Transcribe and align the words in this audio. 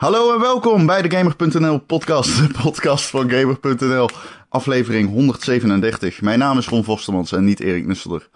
Hallo 0.00 0.34
en 0.34 0.40
welkom 0.40 0.86
bij 0.86 1.02
de 1.02 1.16
Gamer.nl 1.16 1.78
podcast, 1.78 2.36
de 2.36 2.58
podcast 2.62 3.04
van 3.04 3.30
Gamer.nl, 3.30 4.08
aflevering 4.48 5.08
137. 5.08 6.20
Mijn 6.20 6.38
naam 6.38 6.58
is 6.58 6.68
Ron 6.68 6.84
Vostermans 6.84 7.32
en 7.32 7.44
niet 7.44 7.60
Erik 7.60 7.86
Nusselder. 7.86 8.28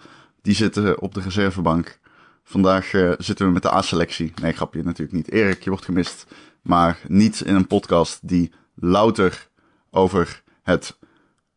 Die 0.42 0.54
zitten 0.54 1.00
op 1.00 1.14
de 1.14 1.20
reservebank. 1.20 1.98
Vandaag 2.42 2.92
uh, 2.92 3.12
zitten 3.18 3.46
we 3.46 3.52
met 3.52 3.62
de 3.62 3.72
A-selectie. 3.72 4.32
Nee, 4.42 4.52
grapje 4.52 4.82
natuurlijk 4.82 5.16
niet. 5.16 5.30
Erik, 5.30 5.62
je 5.62 5.70
wordt 5.70 5.84
gemist. 5.84 6.26
Maar 6.62 6.98
niet 7.08 7.40
in 7.40 7.54
een 7.54 7.66
podcast 7.66 8.28
die 8.28 8.52
louter 8.74 9.48
over 9.90 10.42
het 10.62 10.98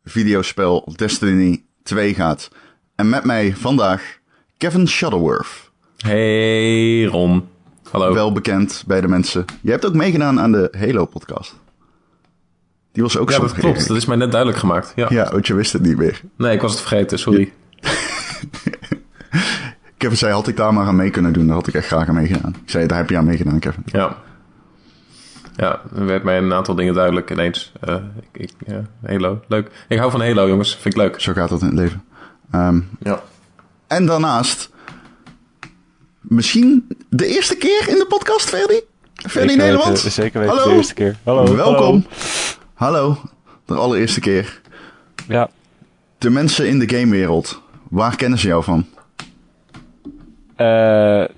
videospel 0.04 0.94
Destiny 0.96 1.64
2 1.84 2.14
gaat. 2.14 2.50
En 2.96 3.10
met 3.10 3.24
mij 3.24 3.56
vandaag 3.56 4.18
Kevin 4.58 4.88
Shuttleworth. 4.88 5.72
Hey 5.98 7.04
Ron. 7.04 7.56
Hallo. 7.92 8.14
Wel 8.14 8.32
bekend 8.32 8.84
bij 8.88 9.02
de 9.02 9.08
mensen. 9.08 9.46
Je 9.62 9.72
hebt 9.72 9.86
ook 9.86 9.94
meegedaan 9.94 10.40
aan 10.40 10.52
de 10.52 10.74
Halo-podcast. 10.78 11.56
Die 12.92 13.04
was 13.04 13.18
ook 13.18 13.30
ja, 13.30 13.36
zo. 13.36 13.42
dat 13.42 13.54
klopt. 13.54 13.88
Dat 13.88 13.98
is 13.98 14.06
mij 14.06 14.18
net 14.18 14.32
duidelijk 14.32 14.60
gemaakt. 14.60 14.94
Ja. 14.96 15.08
ja, 15.10 15.32
want 15.32 15.48
je 15.48 15.54
wist 15.54 15.74
het 15.74 15.82
niet 15.82 15.98
meer. 15.98 16.22
Nee, 16.38 16.54
ik 16.54 16.62
was 16.62 16.72
het 16.72 16.82
vergeten. 16.82 17.20
Sorry. 17.20 17.54
Kevin 19.98 20.18
zei, 20.18 20.34
had 20.34 20.48
ik 20.48 20.58
daar 20.58 20.74
maar 20.74 20.88
aan 20.88 20.96
mee 20.96 21.10
kunnen 21.10 21.34
doen, 21.34 21.46
daar 21.46 21.56
had 21.56 21.68
ik 21.68 21.74
echt 21.74 21.88
graag 21.88 22.08
aan 22.08 22.16
meegedaan. 22.16 22.56
Ik 22.64 22.70
zei, 22.70 22.88
daar 22.88 22.98
heb 22.98 23.10
je 23.10 23.18
aan 23.18 23.26
meegedaan, 23.26 23.60
Kevin. 23.60 23.84
Ja. 23.86 24.18
Ja, 25.56 25.82
er 25.96 26.06
werd 26.06 26.24
mij 26.24 26.38
een 26.38 26.54
aantal 26.54 26.76
dingen 26.76 26.94
duidelijk 26.94 27.32
ineens. 27.32 27.72
Uh, 27.88 27.96
ik, 28.32 28.42
ik, 28.42 28.52
ja, 28.66 28.82
Halo, 29.06 29.42
leuk. 29.48 29.72
Ik 29.88 29.98
hou 29.98 30.12
van 30.12 30.22
Halo, 30.22 30.48
jongens. 30.48 30.76
Vind 30.76 30.94
ik 30.94 31.02
leuk. 31.02 31.22
Zo 31.22 31.34
gaat 31.34 31.50
dat 31.50 31.62
in 31.62 31.68
het 31.68 31.76
leven. 31.76 32.04
Um, 32.56 32.90
ja. 33.00 33.22
En 33.88 34.06
daarnaast, 34.06 34.70
misschien 36.28 36.88
de 37.10 37.26
eerste 37.28 37.56
keer 37.56 37.88
in 37.88 37.96
de 37.96 38.06
podcast, 38.10 38.50
Ferdi? 38.50 38.82
Ferdi 39.14 39.56
Nederland? 39.56 39.96
Weten, 39.96 40.12
zeker 40.12 40.40
weten 40.40 40.56
Hallo. 40.56 40.70
de 40.70 40.76
eerste 40.76 40.94
keer. 40.94 41.16
Hallo. 41.24 41.56
Welkom. 41.56 42.06
Hallo. 42.74 43.00
Hallo. 43.00 43.18
De 43.66 43.74
allereerste 43.76 44.20
keer. 44.20 44.62
Ja. 45.28 45.50
De 46.18 46.30
mensen 46.30 46.68
in 46.68 46.80
de 46.80 46.90
gamewereld, 46.90 47.62
waar 47.90 48.16
kennen 48.16 48.40
ze 48.40 48.48
jou 48.48 48.64
van? 48.64 48.86
Uh, 50.58 50.68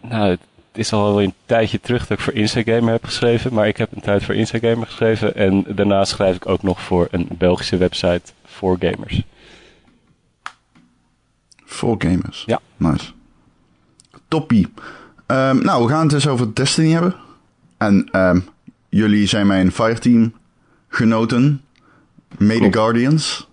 nou, 0.02 0.30
het 0.30 0.40
is 0.74 0.94
al 0.94 1.22
een 1.22 1.34
tijdje 1.46 1.80
terug 1.80 2.08
dat 2.08 2.18
ik 2.18 2.24
voor 2.24 2.34
Instagamer 2.34 2.92
heb 2.92 3.06
geschreven. 3.06 3.54
Maar 3.54 3.68
ik 3.68 3.78
heb 3.78 3.92
een 3.96 4.02
tijd 4.02 4.24
voor 4.24 4.36
Instagamer 4.36 4.86
geschreven. 4.86 5.36
En 5.36 5.66
daarnaast 5.68 6.12
schrijf 6.12 6.36
ik 6.36 6.48
ook 6.48 6.64
nog 6.64 6.82
voor 6.82 7.08
een 7.12 7.28
Belgische 7.38 7.78
website 7.78 8.22
voor 8.46 8.78
gamers. 8.80 9.22
Voor 11.66 11.96
gamers? 12.00 12.44
Ja. 12.46 12.60
Nice. 12.78 13.12
Toppie. 14.30 14.68
Um, 15.28 15.64
nou, 15.64 15.84
we 15.84 15.90
gaan 15.90 16.02
het 16.02 16.10
dus 16.10 16.28
over 16.28 16.54
Destiny 16.56 16.92
hebben. 16.92 17.16
En 17.78 18.10
um, 18.12 18.46
jullie 18.90 19.28
zijn 19.28 19.48
mijn 19.48 19.72
Fireteam 19.72 20.34
genoten. 20.88 21.62
Mede 22.38 22.60
cool. 22.60 22.72
Guardians. 22.72 23.48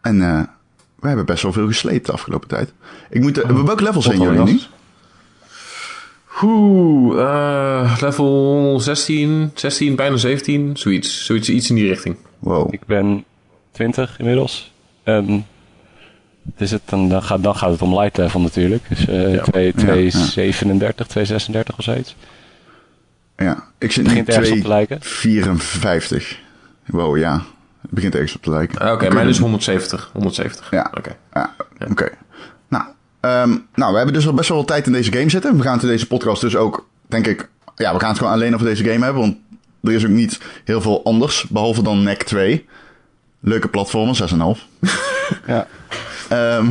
En 0.00 0.16
uh, 0.16 0.42
we 1.00 1.06
hebben 1.06 1.26
best 1.26 1.42
wel 1.42 1.52
veel 1.52 1.66
gesleept 1.66 2.06
de 2.06 2.12
afgelopen 2.12 2.48
tijd. 2.48 2.72
Ik 3.10 3.20
moet, 3.20 3.38
uh, 3.38 3.50
oh, 3.50 3.64
welke 3.64 3.82
level 3.82 4.02
zijn 4.02 4.20
jullie 4.20 4.42
nu? 4.42 4.60
Oeh, 6.42 7.16
uh, 7.16 7.96
level 8.00 8.80
16, 8.80 9.50
16, 9.54 9.96
bijna 9.96 10.16
17, 10.16 10.76
zoiets. 10.76 11.24
Zoiets 11.24 11.48
iets 11.48 11.68
in 11.68 11.74
die 11.74 11.88
richting. 11.88 12.16
Wow. 12.38 12.72
Ik 12.74 12.86
ben 12.86 13.24
20 13.70 14.18
inmiddels. 14.18 14.72
En 15.02 15.46
is 16.56 16.70
het, 16.70 16.82
dan, 16.84 17.08
dan, 17.08 17.22
gaat, 17.22 17.42
dan 17.42 17.56
gaat 17.56 17.70
het 17.70 17.82
om 17.82 17.98
light 17.98 18.16
level 18.16 18.40
natuurlijk. 18.40 18.84
Dus 18.88 19.06
uh, 19.08 19.34
ja. 19.34 19.42
2, 19.42 19.72
2, 19.72 20.04
ja, 20.04 20.10
37, 20.10 21.06
2, 21.06 21.24
36 21.24 21.78
of 21.78 21.84
zoiets. 21.84 22.16
Ja, 23.36 23.64
ik 23.78 23.92
zit 23.92 24.04
begint 24.04 24.26
nu 24.26 24.34
ergens 24.34 24.56
op 24.56 24.62
te 24.62 24.68
lijken. 24.68 24.98
54. 25.00 26.38
Wow, 26.86 27.18
ja. 27.18 27.42
Het 27.80 27.90
begint 27.90 28.14
ergens 28.14 28.34
op 28.34 28.42
te 28.42 28.50
lijken. 28.50 28.80
Oké, 28.80 28.92
okay, 28.92 29.08
mijn 29.08 29.28
is 29.28 29.38
170. 29.38 30.10
170. 30.12 30.70
Ja. 30.70 30.86
Oké. 30.88 30.98
Okay. 30.98 31.16
Ja, 31.32 31.54
oké. 31.78 31.90
Okay. 31.90 32.10
Nou, 32.68 32.84
um, 33.20 33.66
nou, 33.74 33.90
we 33.90 33.96
hebben 33.96 34.14
dus 34.14 34.26
al 34.26 34.34
best 34.34 34.48
wel 34.48 34.58
wat 34.58 34.66
tijd 34.66 34.86
in 34.86 34.92
deze 34.92 35.12
game 35.12 35.30
zitten. 35.30 35.56
We 35.56 35.62
gaan 35.62 35.74
het 35.74 35.82
in 35.82 35.88
deze 35.88 36.06
podcast 36.06 36.40
dus 36.40 36.56
ook, 36.56 36.88
denk 37.06 37.26
ik... 37.26 37.48
Ja, 37.76 37.92
we 37.94 38.00
gaan 38.00 38.08
het 38.08 38.18
gewoon 38.18 38.32
alleen 38.32 38.54
over 38.54 38.66
deze 38.66 38.84
game 38.84 39.04
hebben. 39.04 39.22
Want 39.22 39.36
er 39.82 39.92
is 39.92 40.04
ook 40.04 40.10
niet 40.10 40.40
heel 40.64 40.80
veel 40.80 41.04
anders. 41.04 41.46
Behalve 41.48 41.82
dan 41.82 42.02
NEC 42.02 42.22
2. 42.22 42.66
Leuke 43.40 43.68
platformen, 43.68 44.16
6,5. 44.56 44.90
ja. 45.46 45.66
Um, 46.32 46.70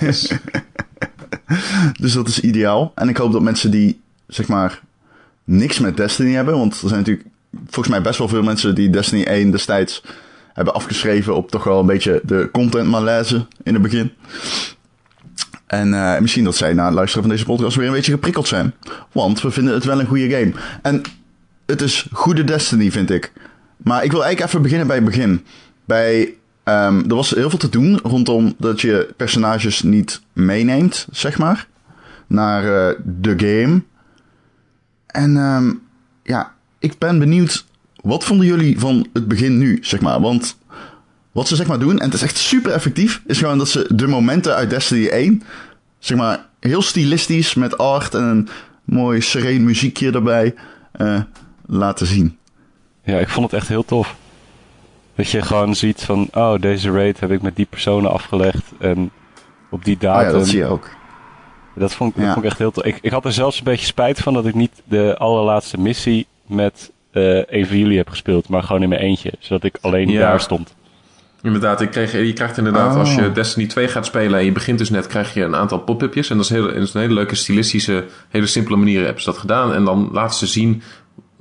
yes. 0.00 0.32
dus 2.00 2.12
dat 2.12 2.28
is 2.28 2.40
ideaal. 2.40 2.92
En 2.94 3.08
ik 3.08 3.16
hoop 3.16 3.32
dat 3.32 3.42
mensen 3.42 3.70
die, 3.70 4.00
zeg 4.26 4.48
maar, 4.48 4.80
niks 5.44 5.78
met 5.78 5.96
Destiny 5.96 6.32
hebben. 6.32 6.58
Want 6.58 6.72
er 6.72 6.88
zijn 6.88 7.00
natuurlijk 7.00 7.28
volgens 7.64 7.88
mij 7.94 8.02
best 8.02 8.18
wel 8.18 8.28
veel 8.28 8.42
mensen 8.42 8.74
die 8.74 8.90
Destiny 8.90 9.22
1 9.24 9.50
destijds 9.50 10.02
hebben 10.52 10.74
afgeschreven 10.74 11.36
op 11.36 11.50
toch 11.50 11.64
wel 11.64 11.80
een 11.80 11.86
beetje 11.86 12.20
de 12.24 12.48
content 12.52 12.88
malaise 12.88 13.46
in 13.62 13.72
het 13.72 13.82
begin. 13.82 14.12
En 15.66 15.88
uh, 15.88 16.18
misschien 16.18 16.44
dat 16.44 16.56
zij 16.56 16.72
na 16.72 16.84
het 16.84 16.94
luisteren 16.94 17.22
van 17.22 17.32
deze 17.32 17.44
podcast 17.44 17.76
weer 17.76 17.86
een 17.86 17.92
beetje 17.92 18.12
geprikkeld 18.12 18.48
zijn. 18.48 18.74
Want 19.12 19.40
we 19.40 19.50
vinden 19.50 19.74
het 19.74 19.84
wel 19.84 20.00
een 20.00 20.06
goede 20.06 20.30
game. 20.30 20.52
En 20.82 21.02
het 21.66 21.80
is 21.80 22.06
goede 22.12 22.44
Destiny, 22.44 22.90
vind 22.90 23.10
ik. 23.10 23.32
Maar 23.76 24.04
ik 24.04 24.10
wil 24.10 24.24
eigenlijk 24.24 24.50
even 24.50 24.62
beginnen 24.62 24.86
bij 24.86 24.96
het 24.96 25.04
begin. 25.04 25.44
Bij 25.84 26.34
Um, 26.64 27.04
er 27.08 27.14
was 27.14 27.30
heel 27.30 27.50
veel 27.50 27.58
te 27.58 27.68
doen 27.68 27.98
rondom 28.02 28.54
dat 28.58 28.80
je 28.80 29.14
personages 29.16 29.82
niet 29.82 30.22
meeneemt, 30.32 31.06
zeg 31.10 31.38
maar, 31.38 31.66
naar 32.26 32.64
uh, 32.64 32.98
de 33.04 33.34
game. 33.36 33.82
En 35.06 35.36
um, 35.36 35.82
ja, 36.22 36.54
ik 36.78 36.98
ben 36.98 37.18
benieuwd, 37.18 37.66
wat 38.00 38.24
vonden 38.24 38.46
jullie 38.46 38.80
van 38.80 39.06
het 39.12 39.28
begin 39.28 39.58
nu, 39.58 39.78
zeg 39.80 40.00
maar? 40.00 40.20
Want 40.20 40.56
wat 41.32 41.48
ze 41.48 41.56
zeg 41.56 41.66
maar 41.66 41.78
doen, 41.78 41.98
en 41.98 42.04
het 42.04 42.14
is 42.14 42.22
echt 42.22 42.36
super 42.36 42.72
effectief, 42.72 43.22
is 43.26 43.38
gewoon 43.38 43.58
dat 43.58 43.68
ze 43.68 43.86
de 43.94 44.06
momenten 44.06 44.54
uit 44.54 44.70
Destiny 44.70 45.06
1, 45.06 45.42
zeg 45.98 46.18
maar, 46.18 46.46
heel 46.60 46.82
stilistisch 46.82 47.54
met 47.54 47.78
art 47.78 48.14
en 48.14 48.22
een 48.22 48.48
mooi 48.84 49.20
sereen 49.20 49.64
muziekje 49.64 50.12
erbij, 50.12 50.54
uh, 51.00 51.20
laten 51.66 52.06
zien. 52.06 52.38
Ja, 53.04 53.18
ik 53.18 53.28
vond 53.28 53.50
het 53.50 53.60
echt 53.60 53.68
heel 53.68 53.84
tof. 53.84 54.16
Dat 55.14 55.30
je 55.30 55.42
gewoon 55.42 55.74
ziet 55.74 56.02
van, 56.02 56.28
oh, 56.32 56.60
deze 56.60 56.90
raid 56.90 57.20
heb 57.20 57.30
ik 57.30 57.42
met 57.42 57.56
die 57.56 57.66
personen 57.70 58.10
afgelegd 58.10 58.72
en 58.78 59.10
op 59.70 59.84
die 59.84 59.98
datum. 59.98 60.26
Oh 60.26 60.32
ja, 60.32 60.38
dat 60.38 60.48
zie 60.48 60.58
je 60.58 60.66
ook. 60.66 60.90
Dat 61.74 61.94
vond, 61.94 62.14
dat 62.14 62.24
ja. 62.24 62.32
vond 62.32 62.44
ik 62.44 62.50
echt 62.50 62.58
heel 62.58 62.70
tof. 62.70 62.84
Ik, 62.84 62.98
ik 63.00 63.10
had 63.10 63.24
er 63.24 63.32
zelfs 63.32 63.58
een 63.58 63.64
beetje 63.64 63.86
spijt 63.86 64.20
van 64.20 64.34
dat 64.34 64.46
ik 64.46 64.54
niet 64.54 64.82
de 64.84 65.16
allerlaatste 65.18 65.80
missie 65.80 66.26
met 66.46 66.92
uh, 67.12 67.42
een 67.46 67.66
van 67.66 67.78
jullie 67.78 67.96
heb 67.96 68.08
gespeeld, 68.08 68.48
maar 68.48 68.62
gewoon 68.62 68.82
in 68.82 68.88
mijn 68.88 69.00
eentje. 69.00 69.32
Zodat 69.38 69.64
ik 69.64 69.78
alleen 69.80 70.08
ja. 70.08 70.20
daar 70.20 70.40
stond. 70.40 70.74
Inderdaad, 71.42 71.80
ik 71.80 71.90
kreeg, 71.90 72.12
je 72.12 72.32
krijgt 72.32 72.58
inderdaad, 72.58 72.92
oh. 72.92 72.98
als 72.98 73.14
je 73.14 73.32
Destiny 73.32 73.66
2 73.66 73.88
gaat 73.88 74.06
spelen 74.06 74.38
en 74.38 74.44
je 74.44 74.52
begint 74.52 74.78
dus 74.78 74.90
net, 74.90 75.06
krijg 75.06 75.34
je 75.34 75.42
een 75.42 75.56
aantal 75.56 75.78
pop-upjes. 75.78 76.30
En 76.30 76.36
dat 76.36 76.44
is, 76.44 76.50
heel, 76.50 76.62
dat 76.62 76.76
is 76.76 76.94
een 76.94 77.00
hele 77.00 77.14
leuke 77.14 77.34
stilistische, 77.34 78.04
hele 78.28 78.46
simpele 78.46 78.76
manier 78.76 79.04
hebben 79.04 79.22
ze 79.22 79.30
dat 79.30 79.38
gedaan. 79.38 79.72
En 79.74 79.84
dan 79.84 80.08
laten 80.12 80.36
ze 80.36 80.46
zien 80.46 80.82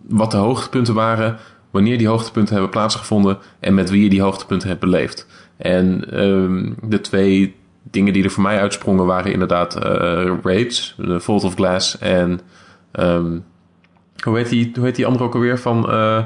wat 0.07 0.31
de 0.31 0.37
hoogtepunten 0.37 0.93
waren, 0.93 1.37
wanneer 1.71 1.97
die 1.97 2.07
hoogtepunten 2.07 2.53
hebben 2.53 2.71
plaatsgevonden 2.71 3.37
en 3.59 3.73
met 3.73 3.89
wie 3.89 4.03
je 4.03 4.09
die 4.09 4.21
hoogtepunten 4.21 4.67
hebt 4.67 4.79
beleefd. 4.79 5.27
En 5.57 6.19
um, 6.23 6.75
de 6.83 7.01
twee 7.01 7.55
dingen 7.83 8.13
die 8.13 8.23
er 8.23 8.29
voor 8.29 8.43
mij 8.43 8.59
uitsprongen 8.59 9.05
waren 9.05 9.31
inderdaad 9.31 9.75
uh, 9.75 10.33
Raids, 10.43 10.95
de 10.97 11.19
Vault 11.19 11.43
of 11.43 11.53
Glass 11.53 11.97
en 11.97 12.39
um, 12.91 13.43
hoe, 14.23 14.37
heet 14.37 14.49
die, 14.49 14.71
hoe 14.75 14.85
heet 14.85 14.95
die 14.95 15.05
andere 15.05 15.23
ook 15.23 15.33
alweer 15.33 15.59
van... 15.59 15.89
Uh, 15.89 16.25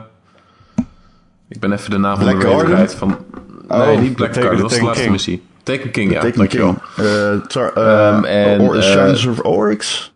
ik 1.50 1.60
ben 1.60 1.72
even 1.72 1.92
de 1.92 1.98
naam 1.98 2.18
van 2.18 2.40
de 2.40 2.46
Raid. 2.46 2.96
Van, 2.96 3.18
oh, 3.68 3.86
nee, 3.86 3.98
niet 3.98 4.16
Black 4.16 4.34
Card, 4.34 4.52
dat 4.52 4.62
was 4.62 4.74
de 4.74 4.84
laatste 4.84 5.12
missie. 5.12 5.44
Taken 5.64 5.92
King, 5.92 6.12
ja. 6.12 6.22
Taken 6.22 6.48
King. 6.48 6.78
Uh, 7.00 7.32
um, 7.76 8.24
en, 8.24 8.62
or, 8.62 8.84
Shrines 8.84 9.26
of 9.26 9.40
Oryx? 9.40 10.14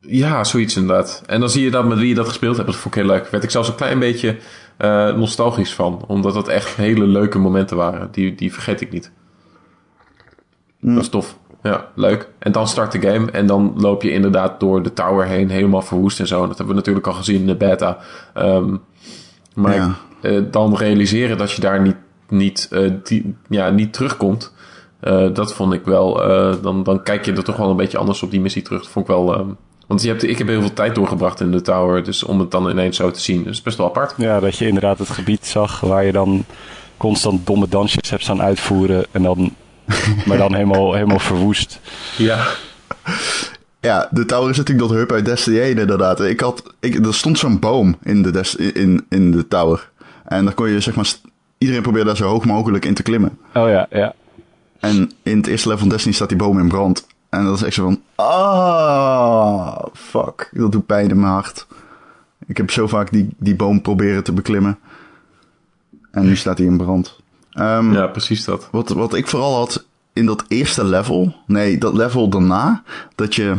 Ja, 0.00 0.44
zoiets 0.44 0.76
inderdaad. 0.76 1.22
En 1.26 1.40
dan 1.40 1.50
zie 1.50 1.64
je 1.64 1.70
dat 1.70 1.84
met 1.84 1.98
wie 1.98 2.08
je 2.08 2.14
dat 2.14 2.28
gespeeld 2.28 2.56
hebt. 2.56 2.68
Dat 2.68 2.76
vond 2.76 2.94
ik 2.94 3.02
heel 3.02 3.10
leuk. 3.10 3.28
Werd 3.28 3.44
ik 3.44 3.50
zelfs 3.50 3.68
een 3.68 3.74
klein 3.74 3.98
beetje 3.98 4.36
uh, 4.78 5.14
nostalgisch 5.14 5.74
van. 5.74 6.04
Omdat 6.06 6.34
dat 6.34 6.48
echt 6.48 6.76
hele 6.76 7.06
leuke 7.06 7.38
momenten 7.38 7.76
waren. 7.76 8.08
Die, 8.12 8.34
die 8.34 8.52
vergeet 8.52 8.80
ik 8.80 8.92
niet. 8.92 9.12
Mm. 10.80 10.94
Dat 10.94 11.02
is 11.02 11.08
tof. 11.08 11.38
Ja, 11.62 11.88
leuk. 11.94 12.28
En 12.38 12.52
dan 12.52 12.68
start 12.68 12.92
de 12.92 13.00
game. 13.00 13.30
En 13.30 13.46
dan 13.46 13.74
loop 13.76 14.02
je 14.02 14.12
inderdaad 14.12 14.60
door 14.60 14.82
de 14.82 14.92
tower 14.92 15.26
heen. 15.26 15.50
Helemaal 15.50 15.82
verwoest 15.82 16.20
en 16.20 16.26
zo. 16.26 16.42
En 16.42 16.48
dat 16.48 16.56
hebben 16.56 16.74
we 16.74 16.80
natuurlijk 16.80 17.06
al 17.06 17.12
gezien 17.12 17.40
in 17.40 17.46
de 17.46 17.56
beta. 17.56 17.98
Um, 18.34 18.80
maar 19.54 19.74
ja. 19.74 19.96
uh, 20.22 20.44
dan 20.50 20.76
realiseren 20.76 21.38
dat 21.38 21.52
je 21.52 21.60
daar 21.60 21.80
niet, 21.80 21.96
niet, 22.28 22.68
uh, 22.72 22.90
die, 23.04 23.36
ja, 23.48 23.70
niet 23.70 23.92
terugkomt. 23.92 24.52
Dat 25.32 25.54
vond 25.54 25.72
ik 25.72 25.84
wel. 25.84 26.14
dan, 26.62 26.82
dan 26.82 27.02
kijk 27.02 27.24
je 27.24 27.32
er 27.32 27.44
toch 27.44 27.56
wel 27.56 27.70
een 27.70 27.76
beetje 27.76 27.98
anders 27.98 28.22
op 28.22 28.30
die 28.30 28.40
missie 28.40 28.62
terug. 28.62 28.82
Dat 28.82 28.90
vond 28.90 29.08
ik 29.08 29.14
wel. 29.14 29.56
Want 29.90 30.02
je 30.02 30.08
hebt, 30.08 30.22
ik 30.22 30.38
heb 30.38 30.46
heel 30.46 30.60
veel 30.60 30.72
tijd 30.72 30.94
doorgebracht 30.94 31.40
in 31.40 31.50
de 31.50 31.60
tower. 31.60 32.04
Dus 32.04 32.22
om 32.22 32.40
het 32.40 32.50
dan 32.50 32.70
ineens 32.70 32.96
zo 32.96 33.10
te 33.10 33.20
zien. 33.20 33.46
is 33.46 33.62
best 33.62 33.76
wel 33.76 33.86
apart. 33.86 34.14
Ja, 34.16 34.40
dat 34.40 34.56
je 34.58 34.66
inderdaad 34.66 34.98
het 34.98 35.10
gebied 35.10 35.46
zag 35.46 35.80
waar 35.80 36.04
je 36.04 36.12
dan 36.12 36.44
constant 36.96 37.46
domme 37.46 37.68
dansjes 37.68 38.10
hebt 38.10 38.22
staan 38.22 38.42
uitvoeren. 38.42 39.04
En 39.10 39.22
dan, 39.22 39.54
maar 40.26 40.38
dan 40.38 40.54
helemaal, 40.54 40.92
helemaal 40.94 41.18
verwoest. 41.18 41.80
Ja. 42.16 42.46
Ja, 43.80 44.08
de 44.10 44.24
tower 44.24 44.50
is 44.50 44.56
natuurlijk 44.56 44.88
dat 44.88 44.98
hub 44.98 45.12
uit 45.12 45.24
Destiny 45.24 45.60
1 45.60 45.78
inderdaad. 45.78 46.20
Ik 46.20 46.40
had, 46.40 46.62
ik, 46.80 47.06
er 47.06 47.14
stond 47.14 47.38
zo'n 47.38 47.58
boom 47.58 47.96
in 48.02 48.22
de, 48.22 48.30
Des- 48.30 48.56
in, 48.56 49.06
in 49.08 49.30
de 49.30 49.48
tower. 49.48 49.90
En 50.24 50.44
dan 50.44 50.54
kon 50.54 50.68
je 50.70 50.80
zeg 50.80 50.94
maar, 50.96 51.12
iedereen 51.58 51.82
probeerde 51.82 52.06
daar 52.06 52.16
zo 52.16 52.28
hoog 52.28 52.44
mogelijk 52.44 52.84
in 52.84 52.94
te 52.94 53.02
klimmen. 53.02 53.38
Oh 53.54 53.68
ja, 53.68 53.86
ja. 53.90 54.14
En 54.80 55.10
in 55.22 55.36
het 55.36 55.46
eerste 55.46 55.68
level 55.68 55.82
van 55.82 55.90
Destiny 55.90 56.14
staat 56.14 56.28
die 56.28 56.38
boom 56.38 56.58
in 56.58 56.68
brand. 56.68 57.06
En 57.30 57.44
dat 57.44 57.56
is 57.56 57.62
echt 57.62 57.74
zo 57.74 57.84
van, 57.84 58.02
ah, 58.14 59.84
fuck. 59.92 60.50
Dat 60.52 60.72
doet 60.72 60.86
pijn 60.86 61.08
in 61.10 61.20
mijn 61.20 61.32
hart. 61.32 61.66
Ik 62.46 62.56
heb 62.56 62.70
zo 62.70 62.86
vaak 62.86 63.10
die, 63.10 63.28
die 63.38 63.56
boom 63.56 63.82
proberen 63.82 64.24
te 64.24 64.32
beklimmen. 64.32 64.78
En 66.10 66.24
nu 66.24 66.36
staat 66.36 66.58
hij 66.58 66.66
in 66.66 66.76
brand. 66.76 67.20
Ehm, 67.50 67.92
Ja, 67.92 68.06
precies 68.06 68.44
dat. 68.44 68.68
wat, 68.70 68.88
wat 68.88 69.14
ik 69.14 69.26
vooral 69.26 69.54
had 69.56 69.84
in 70.12 70.26
dat 70.26 70.44
eerste 70.48 70.84
level, 70.84 71.34
nee, 71.46 71.78
dat 71.78 71.94
level 71.94 72.28
daarna, 72.28 72.82
dat 73.14 73.34
je, 73.34 73.56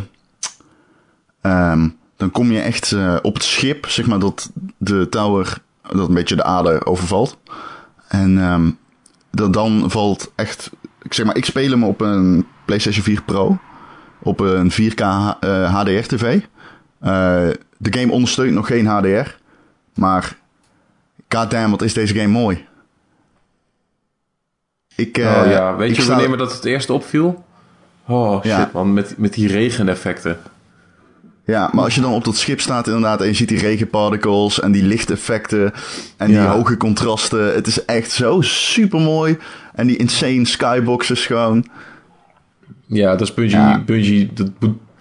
ehm, 1.42 1.90
dan 2.18 2.32
kom 2.32 2.52
je 2.52 2.60
echt 2.60 2.92
eh, 2.92 3.16
op 3.22 3.34
het 3.34 3.44
schip, 3.44 3.86
zeg 3.86 4.08
maar, 4.08 4.20
dat 4.20 4.52
de 4.78 5.10
tower, 5.10 5.58
dat 5.82 6.08
een 6.08 6.14
beetje 6.14 6.36
de 6.36 6.44
aarde 6.44 6.86
overvalt. 6.86 7.38
En 8.08 8.38
ehm, 8.38 8.70
dat 9.32 9.54
dan 9.54 9.92
valt 9.92 10.32
echt, 10.36 10.70
ik 11.02 11.14
zeg 11.14 11.26
maar, 11.26 11.36
ik 11.38 11.46
speel 11.46 11.70
hem 11.70 11.84
op 11.84 12.02
een 12.02 12.46
PlayStation 12.72 13.04
4 13.04 13.22
Pro, 13.24 13.58
op 14.24 14.40
een 14.40 14.72
4K 14.72 14.96
eh, 15.40 15.76
HDR 15.76 16.16
TV. 16.16 16.40
Eh, 17.00 17.48
de 17.78 17.98
game 18.00 18.12
ondersteunt 18.12 18.54
nog 18.54 18.68
geen 18.68 18.86
HDR, 18.86 19.30
maar 19.94 20.36
goddamn, 21.30 21.72
wat 21.72 21.82
is 21.82 21.94
deze 21.94 22.14
game 22.14 22.28
mooi. 22.28 22.66
Ik, 24.96 25.18
eh, 25.18 25.26
oh 25.44 25.50
ja, 25.52 25.76
weet 25.76 25.90
ik 25.90 25.96
je 25.96 26.02
sta- 26.02 26.12
wanneer 26.12 26.30
me 26.30 26.38
dat 26.38 26.54
het 26.54 26.66
eerst 26.66 26.90
opviel? 26.90 27.44
Oh 28.08 28.36
shit 28.36 28.44
Ja. 28.52 28.70
man, 28.74 28.94
met, 28.94 29.18
met 29.18 29.34
die 29.34 29.48
regeneffecten. 29.48 30.38
Ja, 31.46 31.70
maar 31.74 31.84
als 31.84 31.96
je 31.96 32.02
dan 32.02 32.14
op 32.14 32.24
dat 32.24 32.36
schip 32.38 32.60
staat 32.62 32.88
inderdaad 32.88 33.22
en 33.22 33.28
je 33.28 33.34
ziet 33.34 33.48
die 33.50 33.60
regenparticles 33.60 34.60
en 34.60 34.72
die 34.72 34.84
lichteffecten 34.84 35.74
en 36.18 36.28
die 36.28 36.36
Ja. 36.36 36.52
hoge 36.52 36.78
contrasten. 36.78 37.54
Het 37.54 37.68
is 37.68 37.86
echt 37.86 38.12
zo 38.12 38.42
super 38.42 39.00
mooi. 39.00 39.38
En 39.74 39.88
die 39.88 39.98
insane 39.98 40.46
skyboxes 40.46 41.26
gewoon. 41.26 41.66
Ja, 42.94 43.12
dat 43.12 43.22
is 43.28 43.34
Bungie, 43.34 43.56
Ja. 43.58 43.84
Bungie, 43.86 44.30
dat, 44.34 44.50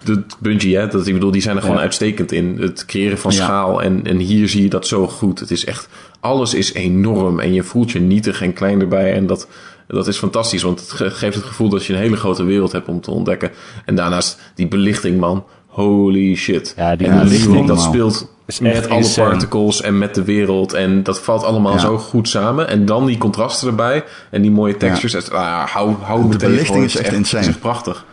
dat 0.03 0.37
Bungie, 0.39 0.77
hè, 0.77 0.87
dat, 0.87 1.07
ik 1.07 1.13
bedoel, 1.13 1.31
die 1.31 1.41
zijn 1.41 1.55
er 1.55 1.61
gewoon 1.61 1.77
Ja. 1.77 1.81
uitstekend 1.83 2.31
in. 2.31 2.57
Het 2.59 2.85
creëren 2.85 3.17
van 3.17 3.31
Ja. 3.31 3.43
schaal. 3.43 3.81
En, 3.81 4.03
en 4.03 4.17
hier 4.17 4.49
zie 4.49 4.61
je 4.63 4.69
dat 4.69 4.87
zo 4.87 5.07
goed. 5.07 5.39
Het 5.39 5.51
is 5.51 5.65
echt, 5.65 5.87
alles 6.19 6.53
is 6.53 6.73
enorm. 6.73 7.39
En 7.39 7.53
je 7.53 7.63
voelt 7.63 7.91
je 7.91 7.99
nietig 7.99 8.41
en 8.41 8.53
klein 8.53 8.81
erbij. 8.81 9.13
En 9.13 9.25
dat, 9.27 9.47
dat 9.87 10.07
is 10.07 10.17
fantastisch, 10.17 10.61
want 10.63 10.79
het 10.79 10.91
ge- 10.91 11.11
geeft 11.11 11.35
het 11.35 11.43
gevoel 11.45 11.69
dat 11.69 11.85
je 11.85 11.93
een 11.93 11.99
hele 11.99 12.15
grote 12.15 12.43
wereld 12.43 12.71
hebt 12.71 12.87
om 12.87 13.01
te 13.01 13.11
ontdekken. 13.11 13.51
En 13.85 13.95
daarnaast 13.95 14.39
die 14.55 14.67
belichting, 14.67 15.19
man. 15.19 15.43
Holy 15.67 16.35
shit. 16.35 16.73
Ja, 16.77 16.95
die 16.95 17.07
en 17.07 17.13
de 17.17 17.23
belichting, 17.23 17.47
lichting, 17.47 17.67
dat 17.67 17.77
man. 17.77 17.85
speelt 17.93 18.31
Is 18.59 18.59
echt 18.59 18.81
met 18.81 18.89
alle 18.89 18.99
insane. 18.99 19.29
particles 19.29 19.81
en 19.81 19.97
met 19.97 20.15
de 20.15 20.23
wereld. 20.23 20.73
En 20.73 21.03
dat 21.03 21.21
valt 21.21 21.43
allemaal 21.43 21.73
Ja. 21.73 21.77
zo 21.79 21.97
goed 21.97 22.29
samen. 22.29 22.67
En 22.67 22.85
dan 22.85 23.05
die 23.05 23.17
contrasten 23.17 23.67
erbij. 23.67 24.03
En 24.29 24.41
die 24.41 24.51
mooie 24.51 24.77
textures. 24.77 25.13
Het- 25.13 25.31
Ah, 25.33 25.67
hou, 25.67 25.95
hou 26.01 26.23
me 26.25 26.35
tegen, 26.35 26.47
belichting 26.51 26.75
hoor. 26.75 26.85
is 26.85 26.93
Het 26.93 27.01
echt 27.03 27.13
insane. 27.13 27.37
Het 27.41 27.49
is 27.49 27.55
echt 27.55 27.63
prachtig. 27.63 28.05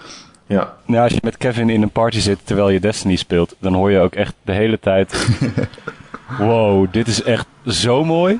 Ja. 0.46 0.74
Nou, 0.86 1.02
als 1.02 1.12
je 1.12 1.18
met 1.22 1.36
Kevin 1.36 1.70
in 1.70 1.82
een 1.82 1.90
party 1.90 2.20
zit 2.20 2.38
terwijl 2.44 2.68
je 2.68 2.80
Destiny 2.80 3.16
speelt, 3.16 3.54
dan 3.60 3.74
hoor 3.74 3.90
je 3.90 3.98
ook 4.00 4.14
echt 4.14 4.34
de 4.44 4.52
hele 4.52 4.78
tijd: 4.80 5.28
Wow, 6.38 6.86
dit 6.92 7.06
is 7.08 7.22
echt 7.22 7.46
zo 7.66 8.04
mooi. 8.04 8.36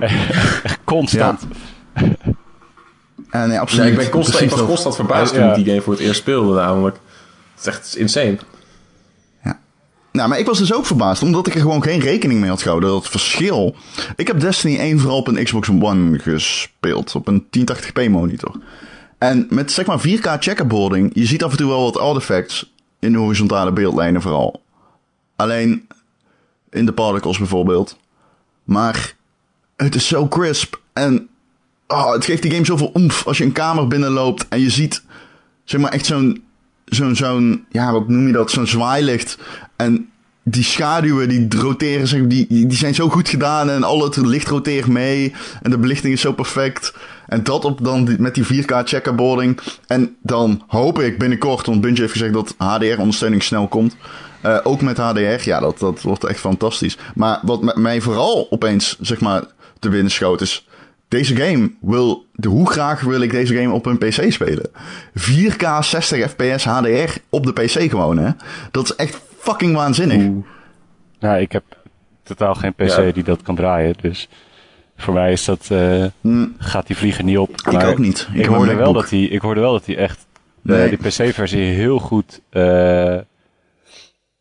echt 0.62 0.78
constant. 0.84 1.40
En 1.94 2.16
nee, 3.30 3.46
Nee, 3.46 3.58
absoluut. 3.60 3.90
ik, 3.90 3.96
ben 3.96 4.10
constant, 4.10 4.40
ik 4.42 4.48
was 4.50 4.58
dat. 4.58 4.68
constant 4.68 4.94
verbaasd 4.94 5.34
Ja. 5.34 5.40
toen 5.40 5.48
ik 5.48 5.54
die 5.54 5.64
game 5.64 5.80
voor 5.80 5.92
het 5.92 6.02
eerst 6.02 6.20
speelde 6.20 6.54
namelijk. 6.60 6.96
Het 7.54 7.60
is 7.60 7.66
echt 7.66 7.96
insane. 7.96 8.38
Nou, 10.16 10.28
maar 10.28 10.38
ik 10.38 10.46
was 10.46 10.58
dus 10.58 10.72
ook 10.72 10.86
verbaasd, 10.86 11.22
omdat 11.22 11.46
ik 11.46 11.54
er 11.54 11.60
gewoon 11.60 11.82
geen 11.82 12.00
rekening 12.00 12.40
mee 12.40 12.48
had 12.48 12.62
gehouden. 12.62 12.90
Dat 12.90 13.08
verschil. 13.08 13.76
Ik 14.16 14.26
heb 14.26 14.40
Destiny 14.40 14.78
1 14.78 14.98
vooral 14.98 15.18
op 15.18 15.28
een 15.28 15.44
Xbox 15.44 15.68
One 15.68 16.18
gespeeld, 16.18 17.14
op 17.14 17.28
een 17.28 17.46
1080p 17.58 18.10
monitor. 18.10 18.60
En 19.18 19.46
met 19.50 19.72
zeg 19.72 19.86
maar 19.86 20.00
4K 20.00 20.38
checkerboarding, 20.38 21.10
je 21.14 21.26
ziet 21.26 21.44
af 21.44 21.50
en 21.50 21.56
toe 21.56 21.68
wel 21.68 21.82
wat 21.82 21.98
artifacts 21.98 22.72
in 22.98 23.12
de 23.12 23.18
horizontale 23.18 23.72
beeldlijnen 23.72 24.22
vooral. 24.22 24.62
Alleen 25.36 25.86
in 26.70 26.86
de 26.86 26.92
particles 26.92 27.38
bijvoorbeeld. 27.38 27.98
Maar 28.64 29.14
het 29.76 29.94
is 29.94 30.06
zo 30.06 30.28
crisp 30.28 30.80
en 30.92 31.28
oh, 31.86 32.12
het 32.12 32.24
geeft 32.24 32.42
die 32.42 32.50
game 32.50 32.64
zoveel 32.64 32.90
omf 32.92 33.26
als 33.26 33.38
je 33.38 33.44
een 33.44 33.52
kamer 33.52 33.88
binnenloopt 33.88 34.48
en 34.48 34.60
je 34.60 34.70
ziet 34.70 35.04
zeg 35.64 35.80
maar 35.80 35.92
echt 35.92 36.06
zo'n 36.06 36.44
zo'n, 36.84 37.16
zo'n, 37.16 37.64
ja, 37.70 37.92
wat 37.92 38.08
noem 38.08 38.26
je 38.26 38.32
dat? 38.32 38.50
Zo'n 38.50 38.66
zwaailicht. 38.66 39.38
En 39.76 40.08
die 40.42 40.62
schaduwen 40.62 41.28
die 41.28 41.60
roteren, 41.60 42.06
zeg, 42.06 42.26
die, 42.26 42.46
die 42.48 42.76
zijn 42.76 42.94
zo 42.94 43.08
goed 43.08 43.28
gedaan. 43.28 43.70
En 43.70 43.82
al 43.82 44.02
het 44.02 44.16
licht 44.16 44.48
roteert 44.48 44.86
mee. 44.86 45.34
En 45.62 45.70
de 45.70 45.78
belichting 45.78 46.12
is 46.12 46.20
zo 46.20 46.32
perfect. 46.32 46.94
En 47.26 47.42
dat 47.42 47.64
op 47.64 47.84
dan 47.84 48.16
met 48.18 48.34
die 48.34 48.64
4K 48.64 48.84
checkerboarding. 48.84 49.60
En 49.86 50.16
dan 50.22 50.62
hoop 50.66 50.98
ik 51.00 51.18
binnenkort, 51.18 51.66
want 51.66 51.80
Bungie 51.80 52.00
heeft 52.00 52.12
gezegd 52.12 52.32
dat 52.32 52.54
HDR-ondersteuning 52.58 53.42
snel 53.42 53.68
komt. 53.68 53.96
Eh, 54.40 54.58
ook 54.62 54.80
met 54.80 54.96
HDR, 54.96 55.48
ja, 55.48 55.60
dat, 55.60 55.78
dat 55.78 56.02
wordt 56.02 56.24
echt 56.24 56.40
fantastisch. 56.40 56.98
Maar 57.14 57.38
wat 57.42 57.76
mij 57.76 58.00
vooral 58.00 58.46
opeens, 58.50 58.96
zeg 59.00 59.20
maar, 59.20 59.44
te 59.78 59.88
binnen 59.88 60.10
schoot 60.10 60.40
is... 60.40 60.66
Deze 61.14 61.36
game 61.36 61.70
wil... 61.80 62.26
De, 62.32 62.48
hoe 62.48 62.70
graag 62.70 63.00
wil 63.00 63.20
ik 63.20 63.30
deze 63.30 63.54
game 63.54 63.72
op 63.72 63.86
een 63.86 63.98
PC 63.98 64.32
spelen? 64.32 64.70
4K 65.18 65.78
60 65.80 66.30
fps 66.30 66.64
HDR 66.64 67.18
op 67.28 67.46
de 67.46 67.52
PC 67.52 67.90
gewoon, 67.90 68.18
hè? 68.18 68.30
Dat 68.70 68.84
is 68.84 68.94
echt 68.96 69.20
fucking 69.38 69.74
waanzinnig. 69.74 70.44
Nou, 71.20 71.38
ik 71.40 71.52
heb 71.52 71.64
totaal 72.22 72.54
geen 72.54 72.74
PC 72.74 72.88
Ja. 72.88 73.10
die 73.12 73.22
dat 73.24 73.42
kan 73.42 73.54
draaien. 73.54 73.94
Dus 74.00 74.28
voor 74.96 75.14
mij 75.14 75.32
is 75.32 75.44
dat, 75.44 75.66
eh, 75.70 76.04
Hm, 76.20 76.46
gaat 76.58 76.86
die 76.86 76.96
vliegen 76.96 77.24
niet 77.24 77.38
op. 77.38 77.50
ik 77.70 77.82
ook 77.82 77.98
niet. 77.98 78.28
Ik, 78.32 78.46
hoorde 78.46 78.74
wel 78.74 78.92
dat 78.92 79.10
hij, 79.10 79.20
ik 79.22 79.40
hoorde 79.40 79.60
wel 79.60 79.72
dat 79.72 79.86
hij 79.86 79.96
echt 79.96 80.26
eh, 80.66 80.72
Nee. 80.76 80.88
die 80.88 80.98
PC-versie 80.98 81.60
heel 81.64 81.98
goed 81.98 82.40
eh, 82.50 83.14
eh, 83.14 83.22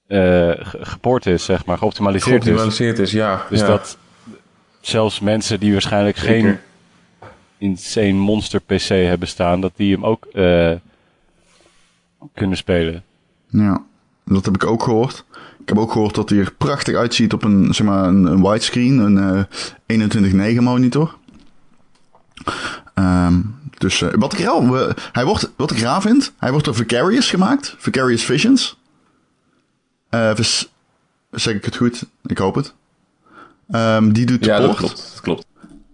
ge- 0.07 0.77
geport 0.81 1.25
is, 1.25 1.45
zeg 1.45 1.65
maar, 1.65 1.77
geoptimaliseerd 1.77 2.41
is. 2.41 2.43
Geoptimaliseerd 2.43 2.99
is, 2.99 3.11
ja. 3.11 3.45
Dus 3.49 3.59
ja. 3.59 3.67
dat 3.67 3.97
zelfs 4.87 5.19
mensen 5.19 5.59
die 5.59 5.71
waarschijnlijk 5.71 6.17
Zeker. 6.17 6.33
geen 6.33 6.57
insane 7.57 8.11
monster 8.13 8.61
PC 8.61 8.87
hebben 8.87 9.27
staan, 9.27 9.61
dat 9.61 9.71
die 9.75 9.93
hem 9.93 10.05
ook 10.05 10.25
eh, 10.25 10.71
kunnen 12.33 12.57
spelen. 12.57 13.03
Ja, 13.47 13.83
dat 14.25 14.45
heb 14.45 14.55
ik 14.55 14.65
ook 14.65 14.83
gehoord. 14.83 15.25
Ik 15.61 15.69
heb 15.69 15.77
ook 15.77 15.91
gehoord 15.91 16.15
dat 16.15 16.29
hij 16.29 16.39
er 16.39 16.53
prachtig 16.57 16.95
uitziet 16.95 17.33
op 17.33 17.43
een, 17.43 17.73
zeg 17.73 17.87
maar, 17.87 18.03
een, 18.07 18.25
een 18.25 18.41
widescreen, 18.41 18.97
een 18.97 19.47
eh 19.87 20.53
21.9 20.55 20.61
monitor. 20.61 21.15
Ehm, 22.93 23.41
dus 23.77 24.01
eh, 24.01 24.09
wat 24.13 24.33
ik 24.33 24.39
raar, 24.39 24.71
we- 24.71 24.95
hij 25.11 25.25
wordt, 25.25 25.51
wat 25.55 25.71
ik 25.71 25.77
raar 25.79 26.01
vind, 26.01 26.33
hij 26.37 26.51
wordt 26.51 26.65
door 26.65 26.75
Vicarious 26.75 27.29
gemaakt. 27.29 27.75
Vicarious 27.77 28.23
Visions. 28.23 28.77
Eh, 30.09 30.35
vers- 30.35 30.69
zeg 31.31 31.55
ik 31.55 31.65
het 31.65 31.75
goed? 31.75 32.05
Ik 32.25 32.37
hoop 32.37 32.55
het. 32.55 32.73
Ehm, 33.73 34.11
die 34.11 34.25
doet 34.25 34.43
de 34.43 34.49
Ja, 34.49 34.57
dat 34.57 34.65
port. 34.65 34.77
klopt. 34.77 35.09
Dat 35.11 35.21
klopt. 35.21 35.45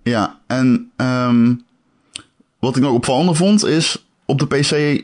Ja, 0.04 0.40
en 0.48 0.92
ehm, 0.96 1.54
wat 2.60 2.76
ik 2.76 2.82
nog 2.82 2.92
opvallender 2.94 3.36
vond 3.36 3.66
is 3.66 4.06
op 4.26 4.40
de 4.40 4.48
PC 4.48 5.04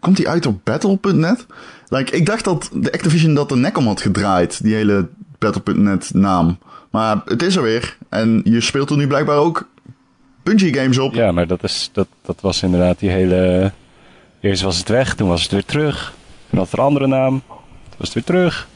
komt 0.00 0.16
die 0.16 0.28
uit 0.28 0.46
op 0.46 0.64
Battle.net. 0.64 1.46
Like, 1.88 2.16
ik 2.16 2.26
dacht 2.26 2.44
dat 2.44 2.70
de 2.74 2.92
Activision 2.92 3.34
dat 3.34 3.48
de 3.48 3.56
nek 3.56 3.78
om 3.78 3.86
had 3.86 4.00
gedraaid, 4.00 4.62
die 4.62 4.74
hele 4.74 5.08
Battle.net 5.38 6.10
naam. 6.14 6.58
Maar 6.90 7.22
het 7.24 7.42
is 7.42 7.56
er 7.56 7.62
weer. 7.62 7.96
En 8.08 8.40
je 8.44 8.60
speelt 8.60 8.90
er 8.90 8.96
nu 8.96 9.06
blijkbaar 9.06 9.36
ook 9.36 9.68
Bungie 10.42 10.74
games 10.74 10.98
op. 10.98 11.14
Ja, 11.14 11.32
maar 11.32 11.46
dat, 11.46 11.62
is, 11.62 11.90
dat, 11.92 12.06
dat 12.22 12.40
was 12.40 12.62
inderdaad 12.62 12.98
die 12.98 13.10
hele... 13.10 13.72
Eerst 14.40 14.62
was 14.62 14.78
het 14.78 14.88
weg, 14.88 15.14
toen 15.14 15.28
was 15.28 15.42
het 15.42 15.50
weer 15.50 15.64
terug. 15.64 16.14
Toen 16.50 16.58
had 16.58 16.70
het 16.70 16.78
een 16.78 16.84
andere 16.84 17.06
naam, 17.06 17.42
toen 17.48 17.96
was 17.98 18.06
het 18.06 18.14
weer 18.14 18.24
terug. 18.24 18.68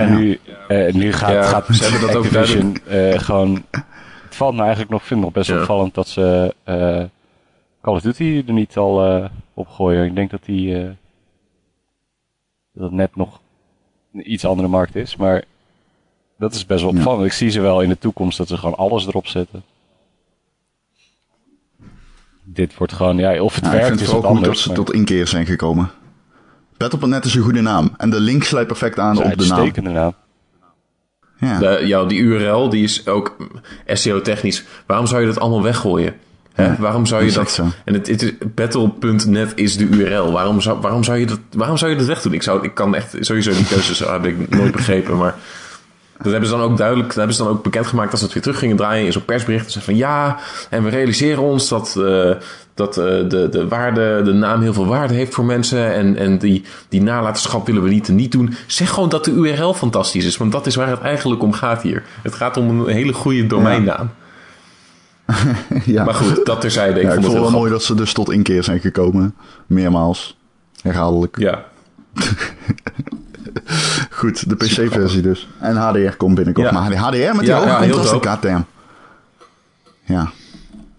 En 0.00 0.12
Ja. 0.12 0.18
nu, 0.18 0.38
eh, 0.68 0.94
nu 0.94 1.12
gaat, 1.12 1.30
Ja, 1.30 1.42
gaat 1.42 1.66
ze 1.74 1.98
dat 2.00 2.14
Activision 2.14 2.76
eh, 2.86 3.18
gewoon... 3.18 3.64
Het 4.24 4.36
valt 4.36 4.54
me 4.54 4.60
eigenlijk 4.60 4.90
nog, 4.90 5.04
vind 5.04 5.20
ik 5.20 5.24
nog 5.24 5.34
best 5.34 5.50
opvallend 5.50 5.94
dat 5.94 6.08
ze 6.08 6.54
eh, 6.64 7.02
Call 7.82 7.94
of 7.94 8.00
Duty 8.00 8.44
er 8.46 8.52
niet 8.52 8.76
al 8.76 9.28
op 9.54 9.68
gooien. 9.68 10.04
Ik 10.04 10.14
denk 10.14 10.30
dat 10.30 10.44
die 10.44 10.74
dat 12.72 12.82
het 12.82 12.92
net 12.92 13.16
nog 13.16 13.40
een 14.12 14.32
iets 14.32 14.44
andere 14.44 14.68
markt 14.68 14.96
is, 14.96 15.16
maar 15.16 15.44
dat 16.38 16.54
is 16.54 16.66
best 16.66 16.82
wel 16.82 16.90
opvallend. 16.90 17.26
Ik 17.26 17.32
zie 17.32 17.50
ze 17.50 17.60
wel 17.60 17.80
in 17.80 17.88
de 17.88 17.98
toekomst 17.98 18.38
dat 18.38 18.48
ze 18.48 18.56
gewoon 18.56 18.76
alles 18.76 19.06
erop 19.06 19.26
zetten. 19.26 19.62
Dit 22.42 22.76
wordt 22.76 22.92
gewoon, 22.92 23.16
ja, 23.16 23.42
of 23.42 23.54
het 23.54 23.64
Ja, 23.64 23.70
ik 23.70 23.76
werkt 23.76 23.86
vind 23.86 24.00
het 24.00 24.08
is 24.08 24.14
vooral 24.14 24.34
goed 24.34 24.44
dat 24.44 24.58
ze 24.58 24.68
maar 24.68 24.76
tot 24.76 24.92
inkeer 24.92 25.26
zijn 25.26 25.46
gekomen. 25.46 25.90
Battle.net 26.80 27.24
is 27.24 27.34
een 27.34 27.42
goede 27.42 27.60
naam. 27.60 27.94
En 27.96 28.10
de 28.10 28.20
link 28.20 28.42
sluit 28.44 28.66
perfect 28.66 28.98
aan 28.98 29.16
op 29.18 29.22
de 29.38 29.46
naam. 29.46 29.58
uitstekende 29.58 29.90
naam. 29.90 30.14
Ja. 31.38 31.58
De, 31.58 31.80
ja, 31.86 32.04
die 32.04 32.18
URL 32.18 32.68
die 32.68 32.82
is 32.84 33.06
ook 33.06 33.36
SEO-technisch. 33.86 34.64
Waarom 34.86 35.06
zou 35.06 35.20
je 35.20 35.26
dat 35.26 35.38
allemaal 35.40 35.62
weggooien? 35.62 36.14
Hè? 36.54 36.64
Ja, 36.64 36.76
waarom 36.78 37.06
zou 37.06 37.24
je 37.24 37.32
dat... 37.32 37.62
En 37.84 37.94
het, 37.94 38.06
het 38.06 38.22
is- 38.22 38.32
battle.net 38.54 39.52
is 39.54 39.76
de 39.76 39.84
URL. 39.84 40.32
Waarom 40.32 40.60
zou, 40.60 40.80
waarom 40.80 41.04
zou 41.04 41.18
je 41.18 41.26
dat, 41.26 41.38
waarom 41.56 41.76
zou 41.76 41.90
je 41.90 41.96
dat 41.96 42.06
wegdoen? 42.06 42.32
Ik, 42.32 42.42
zou, 42.42 42.64
ik 42.64 42.74
kan 42.74 42.94
echt 42.94 43.16
sowieso 43.20 43.50
die 43.52 43.64
keuzes 43.66 43.98
heb 44.08 44.24
ik 44.24 44.56
nooit 44.56 44.72
begrepen, 44.72 45.16
maar... 45.16 45.34
Dat 46.22 46.32
hebben 46.32 46.48
ze 46.48 46.56
dan 46.56 46.64
ook 46.64 46.76
duidelijk, 46.76 47.08
dat 47.08 47.16
hebben 47.16 47.34
ze 47.34 47.42
dan 47.42 47.52
ook 47.52 47.62
bekendgemaakt 47.62 48.10
als 48.10 48.18
ze 48.18 48.24
het 48.24 48.34
weer 48.34 48.42
terug 48.42 48.58
gingen 48.58 48.76
draaien 48.76 49.06
in 49.06 49.12
zo'n 49.12 49.24
persbericht. 49.24 49.70
Ze 49.70 49.80
van 49.80 49.96
ja, 49.96 50.38
en 50.70 50.84
we 50.84 50.90
realiseren 50.90 51.42
ons 51.42 51.68
dat, 51.68 51.96
eh, 51.96 52.30
dat 52.74 52.98
eh, 52.98 53.04
de, 53.04 53.48
de, 53.50 53.68
waarde, 53.68 54.22
de 54.24 54.32
naam 54.32 54.60
heel 54.60 54.72
veel 54.72 54.86
waarde 54.86 55.14
heeft 55.14 55.34
voor 55.34 55.44
mensen. 55.44 55.94
En, 55.94 56.16
en 56.16 56.38
die, 56.38 56.64
die 56.88 57.02
nalatenschap 57.02 57.66
willen 57.66 57.82
we 57.82 57.88
niet 57.88 58.08
en 58.08 58.14
niet 58.14 58.32
doen. 58.32 58.54
Zeg 58.66 58.90
gewoon 58.90 59.08
dat 59.08 59.24
de 59.24 59.30
URL 59.30 59.74
fantastisch 59.74 60.24
is, 60.24 60.36
want 60.36 60.52
dat 60.52 60.66
is 60.66 60.74
waar 60.74 60.88
het 60.88 61.00
eigenlijk 61.00 61.42
om 61.42 61.52
gaat 61.52 61.82
hier. 61.82 62.02
Het 62.22 62.34
gaat 62.34 62.56
om 62.56 62.80
een 62.80 62.94
hele 62.94 63.12
goede 63.12 63.46
domeinnaam. 63.46 64.10
ja. 65.84 66.04
Maar 66.04 66.14
goed, 66.14 66.46
dat 66.46 66.60
terzijde. 66.60 67.00
Ik 67.00 67.06
Ja, 67.06 67.08
ik 67.08 67.14
vond 67.14 67.24
vond 67.26 67.36
het 67.38 67.50
wel 67.50 67.60
mooi 67.60 67.70
dat 67.70 67.82
ze 67.82 67.94
dus 67.94 68.12
tot 68.12 68.30
inkeer 68.30 68.64
zijn 68.64 68.80
gekomen. 68.80 69.34
Meermaals. 69.66 70.36
Herhaaldelijk. 70.82 71.38
Ja, 71.38 71.64
Goed, 74.10 74.48
de 74.48 74.56
PC-versie 74.56 75.22
dus. 75.22 75.48
En 75.60 75.76
HDR 75.76 76.16
komt 76.16 76.34
binnenkort. 76.34 76.70
Ja. 76.70 76.72
Maar 76.72 76.96
HDR 76.96 77.16
met 77.16 77.38
die 77.38 77.48
Ja, 77.48 77.88
hoge 77.88 78.08
goddamn. 78.08 78.66
Ja, 80.04 80.30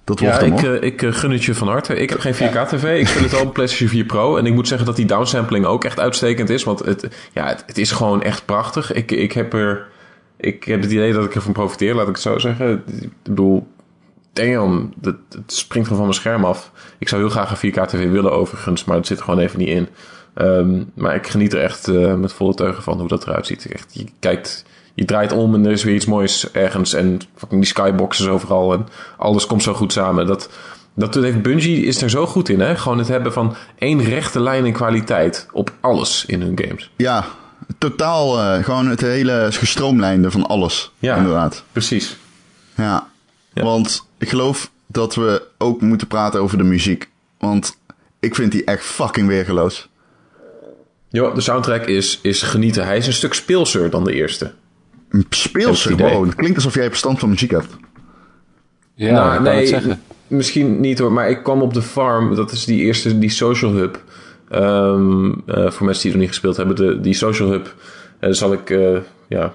dat 0.04 0.20
wordt 0.20 0.36
Ja, 0.36 0.46
hem 0.46 0.58
ik, 0.58 0.64
eh, 0.64 0.88
ik 0.88 1.02
eh, 1.02 1.14
gun 1.14 1.32
het 1.32 1.44
je 1.44 1.56
van 1.56 1.68
harte. 1.68 1.96
Ik 1.96 2.10
heb 2.10 2.20
geen 2.20 2.34
4K-tv. 2.34 3.00
Ik 3.00 3.08
speel 3.08 3.22
het 3.22 3.32
wel 3.32 3.42
op 3.42 3.54
PlayStation 3.54 3.90
4 3.90 4.06
Pro. 4.06 4.38
En 4.38 4.46
ik 4.46 4.54
moet 4.54 4.68
zeggen 4.68 4.86
dat 4.86 4.96
die 4.96 5.06
downsampling 5.06 5.66
ook 5.66 5.84
echt 5.84 6.00
uitstekend 6.00 6.50
is. 6.50 6.64
Want 6.64 6.80
het, 6.80 7.08
ja, 7.34 7.48
het, 7.48 7.64
het 7.66 7.78
is 7.78 7.92
gewoon 7.92 8.24
echt 8.24 8.46
prachtig. 8.46 8.94
Ik, 8.94 9.12
ik, 9.12 9.32
heb 9.32 9.54
er, 9.54 9.88
ik 10.38 10.64
heb 10.64 10.82
het 10.82 10.92
idee 10.92 11.14
dat 11.14 11.26
ik 11.26 11.36
ervan 11.36 11.54
profiteer, 11.54 11.96
laat 11.96 12.08
ik 12.08 12.14
het 12.14 12.22
zo 12.22 12.40
zeggen. 12.40 12.84
Ik 13.02 13.10
bedoel, 13.24 13.68
damn, 14.34 14.94
het, 15.02 15.16
het 15.30 15.54
springt 15.54 15.88
gewoon 15.88 16.04
van 16.04 16.12
mijn 16.14 16.14
scherm 16.14 16.46
af. 16.46 16.72
Ik 16.98 17.08
zou 17.08 17.22
heel 17.22 17.32
graag 17.32 17.62
een 17.62 17.72
4K-tv 17.72 18.10
willen 18.10 18.32
overigens, 18.32 18.84
maar 18.84 18.98
het 18.98 19.08
zit 19.08 19.18
er 19.18 19.24
gewoon 19.24 19.40
even 19.40 19.60
niet 19.60 19.68
in. 19.68 19.88
Ehm, 20.34 20.84
maar 20.94 21.16
ik 21.16 21.28
geniet 21.28 21.54
er 21.54 21.62
echt 21.62 21.88
eh, 21.88 22.16
met 22.16 22.34
volle 22.34 22.54
teugen 22.54 22.84
van 22.84 23.00
hoe 23.00 23.08
dat 23.08 23.28
eruit 23.28 23.48
ziet. 23.48 23.72
Echt, 23.72 23.94
je 23.94 24.06
kijkt, 24.20 24.66
je 24.94 25.06
draait 25.06 25.32
om 25.32 25.54
en 25.54 25.66
er 25.66 25.72
is 25.72 25.84
weer 25.84 25.96
iets 25.96 26.06
moois 26.06 26.52
ergens. 26.52 26.94
En 26.94 27.20
fucking 27.36 27.62
die 27.62 27.70
skyboxes 27.70 28.28
overal 28.28 28.74
en 28.74 28.88
alles 29.18 29.46
komt 29.46 29.64
zo 29.64 29.74
goed 29.74 29.94
samen. 29.94 30.28
Dat, 30.28 30.50
dat 30.94 31.14
heeft 31.14 31.42
Bungie 31.42 31.86
is 31.86 32.02
er 32.02 32.10
zo 32.10 32.26
goed 32.26 32.50
in, 32.50 32.60
hè? 32.60 32.76
Gewoon 32.76 32.98
het 32.98 33.08
hebben 33.08 33.34
van 33.34 33.56
één 33.78 34.04
rechte 34.04 34.40
lijn 34.40 34.66
in 34.66 34.74
kwaliteit 34.74 35.48
op 35.52 35.72
alles 35.80 36.26
in 36.26 36.42
hun 36.42 36.60
games. 36.64 36.92
Ja, 36.96 37.26
totaal 37.78 38.40
eh, 38.40 38.64
gewoon 38.64 38.88
het 38.88 39.02
hele 39.02 39.48
gestroomlijnde 39.52 40.32
van 40.32 40.46
alles. 40.48 40.92
Ja. 41.00 41.16
Inderdaad. 41.16 41.64
Precies. 41.72 42.18
Ja. 42.76 43.10
Ja. 43.54 43.64
Want 43.64 44.08
ik 44.18 44.30
geloof 44.30 44.72
dat 44.88 45.16
we 45.16 45.48
ook 45.58 45.82
moeten 45.82 46.08
praten 46.08 46.42
over 46.42 46.58
de 46.58 46.64
muziek. 46.64 47.10
Want 47.38 47.78
ik 48.20 48.36
vind 48.36 48.52
die 48.52 48.64
echt 48.64 48.84
fucking 48.84 49.28
weergeloos. 49.28 49.90
Ja, 51.12 51.30
de 51.30 51.42
soundtrack 51.42 51.86
is, 51.86 52.20
is 52.22 52.42
genieten. 52.42 52.86
Hij 52.86 52.98
is 52.98 53.08
een 53.08 53.14
stuk 53.14 53.34
speelser 53.34 53.90
dan 53.90 54.04
de 54.04 54.14
eerste. 54.14 54.52
Een 55.10 55.26
Speelse, 55.30 55.68
Heb 55.90 55.98
ik 55.98 56.04
het 56.06 56.08
idee. 56.08 56.18
wow. 56.20 56.26
Het 56.26 56.36
klinkt 56.36 56.56
alsof 56.56 56.76
jij 56.76 56.88
verstand 56.88 57.20
van 57.20 57.30
muziek 57.30 57.52
hebt. 57.52 57.76
Ja, 58.96 59.12
Nou, 59.12 59.28
ik 59.30 59.34
kan 59.36 59.44
nee, 59.44 59.56
het 59.58 59.68
zeggen. 59.68 60.02
Misschien 60.28 60.80
niet 60.80 61.00
hoor, 61.00 61.12
maar 61.12 61.30
ik 61.30 61.44
kwam 61.44 61.62
op 61.62 61.74
de 61.74 61.82
farm. 61.82 62.36
Dat 62.36 62.52
is 62.52 62.66
die 62.66 62.82
eerste, 62.82 63.20
die 63.20 63.30
social 63.30 63.72
hub. 63.72 64.04
Ehm, 64.50 65.32
eh, 65.46 65.72
voor 65.72 65.86
mensen 65.86 66.04
die 66.04 66.12
er 66.12 66.18
niet 66.20 66.28
gespeeld 66.28 66.58
hebben, 66.58 66.76
de, 66.76 67.00
die 67.00 67.14
social 67.14 67.50
hub. 67.50 67.76
eh 68.20 68.32
zal 68.32 68.54
ik, 68.54 68.70
eh, 68.70 68.98
ja. 69.28 69.54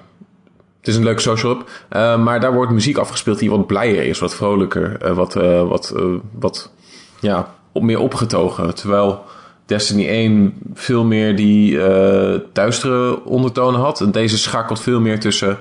Het 0.78 0.88
is 0.88 0.96
een 0.96 1.04
leuke 1.04 1.20
social 1.22 1.52
hub. 1.56 1.68
Eh, 1.88 2.22
maar 2.22 2.40
daar 2.40 2.54
wordt 2.54 2.72
muziek 2.72 2.96
afgespeeld 2.96 3.38
die 3.38 3.50
wat 3.50 3.66
blijer 3.66 4.02
is, 4.04 4.18
wat 4.18 4.34
vrolijker. 4.34 4.96
eh, 5.00 5.12
wat, 5.16 5.36
eh, 5.36 5.68
wat, 5.68 5.92
eh, 5.96 6.04
wat, 6.38 6.72
ja, 7.20 7.54
op, 7.72 7.82
meer 7.82 7.98
opgetogen. 8.00 8.74
Terwijl 8.74 9.24
Destiny 9.66 10.08
1 10.08 10.54
veel 10.74 11.04
meer 11.04 11.36
die 11.36 11.82
eh 11.82 12.40
duistere 12.52 13.24
ondertonen 13.24 13.80
had. 13.80 14.00
En 14.00 14.10
deze 14.10 14.38
schakelt 14.38 14.80
veel 14.80 15.00
meer 15.00 15.20
tussen 15.20 15.58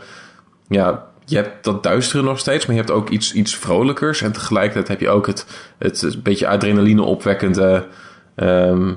ja, 0.68 1.06
je 1.26 1.36
hebt 1.36 1.64
dat 1.64 1.84
duistere 1.84 2.24
nog 2.24 2.40
steeds, 2.40 2.66
maar 2.66 2.76
je 2.76 2.82
hebt 2.82 2.94
ook 2.94 3.10
iets, 3.10 3.34
iets 3.34 3.56
vrolijkers. 3.56 4.22
En 4.22 4.32
tegelijkertijd 4.32 4.88
heb 4.88 5.00
je 5.00 5.10
ook 5.10 5.28
het, 5.28 5.46
het, 5.78 6.02
het 6.02 6.24
beetje 6.24 6.48
adrenaline 6.48 7.02
opwekkende. 7.02 7.88
ehm, 8.36 8.94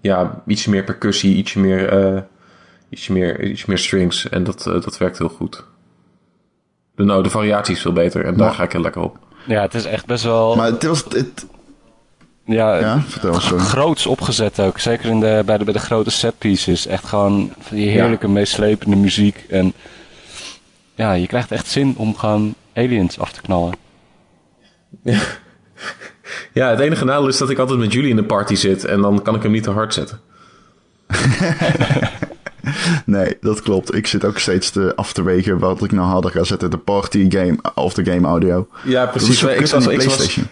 ja, 0.00 0.42
ietsje 0.46 0.70
meer 0.70 0.84
percussie, 0.84 1.36
ietsje 1.36 1.60
meer, 1.60 1.88
eh, 1.88 2.22
ietsje 2.88 3.12
meer, 3.12 3.44
ietsje 3.44 3.64
meer 3.68 3.78
strings. 3.78 4.28
En 4.28 4.44
dat, 4.44 4.66
eh, 4.66 4.72
dat 4.72 4.98
werkt 4.98 5.18
heel 5.18 5.28
goed. 5.28 5.64
De, 6.94 7.04
nou, 7.04 7.22
de 7.22 7.30
variatie 7.30 7.74
is 7.74 7.80
veel 7.80 7.92
beter 7.92 8.24
en 8.24 8.36
daar 8.36 8.54
ga 8.54 8.62
ik 8.62 8.72
heel 8.72 8.80
lekker 8.80 9.02
op. 9.02 9.18
Ja, 9.46 9.62
het 9.62 9.74
is 9.74 9.84
echt 9.84 10.06
best 10.06 10.24
wel 10.24 10.56
Maar 10.56 10.66
het 10.66 10.82
was... 10.82 11.04
Het, 11.08 11.46
ja, 12.48 12.76
ja, 12.78 13.00
vertel 13.08 13.40
zo. 13.40 13.58
groots 13.58 14.06
opgezet 14.06 14.60
ook. 14.60 14.78
Zeker 14.78 15.08
in 15.10 15.20
de, 15.20 15.42
bij, 15.46 15.58
de, 15.58 15.64
bij 15.64 15.72
de 15.72 15.78
grote 15.78 16.10
setpieces. 16.10 16.86
Echt 16.86 17.04
gewoon 17.04 17.52
van 17.60 17.76
die 17.76 17.88
heerlijke, 17.88 18.28
meeslepende 18.28 18.96
muziek. 18.96 19.44
En 19.48 19.72
ja, 20.94 21.12
je 21.12 21.26
krijgt 21.26 21.50
echt 21.52 21.66
zin 21.66 21.94
om 21.96 22.16
gewoon 22.16 22.54
aliens 22.74 23.18
af 23.18 23.32
te 23.32 23.40
knallen. 23.40 23.72
Ja, 26.52 26.70
het 26.70 26.78
enige 26.80 27.04
nadeel 27.04 27.28
is 27.28 27.36
dat 27.38 27.50
ik 27.50 27.58
altijd 27.58 27.78
met 27.78 27.92
jullie 27.92 28.10
in 28.10 28.16
de 28.16 28.24
party 28.24 28.54
zit 28.54 28.84
en 28.84 29.00
dan 29.00 29.22
kan 29.22 29.34
ik 29.34 29.42
hem 29.42 29.52
niet 29.52 29.62
te 29.62 29.70
hard 29.70 29.94
zetten. 29.94 30.20
Nee, 33.04 33.36
dat 33.40 33.62
klopt. 33.62 33.94
Ik 33.94 34.06
zit 34.06 34.24
ook 34.24 34.38
steeds 34.38 34.70
te 34.70 34.92
af 34.96 35.12
te 35.12 35.22
wegen 35.22 35.58
wat 35.58 35.82
ik 35.84 35.92
nou 35.92 36.08
harder 36.08 36.30
ga 36.30 36.44
zetten. 36.44 36.70
De 36.70 36.76
party 36.76 37.26
game 37.30 37.58
of 37.74 37.94
de 37.94 38.04
game 38.12 38.26
audio. 38.26 38.68
Ja, 38.84 39.12
zo 39.18 39.18
Ik 39.18 39.24
die 39.24 39.52
ik 39.52 39.60
was- 39.70 39.84
Playstation. 39.84 40.46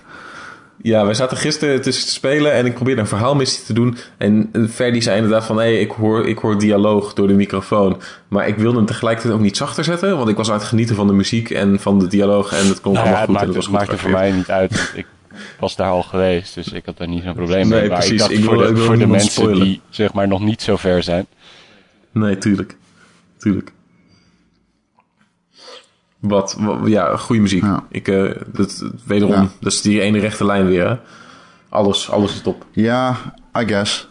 Ja, 0.82 1.04
wij 1.04 1.14
zaten 1.14 1.36
gisteren 1.36 1.82
te 1.82 1.90
spelen 1.92 2.52
en 2.52 2.66
ik 2.66 2.74
probeerde 2.74 3.00
een 3.00 3.06
verhaalmissie 3.06 3.64
te 3.64 3.72
doen. 3.72 3.96
En 4.16 4.50
Ferdi 4.70 5.02
zei 5.02 5.16
inderdaad 5.16 5.44
van, 5.44 5.56
hé, 5.56 5.62
hey, 5.62 5.80
ik, 5.80 5.90
hoor, 5.90 6.28
ik 6.28 6.38
hoor 6.38 6.58
dialoog 6.58 7.12
door 7.14 7.26
de 7.28 7.34
microfoon. 7.34 8.00
Maar 8.28 8.48
ik 8.48 8.56
wilde 8.56 8.76
hem 8.76 8.86
tegelijkertijd 8.86 9.34
ook 9.34 9.40
niet 9.40 9.56
zachter 9.56 9.84
zetten, 9.84 10.16
want 10.16 10.28
ik 10.28 10.36
was 10.36 10.48
aan 10.50 10.58
het 10.58 10.64
genieten 10.66 10.96
van 10.96 11.06
de 11.06 11.12
muziek 11.12 11.50
en 11.50 11.80
van 11.80 11.98
de 11.98 12.06
dialoog. 12.06 12.52
En 12.52 12.66
het 12.66 12.80
klonk 12.80 12.96
Nou 12.96 13.08
ja, 13.08 13.14
allemaal 13.14 13.20
het 13.20 13.26
goed. 13.26 13.28
en 13.28 13.32
maakte, 13.32 13.46
het 13.46 13.56
was 13.56 13.64
het 13.64 13.74
maakte 13.74 13.98
voor 13.98 14.10
mij 14.10 14.32
niet 14.32 14.50
uit. 14.50 14.92
Ik 14.94 15.06
was 15.60 15.76
daar 15.76 15.90
al 15.90 16.02
geweest, 16.02 16.54
dus 16.54 16.68
ik 16.72 16.86
had 16.86 16.96
daar 16.98 17.08
niet 17.08 17.22
zo'n 17.22 17.34
probleem 17.34 17.68
Nee, 17.68 17.80
mee. 17.80 17.88
Maar 17.88 17.98
precies. 17.98 18.12
ik 18.12 18.18
dacht 18.18 18.30
Ik 18.30 18.44
voor 18.44 18.56
de, 18.56 18.68
ik 18.68 18.74
wil 18.74 18.84
voor 18.84 18.92
de 18.92 18.98
niemand 18.98 19.22
mensen 19.22 19.42
spoilen. 19.42 19.64
die 19.66 19.80
zeg 19.90 20.12
maar 20.12 20.28
nog 20.28 20.40
niet 20.40 20.62
zo 20.62 20.76
ver 20.76 21.02
zijn. 21.02 21.26
Nee, 22.12 22.38
tuurlijk. 22.38 22.76
Tuurlijk. 23.38 23.72
Wat, 26.20 26.56
wa- 26.58 26.80
ja, 26.86 27.16
goede 27.16 27.42
muziek. 27.42 27.62
Ja. 27.62 27.84
Ik, 27.88 28.08
eh, 28.08 28.30
dat, 28.52 28.84
wederom, 29.06 29.34
Ja. 29.34 29.48
dat 29.60 29.72
is 29.72 29.80
die 29.82 30.00
ene 30.00 30.18
rechte 30.18 30.44
lijn 30.44 30.66
weer, 30.66 30.88
hè. 30.88 30.96
Alles, 31.68 32.10
alles 32.10 32.32
is 32.34 32.40
top. 32.42 32.66
Ja, 32.72 33.16
I 33.58 33.66
guess. 33.66 34.08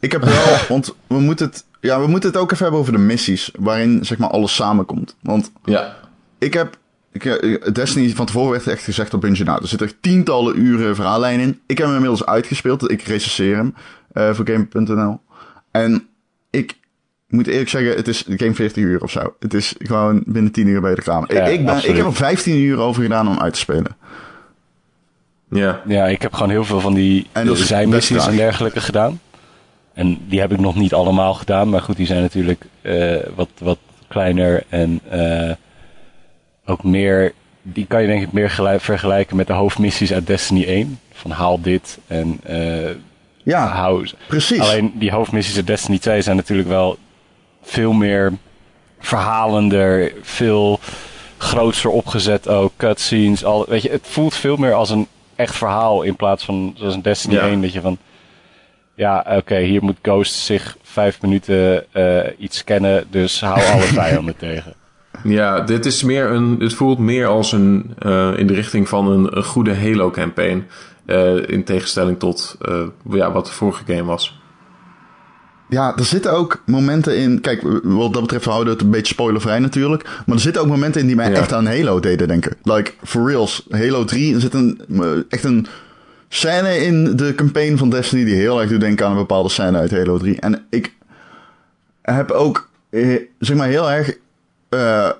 Ik 0.00 0.12
heb 0.12 0.22
wel, 0.24 0.56
want 0.68 0.94
we 1.06 1.18
moeten 1.20 1.46
het, 1.46 1.64
ja, 1.80 2.00
we 2.00 2.06
moeten 2.06 2.30
het 2.30 2.38
ook 2.38 2.50
even 2.52 2.62
hebben 2.62 2.80
over 2.80 2.92
de 2.92 2.98
missies, 2.98 3.50
waarin 3.58 4.04
zeg 4.04 4.18
maar 4.18 4.30
alles 4.30 4.54
samenkomt. 4.54 5.16
Want 5.20 5.52
Ja. 5.64 5.96
ik 6.38 6.54
heb, 6.54 6.76
ik, 7.12 7.24
eh, 7.24 7.72
Destiny 7.72 8.10
van 8.10 8.26
tevoren 8.26 8.50
werd 8.50 8.66
echt 8.66 8.84
gezegd 8.84 9.14
op 9.14 9.20
Bungie, 9.20 9.44
nou, 9.44 9.62
er 9.62 9.68
zitten 9.68 9.86
echt 9.86 9.96
tientallen 10.00 10.58
uren 10.58 10.94
verhaallijn 10.94 11.40
in. 11.40 11.60
Ik 11.66 11.76
heb 11.78 11.86
hem 11.86 11.94
inmiddels 11.96 12.26
uitgespeeld, 12.26 12.90
ik 12.90 13.02
recenseer 13.02 13.56
hem 13.56 13.74
eh, 14.12 14.34
voor 14.34 14.46
Game.nl. 14.48 15.20
En 15.70 16.06
ik 16.50 16.76
moet 17.32 17.46
eerlijk 17.46 17.68
zeggen, 17.68 17.96
het 17.96 18.08
is 18.08 18.24
geen 18.28 18.54
40 18.54 18.82
uur 18.82 19.02
of 19.02 19.10
zo. 19.10 19.34
Het 19.40 19.54
is 19.54 19.74
gewoon 19.78 20.22
binnen 20.26 20.52
10 20.52 20.66
uur 20.66 20.80
bij 20.80 20.94
de 20.94 21.02
kamer. 21.02 21.34
Ja, 21.34 21.44
ik, 21.44 21.58
ik, 21.58 21.66
ben, 21.66 21.88
ik 21.88 21.96
heb 21.96 22.06
er 22.06 22.14
15 22.14 22.56
uur 22.56 22.78
over 22.78 23.02
gedaan 23.02 23.28
om 23.28 23.40
uit 23.40 23.52
te 23.52 23.58
spelen. 23.58 23.96
Ja. 25.50 25.82
Ja, 25.86 26.06
ik 26.06 26.22
heb 26.22 26.32
gewoon 26.32 26.50
heel 26.50 26.64
veel 26.64 26.80
van 26.80 26.94
die 26.94 27.26
En 27.32 27.46
dat 27.46 27.58
is 27.58 27.66
zijmissies 27.66 28.26
en 28.26 28.36
dergelijke 28.36 28.80
gedaan. 28.80 29.20
En 29.94 30.18
die 30.28 30.40
heb 30.40 30.52
ik 30.52 30.60
nog 30.60 30.74
niet 30.74 30.94
allemaal 30.94 31.34
gedaan. 31.34 31.68
Maar 31.68 31.80
goed, 31.80 31.96
die 31.96 32.06
zijn 32.06 32.20
natuurlijk 32.20 32.64
eh, 32.80 33.16
wat, 33.34 33.48
wat 33.58 33.78
kleiner 34.08 34.62
en 34.68 35.00
eh, 35.08 35.54
ook 36.64 36.84
meer... 36.84 37.32
Die 37.62 37.86
kan 37.86 38.00
je 38.00 38.06
denk 38.06 38.22
ik 38.22 38.32
meer 38.32 38.50
gelijk, 38.50 38.80
vergelijken 38.80 39.36
met 39.36 39.46
de 39.46 39.52
hoofdmissies 39.52 40.12
uit 40.12 40.26
Destiny 40.26 40.64
1. 40.64 40.98
Van 41.12 41.30
haal 41.30 41.60
dit 41.60 41.98
en 42.06 42.38
eh 42.42 42.90
Ja, 43.42 43.66
hou... 43.66 44.08
precies. 44.26 44.60
Alleen 44.60 44.92
die 44.94 45.10
hoofdmissies 45.10 45.56
uit 45.56 45.66
Destiny 45.66 45.98
2 45.98 46.22
zijn 46.22 46.36
natuurlijk 46.36 46.68
wel 46.68 46.98
veel 47.62 47.92
meer 47.92 48.32
verhalender, 48.98 50.12
veel 50.22 50.80
grootser 51.38 51.90
opgezet 51.90 52.48
ook, 52.48 52.72
cutscenes, 52.76 53.44
al, 53.44 53.66
weet 53.68 53.82
je, 53.82 53.90
het 53.90 54.06
voelt 54.06 54.34
veel 54.34 54.56
meer 54.56 54.72
als 54.74 54.90
een 54.90 55.06
echt 55.36 55.54
verhaal 55.56 56.02
in 56.02 56.16
plaats 56.16 56.44
van 56.44 56.74
zoals 56.76 56.94
een 56.94 57.02
Destiny 57.02 57.34
Ja. 57.34 57.46
1 57.46 57.60
dat 57.62 57.72
je 57.72 57.80
van 57.80 57.98
ja, 58.94 59.26
oké, 59.36 59.56
hier 59.58 59.82
moet 59.84 59.96
Ghost 60.02 60.34
zich 60.34 60.76
vijf 60.82 61.22
minuten 61.22 61.84
eh, 61.92 62.30
iets 62.38 62.58
scannen, 62.58 63.04
dus 63.10 63.40
hou 63.40 63.60
alle 63.72 63.82
vijanden 64.02 64.36
tegen. 64.36 64.74
Ja, 65.24 65.60
dit 65.60 65.86
is 65.86 66.02
meer 66.02 66.30
een. 66.30 66.56
Het 66.60 66.74
voelt 66.74 66.98
meer 66.98 67.26
als 67.26 67.52
een. 67.52 67.94
eh, 67.98 68.32
in 68.36 68.46
de 68.46 68.54
richting 68.54 68.88
van 68.88 69.08
een, 69.10 69.36
een 69.36 69.44
goede 69.44 69.74
Halo-campaign. 69.76 70.66
eh, 71.06 71.48
in 71.48 71.64
tegenstelling 71.64 72.18
tot. 72.18 72.56
ja, 73.10 73.32
wat 73.32 73.46
de 73.46 73.52
vorige 73.52 73.84
game 73.86 74.04
was. 74.04 74.40
Ja, 75.72 75.96
er 75.96 76.04
zitten 76.04 76.32
ook 76.32 76.62
momenten 76.66 77.16
in. 77.16 77.40
Kijk, 77.40 77.62
wat 77.82 78.12
dat 78.12 78.22
betreft 78.22 78.44
houden 78.44 78.66
we 78.66 78.72
het 78.72 78.82
een 78.82 78.90
beetje 78.90 79.12
spoilervrij 79.14 79.58
natuurlijk. 79.58 80.02
Maar 80.26 80.36
er 80.36 80.42
zitten 80.42 80.62
ook 80.62 80.68
momenten 80.68 81.00
in 81.00 81.06
die 81.06 81.16
mij 81.16 81.30
Ja. 81.30 81.36
echt 81.36 81.52
aan 81.52 81.66
Halo 81.66 82.00
deden 82.00 82.28
denken. 82.28 82.56
Like, 82.62 82.92
for 83.04 83.28
reals. 83.30 83.66
Halo 83.70 84.04
3, 84.04 84.34
er 84.34 84.40
zit 84.40 84.54
een, 84.54 84.80
echt 85.28 85.44
een 85.44 85.66
scène 86.28 86.76
in 86.84 87.16
de 87.16 87.34
campaign 87.34 87.76
van 87.76 87.90
Destiny 87.90 88.24
die 88.24 88.34
heel 88.34 88.60
erg 88.60 88.70
doet 88.70 88.80
denken 88.80 89.04
aan 89.06 89.12
een 89.12 89.18
bepaalde 89.18 89.48
scène 89.48 89.78
uit 89.78 89.90
Halo 89.90 90.18
3. 90.18 90.40
En 90.40 90.64
ik 90.70 90.92
heb 92.02 92.30
ook, 92.30 92.68
eh, 92.90 93.16
zeg 93.38 93.56
maar, 93.56 93.68
heel 93.68 93.90
erg. 93.90 94.16
eh, 94.68 95.10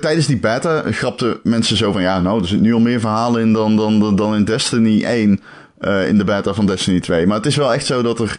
tijdens 0.00 0.26
die 0.26 0.38
beta 0.38 0.82
grapten 0.90 1.38
mensen 1.42 1.76
zo 1.76 1.92
van: 1.92 2.02
ja, 2.02 2.20
nou, 2.20 2.40
er 2.40 2.48
zit 2.48 2.60
nu 2.60 2.72
al 2.72 2.80
meer 2.80 3.00
verhalen 3.00 3.40
in 3.40 3.52
dan, 3.52 3.76
dan, 3.76 4.00
dan, 4.00 4.16
dan 4.16 4.34
in 4.34 4.44
Destiny 4.44 5.04
1. 5.04 5.40
eh, 5.78 6.08
in 6.08 6.18
de 6.18 6.24
beta 6.24 6.54
van 6.54 6.66
Destiny 6.66 7.00
2. 7.00 7.26
Maar 7.26 7.36
het 7.36 7.46
is 7.46 7.56
wel 7.56 7.74
echt 7.74 7.86
zo 7.86 8.02
dat 8.02 8.18
er 8.20 8.38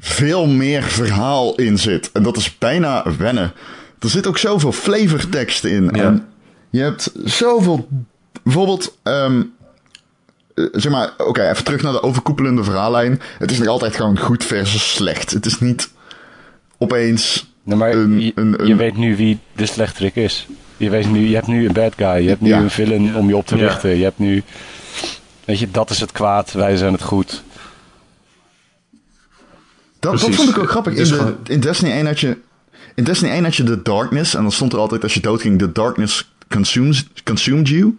veel 0.00 0.46
meer 0.46 0.82
verhaal 0.82 1.54
in 1.54 1.78
zit. 1.78 2.10
En 2.12 2.22
dat 2.22 2.36
is 2.36 2.58
bijna 2.58 3.04
wennen. 3.18 3.52
Er 4.00 4.08
zit 4.10 4.26
ook 4.26 4.38
zoveel 4.38 4.72
flavortekst 4.72 5.64
in. 5.64 5.84
Ja. 5.92 6.02
En 6.02 6.26
je 6.70 6.80
hebt 6.80 7.12
zoveel. 7.24 7.88
Bijvoorbeeld. 8.42 8.96
ehm, 9.02 9.42
eh, 10.54 10.64
zeg 10.72 10.92
maar, 10.92 11.10
oké, 11.18 11.50
even 11.50 11.64
terug 11.64 11.82
naar 11.82 11.92
de 11.92 12.02
overkoepelende 12.02 12.64
verhaallijn. 12.64 13.20
Het 13.38 13.50
is 13.50 13.58
nog 13.58 13.66
altijd 13.68 13.96
gewoon 13.96 14.18
goed 14.18 14.44
versus 14.44 14.94
slecht. 14.94 15.30
Het 15.30 15.46
is 15.46 15.60
niet 15.60 15.90
opeens. 16.78 17.48
Maar 17.62 17.92
Een- 17.92 18.20
je, 18.20 18.32
een- 18.34 18.50
je 18.64 18.70
een- 18.72 18.76
weet 18.76 18.96
nu 18.96 19.16
wie 19.16 19.38
de 19.56 19.66
slechterik 19.66 20.16
is. 20.16 20.46
Je, 20.76 20.90
weet 20.90 21.10
nu, 21.10 21.28
je 21.28 21.34
hebt 21.34 21.46
nu 21.46 21.66
een 21.66 21.72
bad 21.72 21.92
guy, 21.96 22.22
je 22.22 22.28
hebt 22.28 22.40
nu 22.40 22.48
Ja. 22.48 22.58
een 22.58 22.70
villain 22.70 23.16
om 23.16 23.28
je 23.28 23.36
op 23.36 23.46
te 23.46 23.56
Ja. 23.56 23.66
richten. 23.66 23.96
Je 23.96 24.02
hebt 24.02 24.18
nu... 24.18 24.42
Weet 25.44 25.58
je, 25.58 25.70
dat 25.70 25.90
is 25.90 26.00
het 26.00 26.12
kwaad, 26.12 26.52
wij 26.52 26.76
zijn 26.76 26.92
het 26.92 27.02
goed. 27.02 27.42
Dat, 30.00 30.20
vond 30.20 30.48
ik 30.48 30.58
ook 30.58 30.70
grappig. 30.70 30.92
In, 30.94 31.00
is 31.00 31.08
de, 31.08 31.14
gewoon- 31.14 31.36
in 31.44 31.60
Destiny 31.60 31.90
1 31.90 32.06
had 32.06 32.20
je. 32.20 32.36
In 32.94 33.04
Destiny 33.04 33.30
1 33.30 33.44
had 33.44 33.56
je 33.56 33.62
de 33.62 33.82
darkness. 33.82 34.34
En 34.34 34.42
dan 34.42 34.52
stond 34.52 34.72
er 34.72 34.78
altijd 34.78 35.02
als 35.02 35.14
je 35.14 35.20
doodging: 35.20 35.58
The 35.58 35.72
darkness 35.72 36.32
consumes, 36.48 37.06
consumed 37.24 37.68
you. 37.68 37.98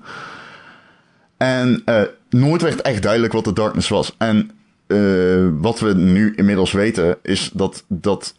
En 1.37 1.81
eh, 1.85 2.01
nooit 2.29 2.61
werd 2.61 2.81
echt 2.81 3.01
duidelijk 3.01 3.33
wat 3.33 3.43
de 3.43 3.53
darkness 3.53 3.89
was. 3.89 4.15
En 4.17 4.51
eh, 4.87 4.97
wat 5.59 5.79
we 5.79 5.93
nu 5.93 6.33
inmiddels 6.35 6.71
weten 6.71 7.17
is 7.21 7.49
dat, 7.53 7.83
dat 7.87 8.33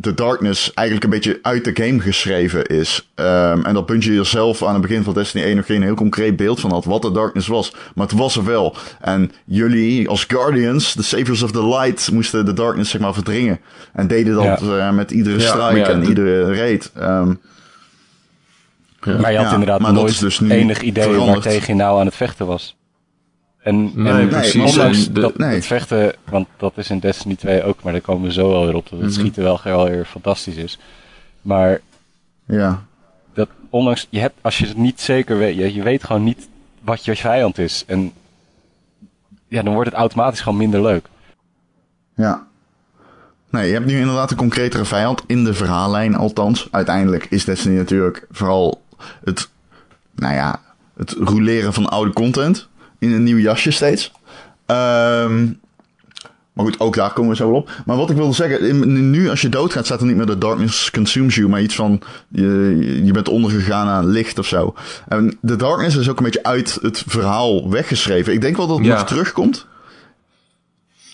de 0.00 0.14
darkness 0.14 0.74
eigenlijk 0.74 1.06
een 1.06 1.12
beetje 1.20 1.38
uit 1.42 1.64
de 1.64 1.84
game 1.84 2.00
geschreven 2.00 2.66
is. 2.66 3.08
Ehm, 3.14 3.60
en 3.64 3.74
dat 3.74 3.86
Bungie 3.86 4.18
er 4.18 4.26
zelf 4.26 4.62
aan 4.64 4.72
het 4.72 4.82
begin 4.82 5.02
van 5.02 5.14
Destiny 5.14 5.44
1 5.44 5.56
nog 5.56 5.66
geen 5.66 5.82
heel 5.82 5.94
concreet 5.94 6.36
beeld 6.36 6.60
van 6.60 6.70
had 6.70 6.84
wat 6.84 7.02
de 7.02 7.10
darkness 7.12 7.46
was. 7.48 7.72
Maar 7.94 8.06
het 8.06 8.16
was 8.18 8.36
er 8.36 8.44
wel. 8.44 8.76
En 9.00 9.32
jullie 9.44 10.08
als 10.08 10.24
Guardians, 10.24 10.94
de 10.94 11.02
Saviors 11.02 11.42
of 11.42 11.50
the 11.52 11.66
Light, 11.66 12.10
moesten 12.12 12.44
de 12.44 12.52
darkness 12.52 12.90
zeg 12.90 13.00
maar 13.00 13.14
verdringen. 13.14 13.60
En 13.92 14.06
deden 14.06 14.34
dat 14.34 14.62
eh, 14.62 14.90
met 14.92 15.10
iedere 15.10 15.38
Ja, 15.40 15.70
ja, 15.74 15.88
en 15.88 16.00
de- 16.00 16.06
iedere 16.08 16.54
raid. 16.54 16.90
Ehm, 16.94 17.34
Maar 19.04 19.32
je 19.32 19.38
had 19.38 19.46
Ja, 19.46 19.52
inderdaad 19.52 19.92
nooit 19.92 20.20
dus 20.20 20.40
enig 20.40 20.80
idee 20.80 21.16
waar 21.16 21.40
tegen 21.40 21.66
je 21.76 21.82
nou 21.82 22.00
aan 22.00 22.06
het 22.06 22.14
vechten 22.16 22.46
was. 22.46 22.76
En, 23.62 24.02
Nee, 24.02 24.12
en 24.12 24.28
precies. 24.28 24.70
ondanks 24.76 25.06
de- 25.12 25.20
dat 25.20 25.38
nee. 25.38 25.54
het 25.54 25.66
vechten, 25.66 26.14
want 26.30 26.48
dat 26.56 26.72
is 26.76 26.90
in 26.90 26.98
Destiny 26.98 27.36
2 27.36 27.62
ook, 27.62 27.82
maar 27.82 27.92
daar 27.92 28.00
komen 28.02 28.26
we 28.26 28.32
zo 28.32 28.48
wel 28.48 28.64
weer 28.64 28.74
op, 28.74 28.88
dat 28.90 28.98
het 29.00 29.08
Mhm. 29.10 29.18
schieten 29.18 29.42
wel 29.42 29.56
gewoon 29.58 29.90
weer 29.90 30.04
fantastisch 30.04 30.56
is. 30.56 30.78
Maar 31.42 31.80
ja. 32.46 32.82
dat 33.34 33.48
ondanks, 33.70 34.06
je 34.10 34.18
hebt, 34.20 34.34
als 34.40 34.58
je 34.58 34.66
het 34.66 34.76
niet 34.76 35.00
zeker 35.00 35.38
weet, 35.38 35.56
je, 35.56 35.74
je 35.74 35.82
weet 35.82 36.04
gewoon 36.04 36.24
niet 36.24 36.48
wat 36.80 37.04
je 37.04 37.16
vijand 37.16 37.58
is. 37.58 37.84
En 37.86 38.12
ja, 39.48 39.62
dan 39.62 39.72
wordt 39.74 39.90
het 39.90 39.98
automatisch 39.98 40.40
gewoon 40.40 40.58
minder 40.58 40.82
leuk. 40.82 41.06
Ja. 42.14 42.46
Nee, 43.50 43.66
je 43.66 43.72
hebt 43.72 43.86
nu 43.86 43.98
inderdaad 43.98 44.30
een 44.30 44.36
concretere 44.36 44.84
vijand 44.84 45.22
in 45.26 45.44
de 45.44 45.54
verhaallijn, 45.54 46.14
althans. 46.14 46.68
Uiteindelijk 46.70 47.26
is 47.30 47.44
Destiny 47.44 47.76
natuurlijk 47.76 48.26
vooral 48.30 48.82
het, 49.24 49.48
nou 50.14 50.34
ja, 50.34 50.60
het 50.96 51.10
roleren 51.18 51.72
van 51.72 51.88
oude 51.88 52.12
content 52.12 52.68
in 52.98 53.12
een 53.12 53.22
nieuw 53.22 53.38
jasje 53.38 53.70
steeds. 53.70 54.12
Ehm, 54.66 55.44
maar 56.52 56.66
goed, 56.66 56.80
ook 56.80 56.94
daar 56.94 57.12
komen 57.12 57.30
we 57.30 57.36
zo 57.36 57.50
wel 57.50 57.58
op. 57.58 57.70
Maar 57.86 57.96
wat 57.96 58.10
ik 58.10 58.16
wilde 58.16 58.34
zeggen, 58.34 58.60
in- 58.68 59.10
nu 59.10 59.30
als 59.30 59.40
je 59.40 59.48
doodgaat 59.48 59.84
staat 59.84 60.00
er 60.00 60.06
niet 60.06 60.16
meer 60.16 60.26
de 60.26 60.38
darkness 60.38 60.90
consumes 60.90 61.34
you, 61.34 61.48
maar 61.48 61.62
iets 61.62 61.74
van 61.74 62.00
je, 62.28 63.00
je 63.04 63.12
bent 63.12 63.28
ondergegaan 63.28 63.86
aan 63.88 64.06
licht 64.06 64.38
of 64.38 64.46
zo. 64.46 64.74
En 65.08 65.38
de 65.40 65.56
darkness 65.56 65.96
is 65.96 66.08
ook 66.08 66.18
een 66.18 66.24
beetje 66.24 66.42
uit 66.42 66.78
het 66.82 67.04
verhaal 67.06 67.70
weggeschreven. 67.70 68.32
Ik 68.32 68.40
denk 68.40 68.56
wel 68.56 68.66
dat 68.66 68.76
het 68.78 68.86
Ja. 68.86 68.94
nog 68.94 69.06
terugkomt. 69.06 69.66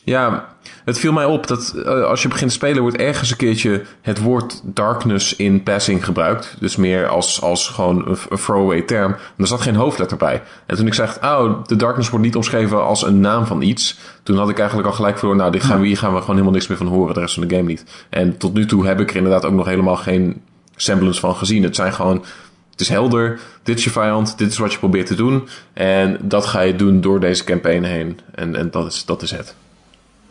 Ja, 0.05 0.49
het 0.85 0.99
viel 0.99 1.13
mij 1.13 1.25
op 1.25 1.47
dat 1.47 1.75
eh, 1.85 2.05
als 2.05 2.23
je 2.23 2.29
begint 2.29 2.51
te 2.51 2.57
spelen 2.57 2.83
wordt 2.83 2.97
ergens 2.97 3.31
een 3.31 3.37
keertje 3.37 3.83
het 4.03 4.21
woord 4.21 4.61
darkness 4.65 5.37
in 5.37 5.63
passing 5.63 6.05
gebruikt. 6.05 6.57
Dus 6.61 6.77
meer 6.77 7.09
als, 7.09 7.43
als 7.43 7.69
gewoon 7.69 8.09
een, 8.09 8.17
een 8.29 8.37
throwaway 8.37 8.83
term. 8.83 9.13
En 9.13 9.19
er 9.37 9.47
zat 9.47 9.61
geen 9.61 9.75
hoofdletter 9.75 10.17
bij. 10.17 10.43
En 10.67 10.77
toen 10.77 10.87
ik 10.87 10.95
zeg, 10.95 11.19
oh, 11.23 11.65
de 11.65 11.77
darkness 11.77 12.11
wordt 12.11 12.25
niet 12.25 12.37
omschreven 12.37 12.85
als 12.85 13.03
een 13.03 13.21
naam 13.21 13.47
van 13.47 13.63
iets. 13.63 13.99
Toen 14.23 14.37
had 14.37 14.49
ik 14.49 14.59
eigenlijk 14.59 14.89
al 14.89 14.95
gelijk 14.95 15.19
voor, 15.19 15.37
nou, 15.37 15.53
dit 15.53 15.63
gaan 15.65 15.81
we, 15.81 15.87
hier 15.87 15.99
gaan 15.99 16.13
we 16.13 16.21
gewoon 16.21 16.35
helemaal 16.35 16.55
niks 16.55 16.67
meer 16.67 16.79
van 16.79 16.87
horen, 16.87 17.15
de 17.15 17.21
rest 17.21 17.35
van 17.35 17.47
de 17.47 17.57
game 17.57 17.69
niet. 17.69 17.85
En 18.11 18.37
tot 18.37 18.55
nu 18.55 18.67
toe 18.67 18.87
heb 18.87 19.01
ik 19.01 19.11
er 19.11 19.17
inderdaad 19.17 19.45
ook 19.45 19.53
nog 19.53 19.67
helemaal 19.67 19.97
geen 19.97 20.43
semblance 20.77 21.21
van 21.21 21.35
gezien. 21.35 21.63
Het 21.63 21.77
zijn 21.77 21.93
gewoon, 21.93 22.25
het 22.71 22.81
is 22.81 22.89
helder, 22.89 23.41
dit 23.63 23.79
is 23.79 23.85
je 23.85 23.91
vijand, 23.91 24.39
dit 24.39 24.51
is 24.51 24.59
wat 24.59 24.73
je 24.73 24.79
probeert 24.79 25.07
te 25.07 25.15
doen. 25.15 25.49
En 25.73 26.19
dat 26.23 26.47
ga 26.47 26.61
je 26.61 26.77
doen 26.77 27.01
door 27.01 27.21
deze 27.21 27.45
campaign 27.45 27.85
heen. 27.85 28.21
En, 28.35 28.57
en 28.57 28.71
dat, 28.71 28.87
is, 28.87 29.05
dat 29.05 29.23
is 29.23 29.31
het. 29.31 29.55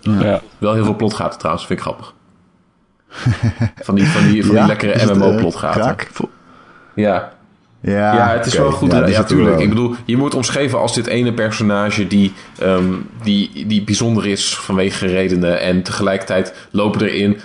Ja. 0.04 0.42
Wel 0.58 0.74
heel 0.74 0.84
veel 0.84 0.96
plotgaten 0.96 1.40
trouwens, 1.40 1.66
vind 1.66 1.80
ik 1.80 1.86
grappig. 1.86 2.14
Van 3.84 3.96
die, 3.96 4.06
van 4.06 4.28
die, 4.32 4.46
van 4.46 4.56
die 4.56 4.66
lekkere 4.66 4.92
is 4.94 5.02
eh, 5.02 5.16
MMO-plotgaten. 5.16 5.96
ja. 6.96 7.34
Ja, 7.82 8.14
ja, 8.16 8.30
het 8.34 8.46
is 8.46 8.54
wel 8.58 8.72
goed. 8.72 8.92
Ja, 8.92 8.98
Ja, 8.98 9.06
die 9.06 9.14
zit 9.14 9.24
er 9.24 9.30
tuurlijk. 9.30 9.50
wel. 9.56 9.62
Ik 9.64 9.70
bedoel, 9.70 9.96
je 10.06 10.18
wordt 10.18 10.36
omschreven 10.36 10.80
als 10.80 10.94
dit 10.94 11.08
ene 11.08 11.34
personage 11.34 12.08
die, 12.08 12.34
ehm, 12.60 12.94
die, 13.24 13.66
die 13.68 13.82
bijzonder 13.84 14.28
is 14.28 14.56
vanwege 14.56 15.06
redenen. 15.08 15.60
En 15.62 15.84
tegelijkertijd 15.84 16.54
lopen 16.72 17.02
erin, 17.02 17.40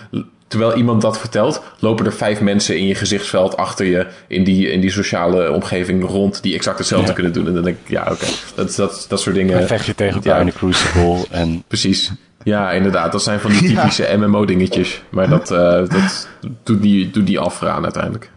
terwijl 0.49 0.75
iemand 0.77 1.03
dat 1.03 1.19
vertelt, 1.19 1.63
lopen 1.79 2.07
er 2.07 2.13
vijf 2.13 2.41
mensen 2.41 2.79
in 2.79 2.87
je 2.87 2.95
gezichtsveld 2.95 3.57
achter 3.57 3.87
je 3.87 4.07
in 4.29 4.45
die, 4.45 4.71
in 4.71 4.81
die 4.81 4.91
sociale 4.91 5.53
omgeving 5.53 6.05
rond 6.05 6.43
die 6.43 6.55
exact 6.55 6.79
hetzelfde 6.79 7.09
Ja. 7.09 7.15
kunnen 7.15 7.33
doen. 7.33 7.47
En 7.47 7.55
dan 7.55 7.63
denk 7.63 7.77
ik, 7.85 7.89
ja, 7.91 8.09
oké. 8.11 8.27
Dat, 8.55 8.75
dat, 8.75 9.07
dat 9.09 9.21
soort 9.21 9.35
dingen. 9.35 9.59
Dan 9.59 9.67
vecht 9.67 9.87
je 9.87 9.95
tegen 9.95 10.21
ja. 10.23 10.25
elkaar 10.25 10.41
in 10.41 10.47
de 10.47 10.53
Crucible. 10.53 11.25
En 11.31 11.63
Precies. 11.69 12.13
Ja, 12.49 12.71
inderdaad. 12.73 13.13
Dat 13.13 13.23
zijn 13.23 13.41
van 13.41 13.51
die 13.51 13.69
Ja. 13.73 13.81
typische 13.81 14.17
MMO-dingetjes. 14.17 15.03
Maar 15.11 15.29
dat, 15.29 15.51
eh, 15.51 15.59
dat 15.89 16.29
doet, 16.63 16.83
die, 16.83 17.11
doet 17.11 17.27
die 17.27 17.39
afraan 17.39 17.83
uiteindelijk. 17.83 18.31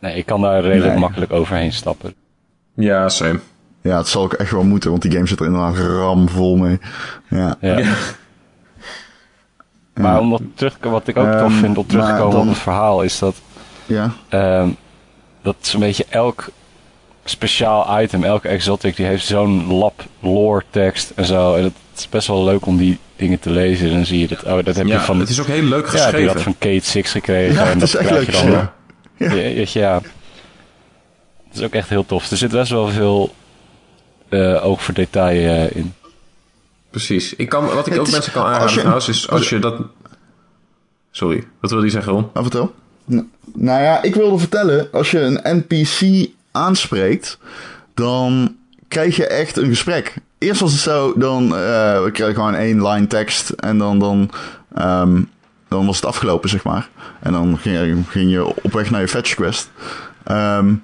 nee, 0.00 0.14
ik 0.16 0.26
kan 0.26 0.40
daar 0.40 0.60
redelijk 0.60 0.90
Nee. 0.90 1.00
makkelijk 1.00 1.32
overheen 1.32 1.72
stappen. 1.72 2.14
Ja, 2.74 3.08
same. 3.08 3.40
Ja, 3.80 3.96
het 3.96 4.08
zal 4.08 4.22
ook 4.22 4.32
echt 4.32 4.50
wel 4.50 4.62
moeten, 4.64 4.90
want 4.90 5.02
die 5.02 5.12
game 5.12 5.26
zit 5.26 5.40
er 5.40 5.46
inderdaad 5.46 5.76
ramvol 5.76 6.56
mee. 6.56 6.80
Ja. 7.28 7.56
Ja. 7.60 7.78
Ja. 7.78 7.92
Maar 9.94 10.18
om 10.20 10.30
dat 10.30 10.42
terug, 10.54 10.76
wat 10.80 11.08
ik 11.08 11.16
ook 11.16 11.26
Ehm, 11.26 11.38
tof 11.38 11.52
vind 11.54 11.78
om 11.78 11.86
terug 11.86 12.06
te 12.06 12.12
komen 12.12 12.30
dan- 12.30 12.40
op 12.40 12.48
het 12.48 12.58
verhaal, 12.58 13.02
is 13.02 13.18
dat 13.18 13.34
Ja. 13.86 14.10
Ehm, 14.28 14.68
dat 15.42 15.56
is 15.62 15.72
een 15.72 15.80
beetje 15.80 16.06
elk 16.08 16.44
speciaal 17.24 18.02
item, 18.02 18.24
elke 18.24 18.48
exotic, 18.48 18.96
die 18.96 19.06
heeft 19.06 19.26
zo'n 19.26 19.66
lab 19.72 20.04
lore 20.20 20.62
tekst 20.70 21.10
en 21.14 21.24
zo. 21.24 21.54
En 21.54 21.62
het 21.62 21.72
is 21.96 22.08
best 22.08 22.26
wel 22.26 22.44
leuk 22.44 22.66
om 22.66 22.76
die 22.76 22.98
dingen 23.16 23.38
te 23.38 23.50
lezen. 23.50 23.88
En 23.88 23.94
dan 23.94 24.06
zie 24.06 24.18
je 24.18 24.28
dat, 24.28 24.42
oh, 24.42 24.64
dat 24.64 24.76
heb 24.76 24.86
ja, 24.86 24.94
je 24.94 25.00
van, 25.00 25.20
het 25.20 25.28
is 25.28 25.40
ook 25.40 25.46
heel 25.46 25.62
leuk 25.62 25.86
ja, 25.86 25.90
heb 25.90 25.92
je 25.92 25.98
geschreven. 26.02 26.34
dat 26.34 26.42
van 26.42 26.58
Kate 26.58 26.84
Six 26.84 27.10
gekregen. 27.10 27.54
Ja, 27.54 27.70
en 27.70 27.78
dat 27.78 27.88
is 27.88 27.94
echt 27.94 28.08
krijg 28.08 28.26
leuk. 28.26 28.34
je 28.36 28.42
dan. 28.42 28.50
Ja. 28.50 28.72
Ja. 29.16 29.26
Ja. 29.26 29.34
weet 29.54 29.72
je, 29.72 29.78
ja. 29.78 29.94
Het 31.48 31.60
is 31.60 31.62
ook 31.62 31.72
echt 31.74 31.88
heel 31.88 32.06
tof. 32.06 32.30
Er 32.30 32.36
zit 32.36 32.50
best 32.50 32.70
wel 32.70 32.88
veel 32.88 33.34
eh, 34.28 34.64
oog 34.66 34.82
voor 34.82 34.94
detail 34.94 35.48
eh, 35.68 35.76
in. 35.76 35.94
Precies. 36.90 37.34
Ik 37.36 37.48
kan, 37.48 37.64
wat 37.64 37.86
ik 37.86 37.92
Het 37.92 38.00
ook 38.00 38.06
is- 38.06 38.12
mensen 38.12 38.32
kan 38.32 38.44
aanraden 38.44 38.72
je- 38.74 38.78
trouwens, 38.78 39.08
is 39.08 39.28
als 39.30 39.48
je 39.48 39.58
dat... 39.58 39.80
Sorry, 41.10 41.44
wat 41.60 41.70
wil 41.70 41.80
die 41.80 41.90
zeggen, 41.90 42.12
Ron? 42.12 42.26
Nou, 42.34 42.46
vertel. 42.46 42.74
N- 43.12 43.30
nou 43.54 43.82
ja, 43.82 44.02
ik 44.02 44.14
wilde 44.14 44.38
vertellen, 44.38 44.88
als 44.92 45.10
je 45.10 45.18
een 45.20 45.40
NPC 45.56 46.28
aanspreekt, 46.52 47.38
dan 47.94 48.56
krijg 48.88 49.16
je 49.16 49.26
echt 49.26 49.56
een 49.56 49.68
gesprek. 49.68 50.14
Eerst 50.38 50.60
was 50.60 50.72
het 50.72 50.80
zo, 50.80 51.12
dan 51.16 51.56
eh 51.56 52.02
we 52.02 52.10
kregen 52.12 52.34
gewoon 52.34 52.54
één 52.54 52.86
line 52.86 53.06
tekst 53.06 53.48
en 53.50 53.78
dan, 53.78 53.98
dan, 53.98 54.30
ehm, 54.74 55.22
dan 55.68 55.86
was 55.86 55.96
het 55.96 56.04
afgelopen, 56.04 56.48
zeg 56.48 56.64
maar. 56.64 56.88
En 57.20 57.32
dan 57.32 57.58
ging 57.58 57.78
je, 57.78 58.02
ging 58.08 58.30
je 58.30 58.46
op 58.46 58.72
weg 58.72 58.90
naar 58.90 59.00
je 59.00 59.08
fetch 59.08 59.34
quest. 59.34 59.70
Ehm, 60.24 60.74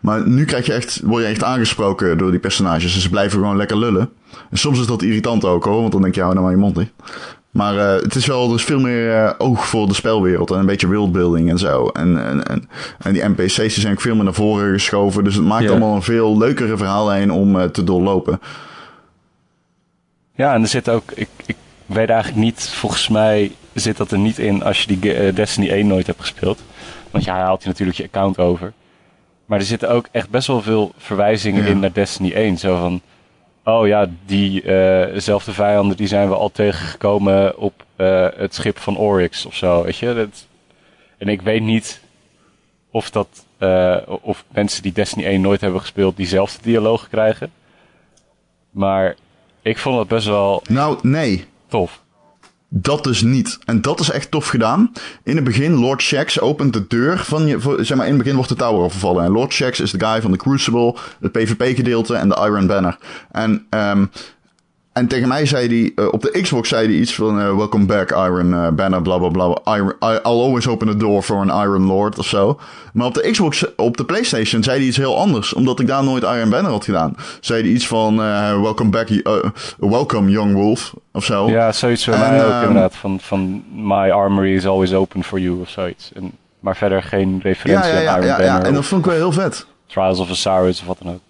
maar 0.00 0.28
nu 0.28 0.44
krijg 0.44 0.66
je 0.66 0.72
echt, 0.72 1.00
word 1.04 1.22
je 1.22 1.28
echt 1.28 1.42
aangesproken 1.42 2.18
door 2.18 2.30
die 2.30 2.40
personages. 2.40 2.94
En 2.94 3.00
ze 3.00 3.10
blijven 3.10 3.38
gewoon 3.38 3.56
lekker 3.56 3.78
lullen. 3.78 4.10
En 4.50 4.58
soms 4.58 4.80
is 4.80 4.86
dat 4.86 5.02
irritant 5.02 5.44
ook 5.44 5.64
hoor, 5.64 5.80
want 5.80 5.92
dan 5.92 6.02
denk 6.02 6.14
je, 6.14 6.20
hou 6.20 6.32
nou 6.32 6.44
maar 6.46 6.54
je 6.54 6.60
mond 6.60 6.74
dicht. 6.74 6.92
Maar 7.56 7.78
eh, 7.78 8.02
het 8.02 8.14
is 8.14 8.26
wel, 8.26 8.48
er 8.48 8.54
is 8.54 8.64
veel 8.64 8.80
meer 8.80 9.14
eh, 9.14 9.32
oog 9.38 9.68
voor 9.68 9.86
de 9.86 9.94
spelwereld 9.94 10.50
en 10.50 10.58
een 10.58 10.66
beetje 10.66 10.86
worldbuilding 10.86 11.50
en 11.50 11.58
zo. 11.58 11.86
En, 11.88 12.26
en, 12.26 12.44
en, 12.46 12.68
en 12.98 13.12
die 13.12 13.24
NPC's 13.28 13.76
zijn 13.78 13.92
ook 13.92 14.00
veel 14.00 14.14
meer 14.14 14.24
naar 14.24 14.34
voren 14.34 14.72
geschoven. 14.72 15.24
Dus 15.24 15.34
het 15.34 15.44
maakt 15.44 15.68
allemaal 15.70 15.94
een 15.94 16.02
veel 16.02 16.38
leukere 16.38 16.76
verhaallijn 16.76 17.30
om 17.30 17.60
eh, 17.60 17.68
te 17.68 17.84
doorlopen. 17.84 18.40
Ja, 20.34 20.54
en 20.54 20.62
er 20.62 20.68
zit 20.68 20.88
ook. 20.88 21.12
Ik, 21.14 21.28
ik 21.46 21.56
weet 21.86 22.08
eigenlijk 22.10 22.40
niet, 22.44 22.68
volgens 22.68 23.08
mij 23.08 23.52
zit 23.74 23.96
dat 23.96 24.10
er 24.10 24.18
niet 24.18 24.38
in 24.38 24.62
als 24.62 24.82
je 24.82 24.96
die 24.96 25.32
Destiny 25.32 25.68
1 25.70 25.86
nooit 25.86 26.06
hebt 26.06 26.20
gespeeld. 26.20 26.62
Want 27.10 27.24
ja, 27.24 27.34
haalt 27.34 27.62
je 27.62 27.68
natuurlijk 27.68 27.98
je 27.98 28.04
account 28.04 28.38
over. 28.38 28.72
Maar 29.46 29.58
er 29.58 29.64
zitten 29.64 29.90
ook 29.90 30.08
echt 30.10 30.30
best 30.30 30.46
wel 30.46 30.62
veel 30.62 30.92
verwijzingen 30.98 31.64
Ja. 31.64 31.70
in 31.70 31.78
naar 31.78 31.92
Destiny 31.92 32.32
1. 32.32 32.58
Zo 32.58 32.76
van, 32.76 33.00
oh 33.66 33.86
ja, 33.86 34.10
diezelfde 34.26 35.52
vijanden 35.52 35.96
die 35.96 36.06
zijn 36.06 36.28
we 36.28 36.34
al 36.34 36.50
tegengekomen 36.50 37.58
op 37.58 37.84
eh, 37.96 38.26
het 38.36 38.54
schip 38.54 38.78
van 38.78 38.96
Oryx 38.96 39.46
of 39.46 39.54
zo, 39.54 39.82
weet 39.82 39.96
je. 39.96 40.14
Dat, 40.14 40.46
en 41.18 41.28
ik 41.28 41.42
weet 41.42 41.62
niet 41.62 42.00
of 42.90 43.10
dat, 43.10 43.46
eh, 43.58 43.96
of 44.06 44.44
mensen 44.48 44.82
die 44.82 44.92
Destiny 44.92 45.24
1 45.24 45.40
nooit 45.40 45.60
hebben 45.60 45.80
gespeeld 45.80 46.16
diezelfde 46.16 46.62
dialogen 46.62 47.08
krijgen. 47.08 47.52
Maar 48.70 49.16
ik 49.62 49.78
vond 49.78 49.98
het 49.98 50.08
best 50.08 50.26
wel 50.26 50.62
Nou, 50.68 50.98
nee. 51.02 51.44
tof. 51.68 52.02
Dat 52.68 53.04
dus 53.04 53.22
niet. 53.22 53.58
En 53.64 53.80
dat 53.80 54.00
is 54.00 54.10
echt 54.10 54.30
tof 54.30 54.48
gedaan. 54.48 54.92
In 55.22 55.36
het 55.36 55.44
begin, 55.44 55.72
Lord 55.72 56.02
Shax 56.02 56.40
opent 56.40 56.72
de 56.72 56.86
deur 56.86 57.18
van 57.18 57.46
je... 57.46 57.76
Zeg 57.80 57.96
maar, 57.96 58.06
in 58.06 58.12
het 58.12 58.22
begin 58.22 58.34
wordt 58.34 58.50
de 58.50 58.56
tower 58.56 58.84
overvallen. 58.84 59.24
En 59.24 59.30
Lord 59.30 59.52
Shax 59.52 59.80
is 59.80 59.90
de 59.90 60.06
guy 60.06 60.20
van 60.20 60.30
de 60.30 60.36
Crucible, 60.36 60.96
het 61.20 61.32
PvP-gedeelte 61.32 62.14
en 62.14 62.28
de 62.28 62.34
Iron 62.34 62.66
Banner. 62.66 62.98
En, 63.30 63.66
ehm 63.70 64.04
en 64.96 65.06
tegen 65.06 65.28
mij 65.28 65.46
zei 65.46 65.68
hij... 65.68 66.04
eh, 66.04 66.12
op 66.12 66.22
de 66.22 66.38
Xbox 66.42 66.68
zei 66.68 66.86
hij 66.86 66.96
iets 66.96 67.14
van... 67.14 67.40
eh, 67.40 67.56
Welcome 67.56 67.84
back, 67.84 68.10
Iron 68.10 68.54
eh, 68.54 68.68
Banner, 68.68 69.02
bla 69.02 69.18
bla 69.18 69.28
bla. 69.28 69.74
Iron, 69.76 69.88
I, 69.88 70.06
I'll 70.06 70.20
always 70.42 70.66
open 70.66 70.86
the 70.86 70.96
door 70.96 71.22
for 71.22 71.36
an 71.36 71.62
Iron 71.62 71.86
Lord 71.86 72.18
of 72.18 72.26
zo. 72.26 72.58
Maar 72.92 73.06
op 73.06 73.14
de 73.14 73.30
Xbox, 73.30 73.74
op 73.76 73.96
de 73.96 74.04
PlayStation, 74.04 74.62
zei 74.62 74.78
hij 74.78 74.86
iets 74.86 74.96
heel 74.96 75.18
anders. 75.18 75.54
Omdat 75.54 75.80
ik 75.80 75.86
daar 75.86 76.04
nooit 76.04 76.22
Iron 76.22 76.50
Banner 76.50 76.70
had 76.70 76.84
gedaan. 76.84 77.14
Zei 77.40 77.62
hij 77.62 77.70
iets 77.70 77.86
van... 77.86 78.16
welcome 78.62 78.90
back, 78.90 79.08
welcome, 79.78 80.30
Young 80.30 80.52
Wolf. 80.54 80.94
Of 81.12 81.24
zo. 81.24 81.48
Ja, 81.48 81.72
zoiets 81.72 82.06
mij 82.06 82.44
ook 82.44 82.50
ehm, 82.50 82.66
inderdaad. 82.66 82.94
Van, 82.96 83.20
van 83.20 83.64
My 83.74 84.10
armory 84.10 84.54
is 84.54 84.66
always 84.66 84.92
open 84.94 85.24
for 85.24 85.40
you 85.40 85.60
of 85.60 85.68
zoiets. 85.68 86.10
En, 86.14 86.32
maar 86.60 86.76
verder 86.76 87.02
geen 87.02 87.32
Ja, 87.34 87.38
referentie 87.42 87.92
ja, 87.92 88.00
ja, 88.00 88.10
aan 88.10 88.16
Iron 88.16 88.26
ja, 88.26 88.36
Banner 88.36 88.60
ja, 88.60 88.66
en 88.66 88.74
dat 88.74 88.84
vond 88.84 89.00
ik 89.00 89.06
wel 89.10 89.16
heel 89.16 89.32
vet. 89.32 89.66
Trials 89.86 90.18
of 90.18 90.30
Osiris 90.30 90.80
of 90.80 90.86
wat 90.86 90.98
dan 91.02 91.12
ook. 91.12 91.20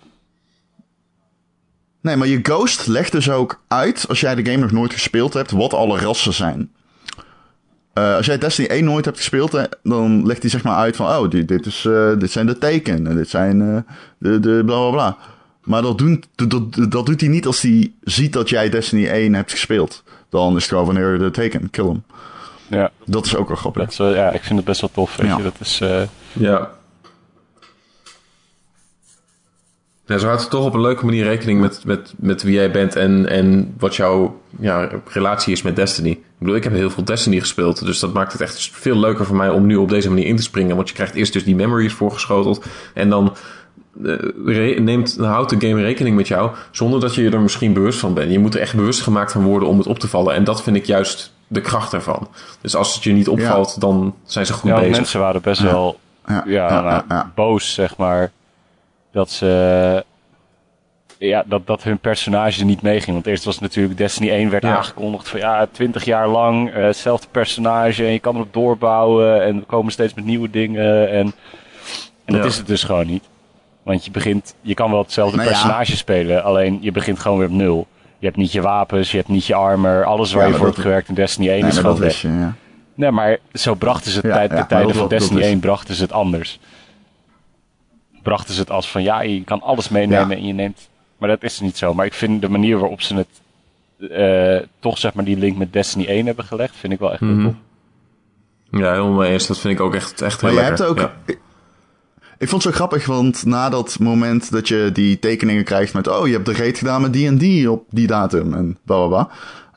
Nee, 2.07 2.17
maar 2.17 2.27
je 2.29 2.39
Ghost 2.43 2.87
legt 2.87 3.13
dus 3.13 3.31
ook 3.31 3.61
uit, 3.69 4.05
als 4.09 4.21
jij 4.21 4.35
de 4.35 4.45
game 4.45 4.57
nog 4.63 4.71
nooit 4.71 4.93
gespeeld 4.93 5.35
hebt, 5.35 5.51
wat 5.51 5.75
alle 5.75 5.99
rassen 5.99 6.33
zijn. 6.33 6.71
Eh, 7.93 8.15
als 8.17 8.27
jij 8.27 8.39
Destiny 8.39 8.69
1 8.69 8.85
nooit 8.85 9.05
hebt 9.05 9.17
gespeeld, 9.17 9.69
dan 9.83 10.27
legt 10.27 10.41
hij 10.43 10.51
zeg 10.51 10.63
maar 10.63 10.77
uit 10.77 10.97
van, 10.97 11.07
oh, 11.07 11.31
dit, 11.31 11.49
dit, 11.49 11.67
is, 11.67 11.85
eh, 11.85 12.11
dit 12.19 12.31
zijn 12.31 12.47
de 12.47 12.59
teken, 12.59 13.07
en 13.07 13.17
dit 13.17 13.29
zijn 13.29 13.61
eh, 13.63 13.93
de, 14.19 14.41
de 14.41 14.63
bla 14.67 14.77
bla 14.79 14.91
bla. 14.91 15.17
Maar 15.65 15.83
dat, 15.83 15.99
doen, 15.99 16.25
dat, 16.35 16.51
dat, 16.51 16.91
dat 16.91 17.07
doet 17.07 17.21
hij 17.21 17.31
niet 17.31 17.47
als 17.47 17.61
hij 17.61 17.93
ziet 18.05 18.33
dat 18.33 18.49
jij 18.49 18.69
Destiny 18.69 19.07
1 19.09 19.35
hebt 19.35 19.51
gespeeld. 19.51 20.03
Dan 20.31 20.49
is 20.57 20.63
het 20.63 20.71
gewoon 20.71 20.87
van, 20.87 20.97
here, 20.97 21.19
de 21.19 21.31
teken, 21.31 21.71
kill 21.71 21.85
hem. 21.87 22.03
Ja, 22.69 22.91
Dat 23.05 23.27
is 23.27 23.37
ook 23.37 23.49
wel 23.49 23.57
grappig. 23.57 23.83
dat 23.83 23.93
is, 23.93 23.99
wel- 23.99 24.15
ja, 24.15 24.31
ik 24.31 24.43
vind 24.43 24.57
het 24.57 24.65
best 24.65 24.81
wel 24.81 24.91
tof. 24.93 25.17
Weet 25.17 25.27
Ja. 25.29 25.37
je. 25.37 25.43
Dat 25.43 25.57
is, 25.61 25.81
eh, 25.81 26.03
Ja. 26.33 26.71
Ja, 30.07 30.19
zo 30.19 30.27
houdt 30.27 30.41
het 30.41 30.51
toch 30.51 30.65
op 30.65 30.75
een 30.75 30.81
leuke 30.81 31.05
manier 31.05 31.25
rekening 31.25 31.61
met, 31.61 31.83
met, 31.85 32.15
met 32.17 32.43
wie 32.43 32.55
jij 32.55 32.71
bent 32.71 32.97
en, 32.97 33.29
en 33.29 33.75
wat 33.79 33.97
jouw 33.97 34.41
ja, 34.59 34.89
relatie 35.09 35.53
is 35.53 35.63
met 35.63 35.77
Destiny. 35.77 36.11
Ik 36.11 36.23
bedoel, 36.39 36.55
ik 36.55 36.65
heb 36.65 36.73
heel 36.73 36.91
veel 36.91 37.05
Destiny 37.05 37.41
gespeeld, 37.41 37.85
dus 37.85 37.99
dat 37.99 38.13
maakt 38.13 38.33
het 38.33 38.41
echt 38.41 38.71
veel 38.73 38.99
leuker 38.99 39.27
voor 39.27 39.37
mij 39.37 39.51
om 39.51 39.67
nu 39.67 39.77
op 39.77 39.89
deze 39.89 40.09
manier 40.09 40.27
in 40.27 40.37
te 40.37 40.43
springen. 40.43 40.77
Want 40.77 40.89
je 40.89 40.95
krijgt 40.95 41.15
eerst 41.15 41.33
dus 41.33 41.45
die 41.45 41.55
memories 41.55 41.93
voorgeschoteld 41.93 42.65
en 42.95 43.11
dan 43.11 43.37
eh, 44.05 44.79
neemt, 44.79 45.17
houdt 45.21 45.61
de 45.61 45.69
game 45.69 45.83
rekening 45.83 46.17
met 46.17 46.29
jou 46.29 46.51
zonder 46.71 47.01
dat 47.01 47.15
je 47.15 47.23
je 47.23 47.31
er 47.31 47.41
misschien 47.41 47.73
bewust 47.73 47.99
van 47.99 48.15
bent. 48.15 48.33
Je 48.33 48.39
moet 48.39 48.55
er 48.55 48.61
echt 48.61 48.77
bewust 48.77 49.03
gemaakt 49.03 49.33
van 49.33 49.43
worden 49.43 49.69
om 49.69 49.79
het 49.79 49.87
op 49.87 49.99
te 49.99 50.09
vallen 50.09 50.35
en 50.35 50.45
dat 50.45 50.63
vind 50.63 50.77
ik 50.77 50.85
juist 50.85 51.33
de 51.47 51.61
kracht 51.61 51.93
ervan. 51.93 52.29
Dus 52.61 52.77
als 52.77 52.95
het 52.95 53.03
je 53.03 53.13
niet 53.13 53.29
opvalt, 53.29 53.81
dan 53.81 54.15
zijn 54.25 54.47
ze 54.47 54.53
goed 54.53 54.71
ja, 54.71 54.79
bezig. 54.79 54.97
mensen 54.97 55.21
waren 55.21 55.43
best 55.43 55.61
wel 55.61 55.99
Ja, 56.27 56.43
ja, 56.47 56.69
ja, 56.69 56.81
nou, 56.81 56.85
ja, 56.85 57.05
ja. 57.09 57.33
boos, 57.35 57.75
zeg 57.75 57.97
maar. 57.97 58.33
Dat 59.17 59.31
ze. 59.31 60.05
Ja, 61.19 61.45
dat, 61.47 61.67
dat 61.67 61.83
hun 61.83 61.99
personage 61.99 62.65
niet 62.65 62.83
meeging. 62.83 63.13
Want 63.15 63.27
eerst 63.27 63.45
was 63.45 63.59
natuurlijk 63.59 63.97
Destiny 63.99 64.31
1 64.31 64.51
werd 64.51 64.63
Ja. 64.63 64.77
aangekondigd 64.77 65.29
van 65.29 65.41
ja, 65.41 65.67
20 65.73 66.05
jaar 66.05 66.29
lang, 66.29 66.71
eh, 66.71 66.83
hetzelfde 66.85 67.27
personage 67.31 68.05
en 68.05 68.13
je 68.13 68.19
kan 68.19 68.35
erop 68.35 68.53
doorbouwen 68.53 69.43
en 69.45 69.57
we 69.59 69.65
komen 69.65 69.93
steeds 69.93 70.15
met 70.15 70.25
nieuwe 70.25 70.51
dingen. 70.51 71.11
En, 71.11 71.27
en 72.25 72.33
dat 72.35 72.37
Ja. 72.37 72.45
is 72.45 72.57
het 72.57 72.67
dus 72.67 72.83
gewoon 72.83 73.07
niet. 73.07 73.25
Want 73.83 74.05
je 74.05 74.11
begint, 74.11 74.55
je 74.61 74.75
kan 74.75 74.91
wel 74.91 75.03
hetzelfde 75.03 75.37
Nou 75.37 75.49
ja. 75.49 75.55
personage 75.55 75.97
spelen, 75.97 76.45
alleen 76.45 76.79
je 76.81 76.93
begint 76.93 77.19
gewoon 77.19 77.39
weer 77.39 77.49
op 77.49 77.53
nul. 77.55 77.87
Je 78.19 78.27
hebt 78.27 78.39
niet 78.39 78.53
je 78.53 78.61
wapens, 78.61 79.11
je 79.11 79.17
hebt 79.17 79.29
niet 79.29 79.47
je 79.47 79.55
armor, 79.55 80.05
alles 80.05 80.33
waar 80.33 80.49
je 80.49 80.55
voor 80.55 80.67
hebt 80.67 80.79
gewerkt 80.79 81.09
in 81.09 81.15
Destiny 81.15 81.49
1 81.49 81.61
Nee, 81.61 81.71
is 81.71 81.79
gewoon 81.79 81.99
weg. 81.99 82.21
je. 82.21 82.49
Nee, 82.95 83.11
maar 83.11 83.39
zo 83.53 83.75
brachten 83.75 84.11
ze 84.11 84.21
het 84.21 84.33
tijd, 84.33 84.51
de 84.51 84.67
tijden 84.67 84.95
van 84.95 85.09
Destiny 85.09 85.41
is- 85.41 85.47
1 85.47 85.61
brachten 85.61 85.95
ze 85.95 86.03
het 86.03 86.13
anders. 86.13 86.59
Brachten 88.27 88.55
ze 88.55 88.61
het 88.61 88.71
als 88.71 88.91
van 88.91 89.03
ja, 89.03 89.21
je 89.23 89.45
kan 89.45 89.63
alles 89.63 89.89
meenemen 89.89 90.29
Ja. 90.29 90.37
en 90.37 90.47
je 90.47 90.53
neemt. 90.53 90.89
Maar 91.19 91.29
dat 91.29 91.43
is 91.43 91.61
niet 91.61 91.77
zo. 91.77 91.95
Maar 91.95 92.07
ik 92.07 92.15
vind 92.15 92.41
de 92.41 92.49
manier 92.49 92.79
waarop 92.79 93.01
ze 93.03 93.15
het 93.15 93.41
eh, 94.11 94.69
toch 94.81 94.99
zeg 94.99 95.15
maar 95.15 95.25
die 95.25 95.37
link 95.37 95.57
met 95.57 95.73
Destiny 95.73 96.07
1 96.07 96.27
hebben 96.27 96.45
gelegd, 96.45 96.77
vind 96.77 96.93
ik 96.93 96.99
wel 96.99 97.13
echt 97.13 97.21
heel 97.21 97.43
tof. 97.43 97.55
Ja, 98.81 98.91
helemaal 98.91 99.13
mee 99.13 99.33
eens. 99.33 99.47
Dat 99.47 99.59
vind 99.59 99.75
ik 99.75 99.81
ook 99.81 99.95
echt, 99.95 100.21
echt 100.23 100.41
heel 100.41 100.53
Maar 100.53 100.63
je 100.63 100.69
lekker. 100.69 100.87
hebt 100.87 100.99
ook. 100.99 101.11
Ja. 101.11 101.17
Ik, 101.27 101.39
ik 102.39 102.49
vond 102.49 102.63
het 102.65 102.73
zo 102.73 102.79
grappig, 102.79 103.07
want 103.07 103.45
na 103.45 103.69
dat 103.69 103.99
moment 103.99 104.51
dat 104.51 104.69
je 104.69 104.91
die 104.93 105.19
tekeningen 105.19 105.65
krijgt 105.65 105.95
met. 105.95 106.09
Oh, 106.09 106.27
je 106.27 106.33
hebt 106.33 106.47
de 106.47 106.53
raid 106.55 106.79
gedaan 106.79 107.03
met 107.03 107.13
die 107.13 107.27
en 107.27 107.39
die 107.39 107.71
op 107.71 107.85
die 107.91 108.07
datum 108.07 108.55
en 108.55 108.79
bla 108.85 109.07
bla 109.07 109.25
bla. 109.25 109.29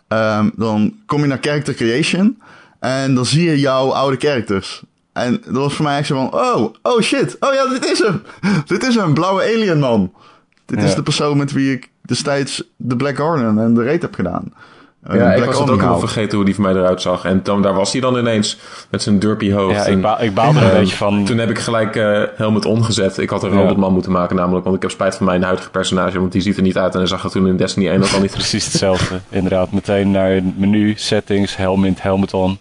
ehm, 0.07 0.49
dan 0.55 0.93
kom 1.05 1.21
je 1.21 1.27
naar 1.27 1.37
Character 1.41 1.73
Creation 1.73 2.41
en 2.79 3.15
dan 3.15 3.25
zie 3.25 3.49
je 3.49 3.59
jouw 3.59 3.91
oude 3.93 4.17
characters. 4.17 4.83
En 5.23 5.41
dat 5.45 5.55
was 5.55 5.73
voor 5.73 5.85
mij 5.85 5.97
echt 5.97 6.07
zo 6.07 6.15
van: 6.15 6.39
oh, 6.41 6.73
oh 6.81 7.01
shit. 7.01 7.37
Oh 7.39 7.53
ja, 7.53 7.67
dit 7.67 7.85
is 7.91 7.99
hem. 7.99 8.21
dit 8.65 8.83
is 8.83 8.95
een 8.95 9.13
blauwe 9.13 9.41
alien 9.41 9.79
man. 9.79 10.11
Dit 10.65 10.83
is 10.83 10.95
de 10.95 11.03
persoon 11.03 11.37
met 11.37 11.51
wie 11.51 11.71
ik 11.73 11.89
destijds 12.01 12.63
de 12.75 12.95
Black 12.95 13.15
Garden 13.15 13.59
en 13.59 13.73
de 13.73 13.83
raid 13.83 14.01
heb 14.01 14.13
gedaan. 14.15 14.53
Eh, 15.03 15.15
Ja, 15.15 15.33
ik 15.33 15.43
was 15.43 15.59
het 15.59 15.69
ook 15.69 15.81
al 15.83 15.99
vergeten 15.99 16.35
hoe 16.35 16.45
die 16.45 16.55
van 16.55 16.63
mij 16.63 16.73
eruit 16.73 17.01
zag. 17.01 17.25
En 17.25 17.39
dan, 17.43 17.61
daar 17.61 17.73
was 17.73 17.91
hij 17.91 18.01
dan 18.01 18.17
ineens 18.17 18.57
met 18.89 19.01
zijn 19.01 19.19
derpy 19.19 19.51
hoofd. 19.51 19.75
Ja, 19.75 19.85
en, 19.85 19.93
ik, 19.93 20.01
ba 20.01 20.19
ik 20.19 20.33
baalde 20.33 20.59
er 20.59 20.65
een 20.65 20.71
eh, 20.71 20.77
beetje 20.79 20.95
van. 20.95 21.23
Toen 21.25 21.37
heb 21.37 21.49
ik 21.49 21.59
gelijk 21.59 21.95
eh 21.95 22.21
helmet 22.35 22.65
omgezet. 22.65 23.17
Ik 23.17 23.29
had 23.29 23.43
een 23.43 23.51
Ja. 23.53 23.59
robotman 23.59 23.93
moeten 23.93 24.11
maken 24.11 24.35
namelijk. 24.35 24.63
Want 24.63 24.75
ik 24.75 24.81
heb 24.81 24.91
spijt 24.91 25.15
van 25.15 25.25
mijn 25.25 25.43
huidige 25.43 25.69
personage. 25.69 26.19
Want 26.19 26.31
die 26.31 26.41
ziet 26.41 26.57
er 26.57 26.63
niet 26.63 26.77
uit. 26.77 26.93
En 26.93 26.99
hij 26.99 27.07
zag 27.07 27.23
er 27.23 27.29
toen 27.29 27.47
in 27.47 27.57
Destiny 27.57 27.89
1 27.89 28.03
ook 28.03 28.11
al 28.13 28.21
niet 28.21 28.31
Precies 28.41 28.65
hetzelfde. 28.65 29.19
Inderdaad, 29.29 29.71
meteen 29.71 30.11
naar 30.11 30.31
het 30.31 30.59
menu, 30.59 30.93
settings, 30.95 31.55
helmet, 31.55 32.01
helmet 32.01 32.33
on. 32.33 32.59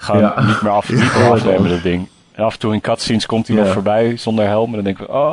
Gewoon 0.00 0.20
Ja. 0.20 0.44
niet 0.46 0.62
meer 0.62 0.72
af, 0.72 0.88
niet 0.92 0.98
meer 1.16 1.30
afnemen 1.30 1.68
dat 1.70 1.82
ding. 1.82 2.08
En 2.32 2.44
af 2.44 2.52
en 2.52 2.58
toe 2.58 2.72
in 2.74 2.80
cutscenes 2.80 3.26
komt 3.26 3.46
hij 3.46 3.56
Ja. 3.56 3.62
nog 3.62 3.72
voorbij 3.72 4.16
zonder 4.16 4.46
helm. 4.46 4.68
En 4.68 4.74
dan 4.74 4.84
denk 4.84 4.98
ik, 4.98 5.08
oh, 5.08 5.30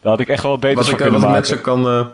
daar 0.00 0.10
had 0.12 0.20
ik 0.20 0.28
echt 0.28 0.42
wel 0.42 0.58
beter 0.58 0.76
Wat 0.76 0.84
van 0.84 0.94
ik, 0.94 1.00
kunnen 1.00 1.20
wat, 1.20 1.28
ik 1.28 1.34
maken. 1.36 1.48
mensen 1.50 1.60
kan, 1.64 1.86
eh, 1.88 2.06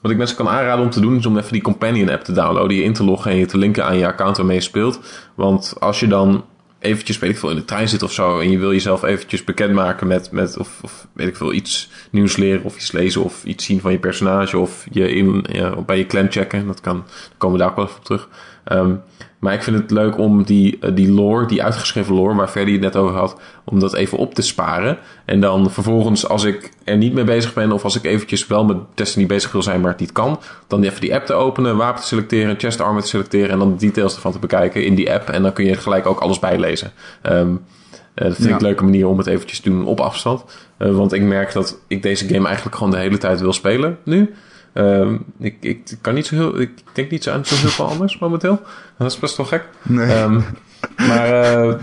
wat 0.00 0.10
ik 0.10 0.16
mensen 0.16 0.36
kan 0.36 0.48
aanraden 0.48 0.84
om 0.84 0.90
te 0.90 1.00
doen, 1.00 1.16
is 1.16 1.26
om 1.26 1.38
even 1.38 1.52
die 1.52 1.62
Companion 1.62 2.08
app 2.10 2.24
te 2.24 2.32
downloaden, 2.32 2.76
je 2.76 2.82
in 2.82 2.92
te 2.92 3.04
loggen 3.04 3.30
en 3.30 3.36
je 3.36 3.46
te 3.46 3.58
linken 3.58 3.84
aan 3.84 3.98
je 3.98 4.06
account 4.06 4.36
waarmee 4.36 4.56
je 4.56 4.62
speelt. 4.62 5.00
Want 5.34 5.74
als 5.78 6.00
je 6.00 6.06
dan 6.06 6.44
eventjes, 6.78 7.18
weet 7.18 7.30
ik 7.30 7.38
veel, 7.38 7.50
in 7.50 7.56
de 7.56 7.64
trein 7.64 7.88
zit 7.88 8.02
of 8.02 8.12
zo, 8.12 8.38
en 8.40 8.50
je 8.50 8.58
wil 8.58 8.72
jezelf 8.72 9.02
eventjes 9.02 9.44
bekendmaken 9.44 10.06
met, 10.06 10.30
met 10.32 10.58
of, 10.58 10.78
of 10.82 11.06
weet 11.12 11.28
ik 11.28 11.36
veel, 11.36 11.52
iets 11.52 11.90
nieuws 12.10 12.36
leren 12.36 12.64
of 12.64 12.76
iets 12.76 12.92
lezen 12.92 13.24
of 13.24 13.44
iets 13.44 13.64
zien 13.64 13.80
van 13.80 13.92
je 13.92 13.98
personage 13.98 14.58
of 14.58 14.86
je 14.90 15.14
in, 15.14 15.44
ja, 15.48 15.70
bij 15.80 15.98
je 15.98 16.06
clan 16.06 16.30
checken, 16.30 16.66
dat 16.66 16.80
kan, 16.80 16.94
dan 16.96 17.04
komen 17.38 17.56
we 17.58 17.62
daar 17.62 17.70
ook 17.72 17.76
wel 17.76 17.84
even 17.86 17.98
op 17.98 18.04
terug. 18.04 18.28
Ehm, 18.64 18.94
maar 19.38 19.54
ik 19.54 19.62
vind 19.62 19.76
het 19.76 19.90
leuk 19.90 20.18
om 20.18 20.42
die, 20.44 20.78
eh, 20.80 20.90
die 20.94 21.12
lore, 21.12 21.46
die 21.46 21.62
uitgeschreven 21.62 22.14
lore, 22.14 22.34
waar 22.34 22.48
Ferdy 22.48 22.72
het 22.72 22.80
net 22.80 22.96
over 22.96 23.16
had, 23.16 23.40
om 23.64 23.80
dat 23.80 23.94
even 23.94 24.18
op 24.18 24.34
te 24.34 24.42
sparen. 24.42 24.98
En 25.24 25.40
dan 25.40 25.70
vervolgens, 25.70 26.28
als 26.28 26.44
ik 26.44 26.72
er 26.84 26.96
niet 26.96 27.12
mee 27.12 27.24
bezig 27.24 27.54
ben, 27.54 27.72
of 27.72 27.84
als 27.84 27.96
ik 27.96 28.04
eventjes 28.04 28.46
wel 28.46 28.64
met 28.64 28.76
Destiny 28.94 29.26
bezig 29.26 29.52
wil 29.52 29.62
zijn, 29.62 29.80
maar 29.80 29.90
het 29.90 30.00
niet 30.00 30.12
kan, 30.12 30.40
dan 30.66 30.82
even 30.82 31.00
die 31.00 31.14
app 31.14 31.26
te 31.26 31.32
openen, 31.32 31.76
wapen 31.76 32.00
te 32.00 32.06
selecteren, 32.06 32.58
chest 32.58 32.80
armor 32.80 33.02
te 33.02 33.08
selecteren 33.08 33.50
en 33.50 33.58
dan 33.58 33.70
de 33.70 33.86
details 33.86 34.14
ervan 34.14 34.32
te 34.32 34.38
bekijken 34.38 34.84
in 34.84 34.94
die 34.94 35.12
app. 35.12 35.28
En 35.28 35.42
dan 35.42 35.52
kun 35.52 35.64
je 35.64 35.74
gelijk 35.74 36.06
ook 36.06 36.20
alles 36.20 36.38
bijlezen. 36.38 36.92
Eh, 37.22 38.24
dat 38.24 38.36
vind 38.36 38.48
ik 38.48 38.54
een 38.54 38.62
leuke 38.66 38.84
manier 38.84 39.08
om 39.08 39.18
het 39.18 39.26
eventjes 39.26 39.60
te 39.60 39.70
doen 39.70 39.86
op 39.86 40.00
afstand. 40.00 40.44
Eh, 40.76 40.96
want 40.96 41.12
ik 41.12 41.22
merk 41.22 41.52
dat 41.52 41.78
ik 41.86 42.02
deze 42.02 42.28
game 42.28 42.46
eigenlijk 42.46 42.76
gewoon 42.76 42.90
de 42.92 42.98
hele 42.98 43.18
tijd 43.18 43.40
wil 43.40 43.52
spelen 43.52 43.98
nu. 44.04 44.34
Ehm, 44.76 45.16
ik, 45.38 45.56
ik 45.60 45.80
kan 46.00 46.14
niet 46.14 46.26
zo 46.26 46.34
heel, 46.34 46.60
ik 46.60 46.70
denk 46.92 47.10
niet 47.10 47.22
zo 47.22 47.32
aan 47.32 47.44
zo 47.44 47.54
heel 47.54 47.68
veel 47.68 47.86
anders 47.86 48.18
momenteel. 48.20 48.60
Dat 48.98 49.10
is 49.10 49.18
best 49.18 49.36
wel 49.36 49.46
gek. 49.46 49.64
Nee. 49.82 50.12
Ehm, 50.12 50.40
maar 51.08 51.42
eh, 51.42 51.74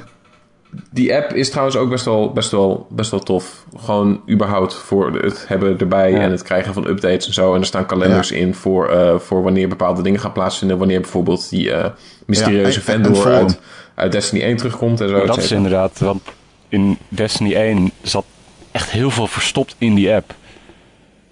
die 0.91 1.15
app 1.15 1.33
is 1.33 1.49
trouwens 1.49 1.77
ook 1.77 1.89
best 1.89 2.05
wel, 2.05 2.31
best 2.31 2.51
wel, 2.51 2.87
best 2.89 3.11
wel 3.11 3.19
tof. 3.19 3.65
Gewoon 3.77 4.21
überhaupt 4.29 4.73
voor 4.73 5.11
het 5.21 5.47
hebben 5.47 5.77
erbij 5.79 6.11
Ja. 6.11 6.19
en 6.19 6.31
het 6.31 6.41
krijgen 6.41 6.73
van 6.73 6.87
updates 6.87 7.27
en 7.27 7.33
zo. 7.33 7.53
En 7.53 7.59
er 7.59 7.65
staan 7.65 7.85
kalenders 7.85 8.31
in 8.31 8.55
voor, 8.55 8.89
eh, 8.89 9.19
voor 9.19 9.43
wanneer 9.43 9.67
bepaalde 9.67 10.01
dingen 10.01 10.19
gaan 10.19 10.31
plaatsvinden. 10.31 10.77
Wanneer 10.77 11.01
bijvoorbeeld 11.01 11.49
die 11.49 11.71
eh, 11.71 11.89
mysterieuze 12.25 12.79
Ja, 12.85 12.93
en- 12.93 12.99
en 12.99 13.03
vendor 13.15 13.31
uit, 13.33 13.59
uit 13.95 14.11
Destiny 14.11 14.41
1 14.43 14.57
terugkomt 14.57 15.01
en 15.01 15.09
zo. 15.09 15.17
Maar 15.17 15.25
dat 15.25 15.37
is 15.37 15.51
inderdaad, 15.51 15.99
want 15.99 16.21
in 16.69 16.97
Destiny 17.09 17.53
1 17.55 17.91
zat 18.01 18.25
echt 18.71 18.89
heel 18.91 19.11
veel 19.11 19.27
verstopt 19.27 19.75
in 19.77 19.93
die 19.95 20.13
app. 20.13 20.33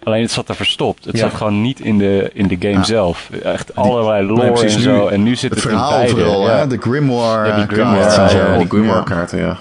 Alleen 0.04 0.22
het 0.22 0.32
zat 0.32 0.50
er 0.50 0.56
verstopt. 0.56 1.06
Het 1.06 1.16
Ja. 1.18 1.22
zat 1.22 1.34
gewoon 1.34 1.62
niet 1.62 1.80
in 1.80 1.98
de, 1.98 2.30
in 2.34 2.48
de 2.48 2.56
game 2.60 2.74
Ja. 2.74 2.84
zelf. 2.84 3.30
Echt 3.44 3.76
allerlei 3.76 4.26
lore 4.28 4.52
Nee, 4.52 4.64
en 4.64 4.70
zo. 4.70 5.04
Nu- 5.06 5.12
En 5.12 5.24
nu 5.24 5.36
zit 5.36 5.50
Het 5.54 5.64
het, 5.64 5.72
in 5.72 5.78
beide. 5.78 6.12
vooral, 6.12 6.48
ja. 6.50 6.66
De 6.66 6.78
Grimoire, 6.78 7.48
Ja, 7.48 7.56
die 7.56 7.64
eh, 7.64 7.70
Grimoire, 7.74 8.16
kaart 8.16 8.32
en 8.34 8.38
ja, 8.52 8.58
die 8.58 8.68
Grimoire 8.68 9.04
kaarten, 9.04 9.40
ja. 9.40 9.58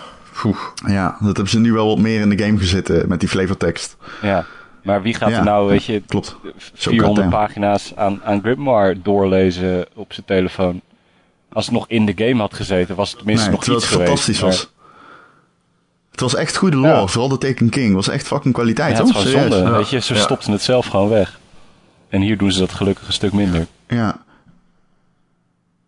Ja, 0.86 1.16
dat 1.18 1.26
hebben 1.34 1.48
ze 1.48 1.58
nu 1.60 1.72
wel 1.72 1.86
wat 1.86 1.98
meer 1.98 2.20
in 2.20 2.28
de 2.36 2.44
game 2.44 2.58
gezet 2.58 2.90
eh, 2.90 3.04
met 3.04 3.20
die 3.20 3.28
flavortekst. 3.28 3.96
Ja. 4.22 4.44
Maar 4.82 5.02
wie 5.02 5.14
gaat 5.14 5.30
Ja. 5.30 5.38
er 5.38 5.44
nou, 5.44 5.68
weet 5.68 5.84
je, 5.84 6.02
Klopt. 6.06 6.36
400 6.74 7.06
goddamn. 7.06 7.30
pagina's 7.46 7.92
aan, 7.96 8.20
aan 8.24 8.40
Grimoire 8.42 9.00
doorlezen 9.02 9.86
op 9.94 10.12
zijn 10.12 10.26
telefoon? 10.26 10.80
Als 11.52 11.64
het 11.64 11.74
nog 11.74 11.84
in 11.88 12.06
de 12.06 12.12
game 12.16 12.40
had 12.40 12.54
gezeten, 12.54 12.96
was 12.96 13.08
het 13.08 13.18
tenminste 13.18 13.48
Nee, 13.48 13.54
nog 13.56 13.66
iets 13.66 13.74
het 13.74 13.84
geweest. 13.84 14.08
fantastisch 14.08 14.40
maar- 14.40 14.50
was. 14.50 14.70
Het 16.10 16.20
was 16.20 16.34
echt 16.34 16.56
goede 16.56 16.76
lore, 16.76 16.88
Ja. 17.00 17.06
vooral 17.06 17.28
de 17.28 17.38
Taken 17.38 17.68
King. 17.68 17.94
was 17.94 18.08
echt 18.08 18.26
fucking 18.26 18.54
kwaliteit, 18.54 18.96
Ja, 18.96 19.02
hoor. 19.02 19.22
zonde. 19.22 19.56
Ja. 19.56 19.70
Weet 19.72 19.90
je, 19.90 19.98
ze 20.00 20.14
Ja. 20.14 20.20
stopten 20.20 20.52
het 20.52 20.62
zelf 20.62 20.86
gewoon 20.86 21.08
weg. 21.08 21.38
En 22.08 22.20
hier 22.20 22.38
doen 22.38 22.52
ze 22.52 22.58
dat 22.58 22.72
gelukkig 22.72 23.06
een 23.06 23.12
stuk 23.12 23.32
minder. 23.32 23.66
Ja. 23.88 24.18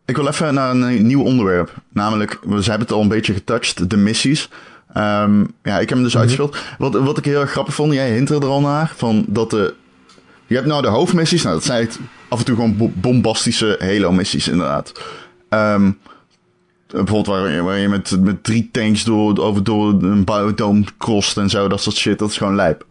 Ik 0.05 0.17
wil 0.17 0.27
even 0.29 0.55
naar 0.55 0.71
een 0.71 1.07
nieuw 1.07 1.23
onderwerp. 1.23 1.75
Namelijk, 1.89 2.39
we 2.43 2.55
hebben 2.55 2.81
het 2.81 2.93
al 2.93 3.01
een 3.01 3.09
beetje 3.09 3.33
getouched, 3.33 3.91
de 3.91 3.97
missies. 3.97 4.49
Ehm, 4.93 5.41
ja, 5.63 5.75
ik 5.79 5.89
heb 5.89 5.89
hem 5.89 6.03
dus 6.03 6.17
uitgespeeld. 6.17 6.57
Wat, 6.79 6.95
wat 6.95 7.19
ik 7.19 7.25
heel 7.25 7.41
erg 7.41 7.51
grappig 7.51 7.75
vond, 7.75 7.93
jij 7.93 8.13
hinterde 8.13 8.47
er 8.47 8.53
al 8.53 8.61
naar, 8.61 8.93
van 8.97 9.25
dat 9.29 9.51
de... 9.51 9.75
Je 10.47 10.55
hebt 10.55 10.67
nou 10.67 10.83
de 10.83 10.89
hoofdmissies, 10.89 11.43
nou 11.43 11.55
dat 11.55 11.65
zijn 11.65 11.89
af 12.29 12.39
en 12.39 12.45
toe 12.45 12.55
gewoon 12.55 12.77
bo- 12.77 12.91
bombastische 12.95 13.77
Halo-missies 13.81 14.49
inderdaad. 14.49 14.93
Ehm, 15.49 15.91
bijvoorbeeld 16.93 17.27
waar, 17.27 17.51
je- 17.51 17.63
waar 17.63 17.79
je 17.79 17.89
met, 17.89 18.17
met 18.21 18.45
drie 18.45 18.69
tanks 18.73 19.05
door, 19.05 19.39
over, 19.39 19.65
door 19.65 19.89
een 20.03 20.25
biodome 20.25 20.85
crost 20.99 21.37
en 21.37 21.51
zo, 21.51 21.69
dat 21.69 21.81
soort 21.81 21.97
shit, 21.97 22.19
dat 22.19 22.31
is 22.31 22.37
gewoon 22.37 22.55
lijp. 22.55 22.87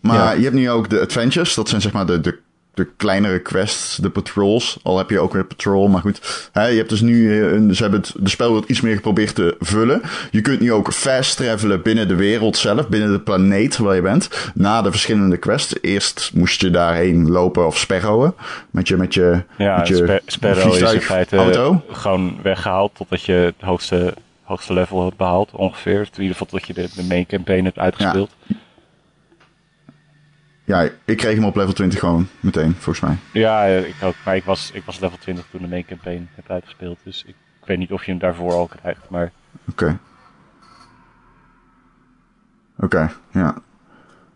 Maar 0.00 0.16
Ja. 0.16 0.32
je 0.32 0.42
hebt 0.42 0.54
nu 0.54 0.70
ook 0.70 0.88
de 0.90 1.00
adventures, 1.00 1.54
dat 1.54 1.68
zijn 1.68 1.80
zeg 1.80 1.92
maar 1.92 2.06
de, 2.06 2.20
de, 2.20 2.38
de 2.76 2.88
kleinere 2.96 3.38
quests, 3.38 3.96
de 3.96 4.10
patrols. 4.10 4.78
Al 4.82 4.98
heb 4.98 5.10
je 5.10 5.20
ook 5.20 5.32
weer 5.32 5.44
patrol, 5.44 5.88
maar 5.88 6.00
goed. 6.00 6.48
Hè, 6.52 6.66
je 6.66 6.76
hebt 6.76 6.88
dus 6.88 7.00
nu, 7.00 7.40
eh, 7.40 7.52
een, 7.52 7.74
ze 7.74 7.82
hebben 7.82 8.00
het, 8.00 8.12
de 8.18 8.28
spelwereld 8.28 8.68
iets 8.68 8.80
meer 8.80 8.94
geprobeerd 8.94 9.34
te 9.34 9.56
vullen. 9.60 10.02
Je 10.30 10.40
kunt 10.40 10.60
nu 10.60 10.72
ook 10.72 10.92
fast 10.92 11.36
travelen 11.36 11.82
binnen 11.82 12.08
de 12.08 12.14
wereld 12.14 12.56
zelf, 12.56 12.88
binnen 12.88 13.12
de 13.12 13.20
planeet 13.20 13.76
waar 13.76 13.94
je 13.94 14.02
bent. 14.02 14.50
Na 14.54 14.82
de 14.82 14.90
verschillende 14.90 15.36
quests. 15.36 15.74
Eerst 15.80 16.30
moest 16.34 16.60
je 16.60 16.70
daarheen 16.70 17.30
lopen 17.30 17.66
of 17.66 17.78
sperrowen. 17.78 18.34
Met 18.70 18.88
je, 18.88 18.96
met 18.96 19.14
je, 19.14 19.42
Ja, 19.58 19.78
met 19.78 19.88
je 19.88 20.20
is 20.26 20.92
in 20.92 21.00
feite 21.00 21.36
auto. 21.36 21.82
gewoon 21.92 22.38
weggehaald 22.42 22.94
totdat 22.94 23.22
je 23.22 23.32
het 23.32 23.54
hoogste, 23.60 24.14
hoogste 24.42 24.72
level 24.72 25.02
had 25.02 25.16
behaald, 25.16 25.50
ongeveer. 25.52 26.00
In 26.00 26.22
ieder 26.22 26.36
geval 26.36 26.46
tot 26.46 26.66
je 26.66 26.74
de, 26.74 26.88
de 26.94 27.04
main 27.04 27.26
campaign 27.26 27.64
hebt 27.64 27.78
uitgespeeld. 27.78 28.30
Ja, 28.46 28.56
ik 31.04 31.16
kreeg 31.16 31.34
hem 31.34 31.44
op 31.44 31.56
level 31.56 31.72
20 31.72 31.98
gewoon 31.98 32.28
meteen, 32.40 32.74
volgens 32.78 33.00
mij. 33.00 33.16
Ja, 33.32 33.64
ik 33.64 33.94
ook. 34.02 34.14
Maar 34.24 34.36
ik 34.36 34.44
was, 34.44 34.70
ik 34.74 34.82
was 34.84 35.00
level 35.00 35.18
20 35.18 35.44
toen 35.50 35.62
de 35.62 35.68
main 35.68 35.84
campaign 35.84 36.28
heb 36.34 36.50
uitgespeeld. 36.50 36.98
Dus 37.02 37.22
ik, 37.26 37.34
ik 37.60 37.66
weet 37.66 37.78
niet 37.78 37.92
of 37.92 38.04
je 38.04 38.10
hem 38.10 38.20
daarvoor 38.20 38.52
al 38.52 38.66
krijgt. 38.66 39.10
Maar 39.10 39.32
Oké. 39.70 39.98
Oké, 42.78 43.10
ja. 43.30 43.56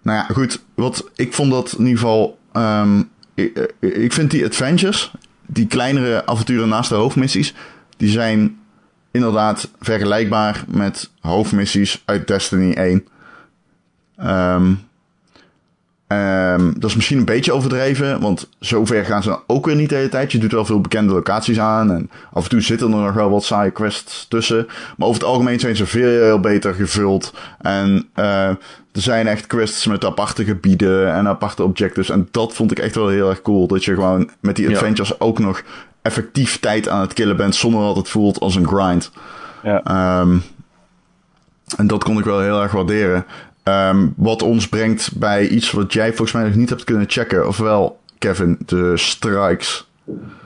Nou 0.02 0.18
ja, 0.18 0.24
goed. 0.24 0.62
Wat, 0.74 1.10
ik 1.14 1.32
vond 1.32 1.50
dat 1.50 1.72
in 1.72 1.84
ieder 1.86 1.98
geval... 1.98 2.38
ehm, 2.52 3.02
ik, 3.34 3.56
eh, 3.80 4.02
ik 4.02 4.12
vind 4.12 4.30
die 4.30 4.44
adventures, 4.44 5.12
die 5.46 5.66
kleinere 5.66 6.26
avonturen 6.26 6.68
naast 6.68 6.88
de 6.88 6.94
hoofdmissies... 6.94 7.54
die 7.96 8.08
zijn 8.08 8.58
inderdaad 9.10 9.70
vergelijkbaar 9.80 10.64
met 10.66 11.10
hoofdmissies 11.20 12.02
uit 12.04 12.26
Destiny 12.26 12.72
1. 12.72 13.06
Ehm, 14.16 14.74
ehm, 16.10 16.72
dat 16.76 16.90
is 16.90 16.96
misschien 16.96 17.18
een 17.18 17.24
beetje 17.24 17.52
overdreven, 17.52 18.20
want 18.20 18.48
zover 18.58 19.04
gaan 19.04 19.22
ze 19.22 19.38
ook 19.46 19.66
weer 19.66 19.76
niet 19.76 19.88
de 19.88 19.94
hele 19.94 20.08
tijd. 20.08 20.32
Je 20.32 20.38
doet 20.38 20.52
wel 20.52 20.64
veel 20.64 20.80
bekende 20.80 21.12
locaties 21.12 21.58
aan 21.60 21.90
en 21.92 22.10
af 22.32 22.42
en 22.44 22.48
toe 22.50 22.60
zitten 22.60 22.92
er 22.92 22.98
nog 22.98 23.12
wel 23.12 23.30
wat 23.30 23.44
saaie 23.44 23.70
quests 23.70 24.26
tussen. 24.28 24.66
Maar 24.96 25.08
over 25.08 25.20
het 25.20 25.30
algemeen 25.30 25.60
zijn 25.60 25.76
ze 25.76 25.86
veel 25.86 26.40
beter 26.40 26.74
gevuld. 26.74 27.34
En 27.60 28.08
eh, 28.14 28.48
er 28.92 29.00
zijn 29.02 29.26
echt 29.26 29.46
quests 29.46 29.86
met 29.86 30.04
aparte 30.04 30.44
gebieden 30.44 31.12
en 31.14 31.28
aparte 31.28 31.62
objectives. 31.62 32.10
En 32.10 32.28
dat 32.30 32.54
vond 32.54 32.70
ik 32.70 32.78
echt 32.78 32.94
wel 32.94 33.08
heel 33.08 33.28
erg 33.28 33.42
cool. 33.42 33.66
Dat 33.66 33.84
je 33.84 33.94
gewoon 33.94 34.30
met 34.40 34.56
die 34.56 34.68
Ja. 34.68 34.72
adventures 34.72 35.20
ook 35.20 35.38
nog 35.38 35.62
effectief 36.02 36.58
tijd 36.60 36.88
aan 36.88 37.00
het 37.00 37.12
killen 37.12 37.36
bent 37.36 37.54
zonder 37.54 37.80
dat 37.82 37.96
het 37.96 38.08
voelt 38.08 38.40
als 38.40 38.54
een 38.54 38.66
grind. 38.66 39.10
ja, 39.62 39.82
Ehm, 39.84 40.36
en 41.76 41.86
dat 41.86 42.04
kon 42.04 42.18
ik 42.18 42.24
wel 42.24 42.40
heel 42.40 42.62
erg 42.62 42.72
waarderen. 42.72 43.24
Ehm, 43.70 44.06
wat 44.16 44.42
ons 44.42 44.68
brengt 44.68 45.10
bij 45.16 45.48
iets 45.48 45.70
wat 45.70 45.92
jij 45.92 46.08
volgens 46.08 46.32
mij 46.32 46.42
nog 46.44 46.54
niet 46.54 46.68
hebt 46.68 46.84
kunnen 46.84 47.04
checken. 47.08 47.46
Ofwel, 47.48 47.98
Kevin, 48.18 48.58
de 48.66 48.96
strikes. 48.96 49.88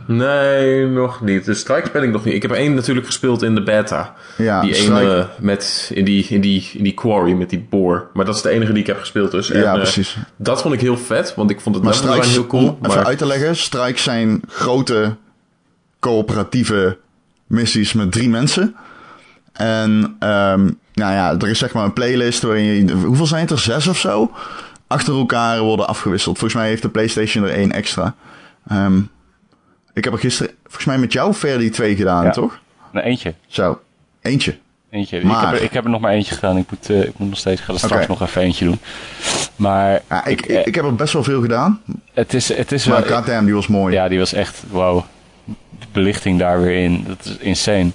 Nee, 0.06 0.86
nog 0.86 1.20
niet. 1.20 1.44
De 1.44 1.54
strikes 1.54 1.90
ben 1.90 2.02
ik 2.02 2.10
nog 2.10 2.24
niet. 2.24 2.34
Ik 2.34 2.42
heb 2.42 2.50
er 2.50 2.56
één 2.56 2.74
natuurlijk 2.74 3.06
gespeeld 3.06 3.42
in 3.42 3.54
de 3.54 3.62
beta. 3.62 4.14
Ja, 4.36 4.60
die 4.60 4.74
strike- 4.74 5.00
ene 5.00 5.26
met, 5.38 5.90
in, 5.94 6.04
die, 6.04 6.26
in, 6.28 6.40
die, 6.40 6.70
in 6.74 6.82
die 6.82 6.94
quarry 6.94 7.32
met 7.32 7.50
die 7.50 7.66
boor. 7.70 8.06
Maar 8.12 8.24
dat 8.24 8.34
is 8.34 8.42
de 8.42 8.48
enige 8.50 8.72
die 8.72 8.80
ik 8.80 8.86
heb 8.86 8.98
gespeeld 8.98 9.30
dus. 9.30 9.50
En, 9.50 9.60
Ja, 9.60 9.72
eh, 9.72 9.80
precies. 9.80 10.16
dat 10.36 10.62
vond 10.62 10.74
ik 10.74 10.80
heel 10.80 10.96
vet, 10.98 11.34
want 11.34 11.50
ik 11.50 11.60
vond 11.60 11.74
het 11.74 11.84
Maar 11.84 11.94
strikes, 11.94 12.32
heel 12.32 12.46
cool. 12.46 12.78
om 12.82 12.90
even 12.90 13.06
uit 13.06 13.18
te 13.18 13.26
leggen. 13.26 13.56
Strikes 13.56 14.02
zijn 14.02 14.40
grote 14.48 15.16
coöperatieve 16.00 16.98
missies 17.46 17.92
met 17.92 18.12
drie 18.12 18.28
mensen. 18.28 18.74
En 19.54 20.16
ehm, 20.18 20.62
nou 20.94 21.12
ja, 21.12 21.32
er 21.38 21.48
is 21.48 21.58
zeg 21.58 21.72
maar 21.72 21.84
een 21.84 21.92
playlist 21.92 22.42
waarin 22.42 22.64
je... 22.64 22.92
Hoeveel 22.92 23.26
zijn 23.26 23.40
het 23.40 23.50
er? 23.50 23.58
Zes 23.58 23.86
of 23.86 23.98
zo? 23.98 24.32
Achter 24.86 25.14
elkaar 25.14 25.60
worden 25.60 25.88
afgewisseld. 25.88 26.38
Volgens 26.38 26.60
mij 26.60 26.68
heeft 26.70 26.82
de 26.82 26.88
PlayStation 26.88 27.44
er 27.44 27.50
één 27.54 27.72
extra. 27.72 28.14
Ehm, 28.68 28.98
ik 29.92 30.04
heb 30.04 30.12
er 30.12 30.18
gisteren, 30.18 30.52
volgens 30.62 30.84
mij 30.84 30.98
met 30.98 31.12
jou, 31.12 31.34
Verdi 31.34 31.70
twee 31.70 31.96
gedaan, 31.96 32.24
Ja. 32.24 32.30
toch? 32.30 32.58
nou, 32.92 33.06
eentje. 33.06 33.34
Zo, 33.46 33.80
eentje. 34.22 34.56
Eentje. 34.90 35.16
Ik, 35.18 35.24
Maar- 35.24 35.46
heb 35.50 35.56
er, 35.58 35.62
ik 35.62 35.72
heb 35.72 35.84
er 35.84 35.90
nog 35.90 36.00
maar 36.00 36.12
eentje 36.12 36.34
gedaan. 36.34 36.56
Ik 36.56 36.70
moet, 36.70 36.90
eh, 36.90 37.02
ik 37.02 37.18
moet 37.18 37.28
nog 37.28 37.38
steeds, 37.38 37.60
ik 37.60 37.66
ga 37.66 37.72
er 37.72 37.78
straks 37.78 38.06
nog 38.06 38.22
even 38.22 38.42
eentje 38.42 38.64
doen. 38.64 38.78
Maar 39.56 40.02
Ja, 40.08 40.24
ik, 40.24 40.40
ik, 40.40 40.46
ik, 40.46 40.56
eh, 40.56 40.66
ik 40.66 40.74
heb 40.74 40.84
er 40.84 40.94
best 40.94 41.12
wel 41.12 41.22
veel 41.24 41.40
gedaan. 41.40 41.80
het 42.12 42.34
is, 42.34 42.48
het 42.56 42.72
is 42.72 42.86
Maar 42.86 43.04
wel... 43.06 43.16
goddamn, 43.16 43.44
die 43.44 43.54
was 43.54 43.66
mooi. 43.66 43.94
Ja, 43.94 44.08
die 44.08 44.18
was 44.18 44.32
echt, 44.32 44.62
wauw. 44.70 45.06
De 45.78 45.86
belichting 45.92 46.38
daar 46.38 46.60
weer 46.60 46.82
in, 46.84 47.04
dat 47.08 47.24
is 47.24 47.36
insane. 47.36 47.90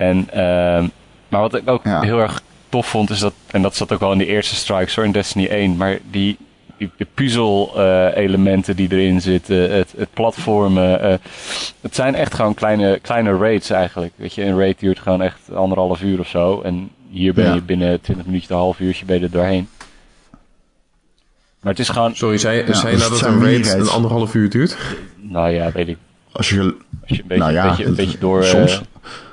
En, 0.00 0.28
ehm, 0.32 0.86
maar 1.28 1.40
wat 1.40 1.54
ik 1.54 1.68
ook 1.68 1.84
Ja. 1.84 2.00
heel 2.00 2.18
erg 2.20 2.42
tof 2.68 2.86
vond, 2.88 3.10
is 3.10 3.18
dat, 3.18 3.32
en 3.50 3.62
dat 3.62 3.76
zat 3.76 3.92
ook 3.92 4.00
wel 4.00 4.12
in 4.12 4.18
de 4.18 4.26
eerste 4.26 4.54
strikes 4.54 4.94
hoor, 4.94 5.04
in 5.04 5.12
Destiny 5.12 5.46
1, 5.46 5.76
maar 5.76 5.98
die, 6.10 6.36
die 6.76 6.90
de 6.96 7.06
puzzel-elementen 7.14 8.76
die 8.76 8.92
erin 8.92 9.20
zitten, 9.20 9.72
het, 9.72 9.94
het 9.96 10.08
platformen, 10.12 11.00
eh, 11.00 11.14
het 11.80 11.94
zijn 11.94 12.14
echt 12.14 12.34
gewoon 12.34 12.54
kleine, 12.54 12.98
kleine 13.02 13.36
raids 13.36 13.70
eigenlijk. 13.70 14.12
Weet 14.16 14.34
je, 14.34 14.44
een 14.44 14.58
raid 14.58 14.78
duurt 14.78 14.98
gewoon 14.98 15.22
echt 15.22 15.54
anderhalf 15.54 16.02
uur 16.02 16.18
of 16.20 16.28
zo, 16.28 16.60
en 16.60 16.90
hier 17.10 17.34
ben 17.34 17.44
Ja. 17.44 17.54
je 17.54 17.62
binnen 17.62 18.00
20 18.00 18.26
minuutjes, 18.26 18.50
een 18.50 18.56
half 18.56 18.80
uurtje 18.80 19.04
ben 19.04 19.18
je 19.18 19.24
er 19.24 19.30
doorheen. 19.30 19.68
Maar 21.60 21.72
het 21.72 21.80
is 21.80 21.88
gewoon, 21.88 22.14
Sorry, 22.16 22.38
zei, 22.38 22.66
Ja, 22.66 22.74
zei 22.74 22.92
je 22.92 22.98
nou 22.98 23.10
het 23.12 23.20
dat 23.20 23.30
een 23.32 23.42
raid 23.42 23.72
een 23.74 23.88
anderhalf 23.88 24.34
uur 24.34 24.50
duurt? 24.50 24.76
nou 25.16 25.50
ja, 25.50 25.72
weet 25.72 25.88
ik, 25.88 25.96
Als 26.32 26.48
je, 26.48 26.58
als 27.08 27.16
je 27.16 27.22
een 27.22 27.26
beetje, 27.28 27.42
Nou 27.42 27.52
ja, 27.52 27.62
een 27.64 27.68
beetje, 27.70 27.84
een 27.84 27.94
beetje 27.94 28.18
door... 28.18 28.44
soms. 28.44 28.72
eh, 28.72 28.80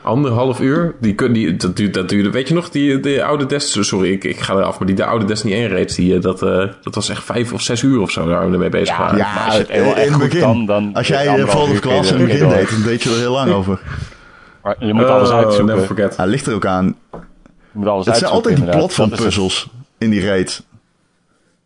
Anderhalf 0.08 0.60
uur? 0.60 0.96
Die, 1.00 1.14
kun- 1.16 1.34
die, 1.34 1.56
dat, 1.56 1.76
duurt, 1.76 1.94
dat 1.94 2.10
duurde... 2.10 2.30
Weet 2.30 2.48
je 2.48 2.54
nog, 2.54 2.70
die, 2.70 3.00
de 3.00 3.24
oude 3.24 3.46
Destiny... 3.46 3.84
Sorry, 3.86 4.12
ik, 4.12 4.24
ik 4.24 4.40
ga 4.40 4.54
eraf. 4.54 4.78
Maar 4.80 4.88
die 4.88 4.96
de 4.96 5.06
oude 5.06 5.26
Destiny 5.26 5.54
1 5.54 5.68
raids, 5.70 5.96
die, 5.96 6.16
eh, 6.16 6.22
dat, 6.22 6.42
eh, 6.44 6.66
dat 6.82 6.96
was 6.96 7.10
echt 7.10 7.24
vijf 7.24 7.54
of 7.54 7.62
zes 7.62 7.82
uur 7.82 8.00
of 8.02 8.12
zo. 8.12 8.28
Daar 8.28 8.52
we 8.52 8.58
mee 8.58 8.70
bezig 8.70 8.88
Ja, 8.98 9.00
waren. 9.00 9.18
Ja, 9.18 9.34
maar 9.34 9.44
als 9.46 9.54
je 9.56 9.60
het 9.60 9.70
in 10.06 10.12
het 10.12 10.18
begin. 10.20 10.40
kan, 10.40 10.66
dan... 10.66 10.94
als 10.94 11.08
jij 11.08 11.46
Fall 11.48 11.62
of 11.72 11.80
Class 11.80 12.10
er- 12.12 12.16
in 12.16 12.22
het 12.22 12.30
begin 12.32 12.50
deed, 12.50 12.70
dan 12.70 12.82
deed 12.84 13.04
je 13.04 13.10
er 13.10 13.16
heel 13.18 13.32
lang 13.32 13.52
over. 13.60 13.80
Maar 14.64 14.76
je 14.86 14.94
moet 14.94 15.06
alles 15.06 15.30
Oh, 15.30 15.36
uitzoeken. 15.36 15.66
never 15.66 15.86
forget. 15.96 16.16
Ja, 16.18 16.26
ligt 16.26 16.46
er 16.48 16.54
ook 16.54 16.66
aan. 16.66 16.96
Je 17.12 17.18
moet 17.72 17.88
alles 17.88 18.06
Het 18.06 18.18
zijn 18.18 18.32
uitzoeken, 18.32 18.32
altijd 18.32 18.56
die 18.56 18.66
platformpuzzels 18.80 19.70
in 19.98 20.10
die 20.10 20.26
raid. 20.26 20.64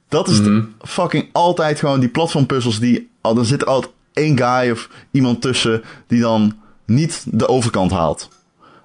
Dat 0.09 0.27
is 0.27 0.41
Mhm. 0.41 0.61
fucking 0.81 1.29
altijd 1.31 1.79
gewoon 1.79 1.99
die 1.99 2.09
platformpuzzels 2.09 2.79
die... 2.79 3.09
Oh, 3.21 3.35
dan 3.35 3.45
zit 3.45 3.61
er 3.61 3.67
altijd 3.67 3.93
één 4.13 4.37
guy 4.37 4.71
of 4.71 4.89
iemand 5.11 5.41
tussen 5.41 5.81
die 6.07 6.21
dan 6.21 6.53
niet 6.93 7.23
de 7.27 7.47
overkant 7.47 7.91
haalt. 7.91 8.29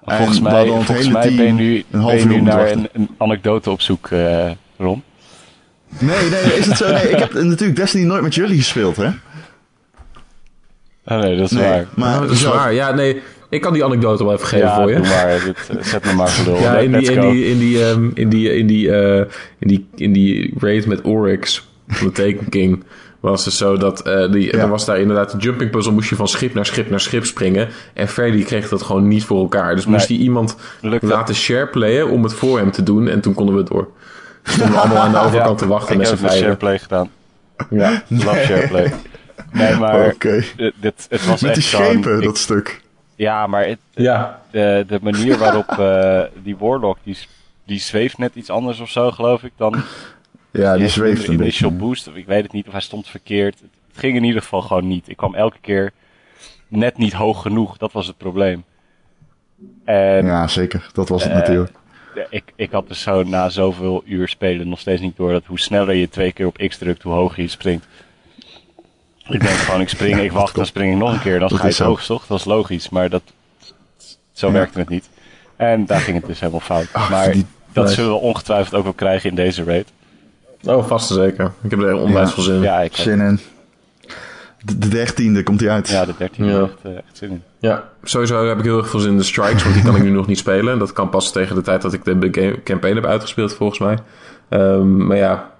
Volgens 0.05 0.37
En 0.37 0.43
mij, 0.43 0.51
waardoor 0.51 0.75
het 0.77 0.85
volgens 0.85 1.07
hele 1.07 1.19
mij 1.19 1.35
ben 1.35 1.45
je 1.45 1.51
nu, 1.51 1.75
een 1.75 1.85
ben 1.91 1.99
half 2.01 2.13
je 2.13 2.19
uur 2.19 2.27
nu 2.27 2.41
naar 2.41 2.71
een, 2.71 2.89
een 2.93 3.09
anekdote 3.17 3.69
op 3.71 3.81
zoek, 3.81 4.07
eh 4.07 4.51
Ron. 4.77 5.03
Nee, 5.99 6.29
nee, 6.29 6.41
is 6.57 6.65
het 6.65 6.77
zo? 6.77 6.91
Nee, 6.91 7.09
ik 7.09 7.19
heb 7.19 7.33
natuurlijk 7.33 7.75
Destiny 7.75 8.05
nooit 8.05 8.21
met 8.21 8.35
jullie 8.35 8.57
gespeeld, 8.57 8.95
hè? 8.95 9.09
Oh, 11.05 11.19
nee, 11.19 11.37
dat 11.37 11.45
is 11.45 11.57
Nee, 11.57 11.69
waar. 11.69 11.85
maar 11.95 12.19
dat 12.19 12.31
is 12.31 12.41
zo- 12.41 12.49
waar. 12.53 12.73
Ja, 12.73 12.91
nee. 12.91 13.21
Ik 13.49 13.61
kan 13.61 13.73
die 13.73 13.83
anekdote 13.83 14.23
wel 14.23 14.33
even 14.33 14.47
geven 14.47 14.67
ja, 14.67 14.75
voor 14.75 14.89
je. 14.89 14.95
doe 14.95 15.07
maar. 15.07 15.41
Dit, 15.45 15.77
eh, 15.77 15.83
zet 15.83 16.05
me 16.05 16.13
maar 16.13 16.29
voor. 16.29 16.59
Ja, 16.61 16.77
in 16.77 16.91
die, 16.91 17.11
in 17.11 17.21
die, 17.31 17.45
in 17.45 17.57
die, 17.59 17.83
ehm, 17.85 18.09
in 18.13 18.29
die, 18.29 18.53
in 18.53 18.67
die, 18.67 18.91
eh, 18.95 19.25
in 19.59 19.67
die, 19.67 19.87
in 19.95 20.13
die 20.13 20.53
raid 20.59 20.85
met 20.85 21.01
Oryx 21.01 21.67
van 21.87 22.07
de 22.07 22.13
Taken 22.13 22.49
King 22.49 22.83
was 23.19 23.45
het 23.45 23.53
zo 23.53 23.77
dat 23.77 24.01
eh 24.01 24.31
die, 24.31 24.45
Ja. 24.55 24.61
er 24.61 24.69
was 24.69 24.85
daar 24.85 24.99
inderdaad 24.99 25.33
een 25.33 25.39
jumping 25.39 25.71
puzzle, 25.71 25.91
moest 25.93 26.09
je 26.09 26.15
van 26.15 26.27
schip 26.27 26.53
naar 26.53 26.65
schip 26.65 26.89
naar 26.89 26.99
schip 26.99 27.25
springen. 27.25 27.67
En 27.93 28.07
Freddy 28.07 28.43
kreeg 28.43 28.69
dat 28.69 28.81
gewoon 28.81 29.07
niet 29.07 29.23
voor 29.23 29.39
elkaar. 29.39 29.75
Dus 29.75 29.85
moest 29.85 30.07
hij 30.07 30.17
iemand 30.17 30.55
laten 31.01 31.35
shareplayen 31.35 32.09
om 32.09 32.23
het 32.23 32.33
voor 32.33 32.57
hem 32.57 32.71
te 32.71 32.83
doen 32.83 33.07
en 33.07 33.21
toen 33.21 33.33
konden 33.33 33.55
we 33.55 33.63
door. 33.63 33.87
stonden 34.43 34.79
allemaal 34.79 34.97
aan 34.97 35.11
de 35.11 35.17
overkant 35.19 35.57
te 35.57 35.67
wachten 35.67 35.91
ik 35.91 35.97
met 35.97 36.07
z'n 36.07 36.13
heb 36.15 36.23
een 36.23 36.37
shareplay 36.37 36.79
gedaan. 36.79 37.09
Ja. 37.69 38.03
Love 38.07 38.43
shareplay. 38.45 38.93
Nee, 39.51 39.75
maar 39.75 40.05
Oké. 40.05 40.43
het, 40.57 41.07
het, 41.09 41.25
was 41.25 41.41
Met 41.41 41.53
die 41.53 41.63
echt 41.63 41.63
zo'n- 41.63 41.83
schepen, 41.83 42.17
ik- 42.17 42.23
dat 42.23 42.37
stuk. 42.37 42.81
Ja, 43.15 43.47
maar 43.47 43.65
het, 43.67 43.77
ja, 43.93 44.41
de, 44.51 44.85
de 44.87 44.99
manier 45.01 45.37
waarop 45.37 45.69
eh, 45.79 46.21
die 46.43 46.57
Warlock, 46.57 46.97
die, 47.03 47.17
die 47.65 47.79
zweeft 47.79 48.17
net 48.17 48.31
iets 48.35 48.49
anders 48.49 48.79
of 48.79 48.89
zo, 48.89 49.11
geloof 49.11 49.43
ik, 49.43 49.51
dan 49.57 49.75
Ja, 50.57 50.77
die 50.77 50.87
zweeft 50.87 51.27
een 51.27 51.37
beetje. 51.37 51.69
boost. 51.69 52.07
Of 52.07 52.15
ik 52.15 52.25
weet 52.25 52.43
het 52.43 52.51
niet, 52.51 52.65
of 52.67 52.71
hij 52.71 52.81
stond 52.81 53.07
verkeerd. 53.07 53.59
Het, 53.59 53.69
ging 53.99 54.15
in 54.15 54.23
ieder 54.23 54.41
geval 54.41 54.61
gewoon 54.61 54.87
niet. 54.87 55.09
Ik 55.09 55.17
kwam 55.17 55.35
elke 55.35 55.57
keer 55.61 55.91
net 56.67 56.97
niet 56.97 57.13
hoog 57.13 57.41
genoeg. 57.41 57.77
Dat 57.77 57.91
was 57.91 58.07
het 58.07 58.17
probleem. 58.17 58.63
En 59.85 60.25
Ja, 60.25 60.47
zeker. 60.47 60.89
Dat 60.93 61.09
was 61.09 61.23
het 61.23 61.31
Eh, 61.31 61.37
natuurlijk. 61.37 61.71
ik, 62.29 62.43
ik 62.55 62.71
had 62.71 62.87
dus 62.87 63.01
zo 63.01 63.23
na 63.23 63.49
zoveel 63.49 64.03
uur 64.05 64.27
spelen 64.27 64.69
nog 64.69 64.79
steeds 64.79 65.01
niet 65.01 65.17
door 65.17 65.31
dat 65.31 65.45
hoe 65.45 65.59
sneller 65.59 65.95
je 65.95 66.09
twee 66.09 66.31
keer 66.31 66.45
op 66.47 66.57
X 66.67 66.77
drukt, 66.77 67.03
hoe 67.03 67.13
hoger 67.13 67.41
je 67.41 67.47
springt. 67.47 67.85
Ik 69.29 69.39
denk 69.39 69.55
gewoon, 69.57 69.81
ik 69.81 69.89
spring, 69.89 70.19
ik 70.19 70.31
wacht, 70.31 70.55
dan 70.55 70.65
spring 70.65 70.91
ik 70.93 70.97
nog 70.99 71.11
een 71.13 71.19
keer. 71.21 71.39
Dan 71.39 71.47
Dat 71.47 71.57
ga 71.57 71.63
je 71.63 71.69
is 71.69 71.77
het 71.77 71.85
zo. 71.85 71.91
hoogst, 71.91 72.07
toch? 72.07 72.27
Dat 72.27 72.39
is 72.39 72.45
logisch, 72.45 72.89
maar 72.89 73.09
dat, 73.09 73.21
zo 74.31 74.47
Ja. 74.47 74.53
werkte 74.53 74.79
het 74.79 74.89
niet. 74.89 75.09
En 75.55 75.85
daar 75.85 75.99
ging 75.99 76.17
het 76.17 76.25
dus 76.25 76.39
helemaal 76.39 76.59
fout. 76.59 76.87
Ach, 76.91 77.09
maar 77.09 77.31
die- 77.31 77.45
dat 77.73 77.91
zullen 77.91 78.11
we 78.11 78.17
ongetwijfeld 78.17 78.75
ook 78.75 78.83
wel 78.83 78.93
krijgen 78.93 79.29
in 79.29 79.35
deze 79.35 79.63
raid. 79.63 79.91
Oh, 80.65 80.87
vast 80.87 81.09
en 81.09 81.15
zeker. 81.15 81.51
Ik 81.61 81.69
heb 81.71 81.81
er 81.81 81.95
onwijs 81.95 82.27
Ja. 82.27 82.33
veel 82.33 82.43
zin 82.43 82.55
in. 82.55 82.61
Ja, 82.61 82.79
ik 82.79 82.95
heb, 82.95 83.05
Zin 83.05 83.19
in. 83.21 83.39
De, 84.65 84.77
de 84.77 84.87
dertiende 84.87 85.43
komt 85.43 85.59
hij 85.59 85.69
uit. 85.69 85.89
ja 85.89 86.05
de 86.05 86.13
13 86.17 86.45
Ja. 86.45 86.61
echt, 86.61 86.71
eh, 86.83 86.91
echt 86.91 87.03
zin 87.17 87.29
in. 87.29 87.43
Ja, 87.59 87.83
sowieso 88.03 88.47
heb 88.47 88.57
ik 88.57 88.63
heel 88.63 88.77
erg 88.77 88.89
veel 88.89 88.99
zin 88.99 89.11
in 89.11 89.17
de 89.17 89.23
strikes, 89.23 89.63
want 89.63 89.75
die 89.75 89.83
kan 89.83 89.95
ik 89.95 90.03
nu 90.03 90.09
nog 90.19 90.27
niet 90.27 90.37
spelen. 90.37 90.79
Dat 90.79 90.93
kan 90.93 91.09
pas 91.09 91.31
tegen 91.31 91.55
de 91.55 91.61
tijd 91.61 91.81
dat 91.81 91.93
ik 91.93 92.03
de 92.05 92.27
game- 92.31 92.63
campaign 92.63 92.95
heb 92.95 93.05
uitgespeeld, 93.05 93.53
volgens 93.53 93.79
mij. 93.79 93.97
Ehm, 94.49 95.05
maar 95.07 95.17
ja, 95.17 95.51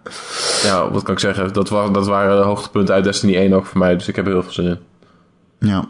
ja, 0.63 0.91
wat 0.91 1.03
kan 1.03 1.13
ik 1.13 1.19
zeggen? 1.19 1.53
Dat, 1.53 1.69
wa 1.69 1.89
dat 1.89 2.07
waren 2.07 2.37
de 2.37 2.43
hoogtepunten 2.43 2.93
uit 2.95 3.03
Destiny 3.03 3.35
1 3.35 3.53
ook 3.53 3.65
voor 3.65 3.77
mij, 3.79 3.93
dus 3.97 4.07
ik 4.07 4.15
heb 4.15 4.25
er 4.25 4.31
heel 4.31 4.43
veel 4.43 4.51
zin 4.51 4.65
in. 4.65 4.77
Ja. 5.69 5.85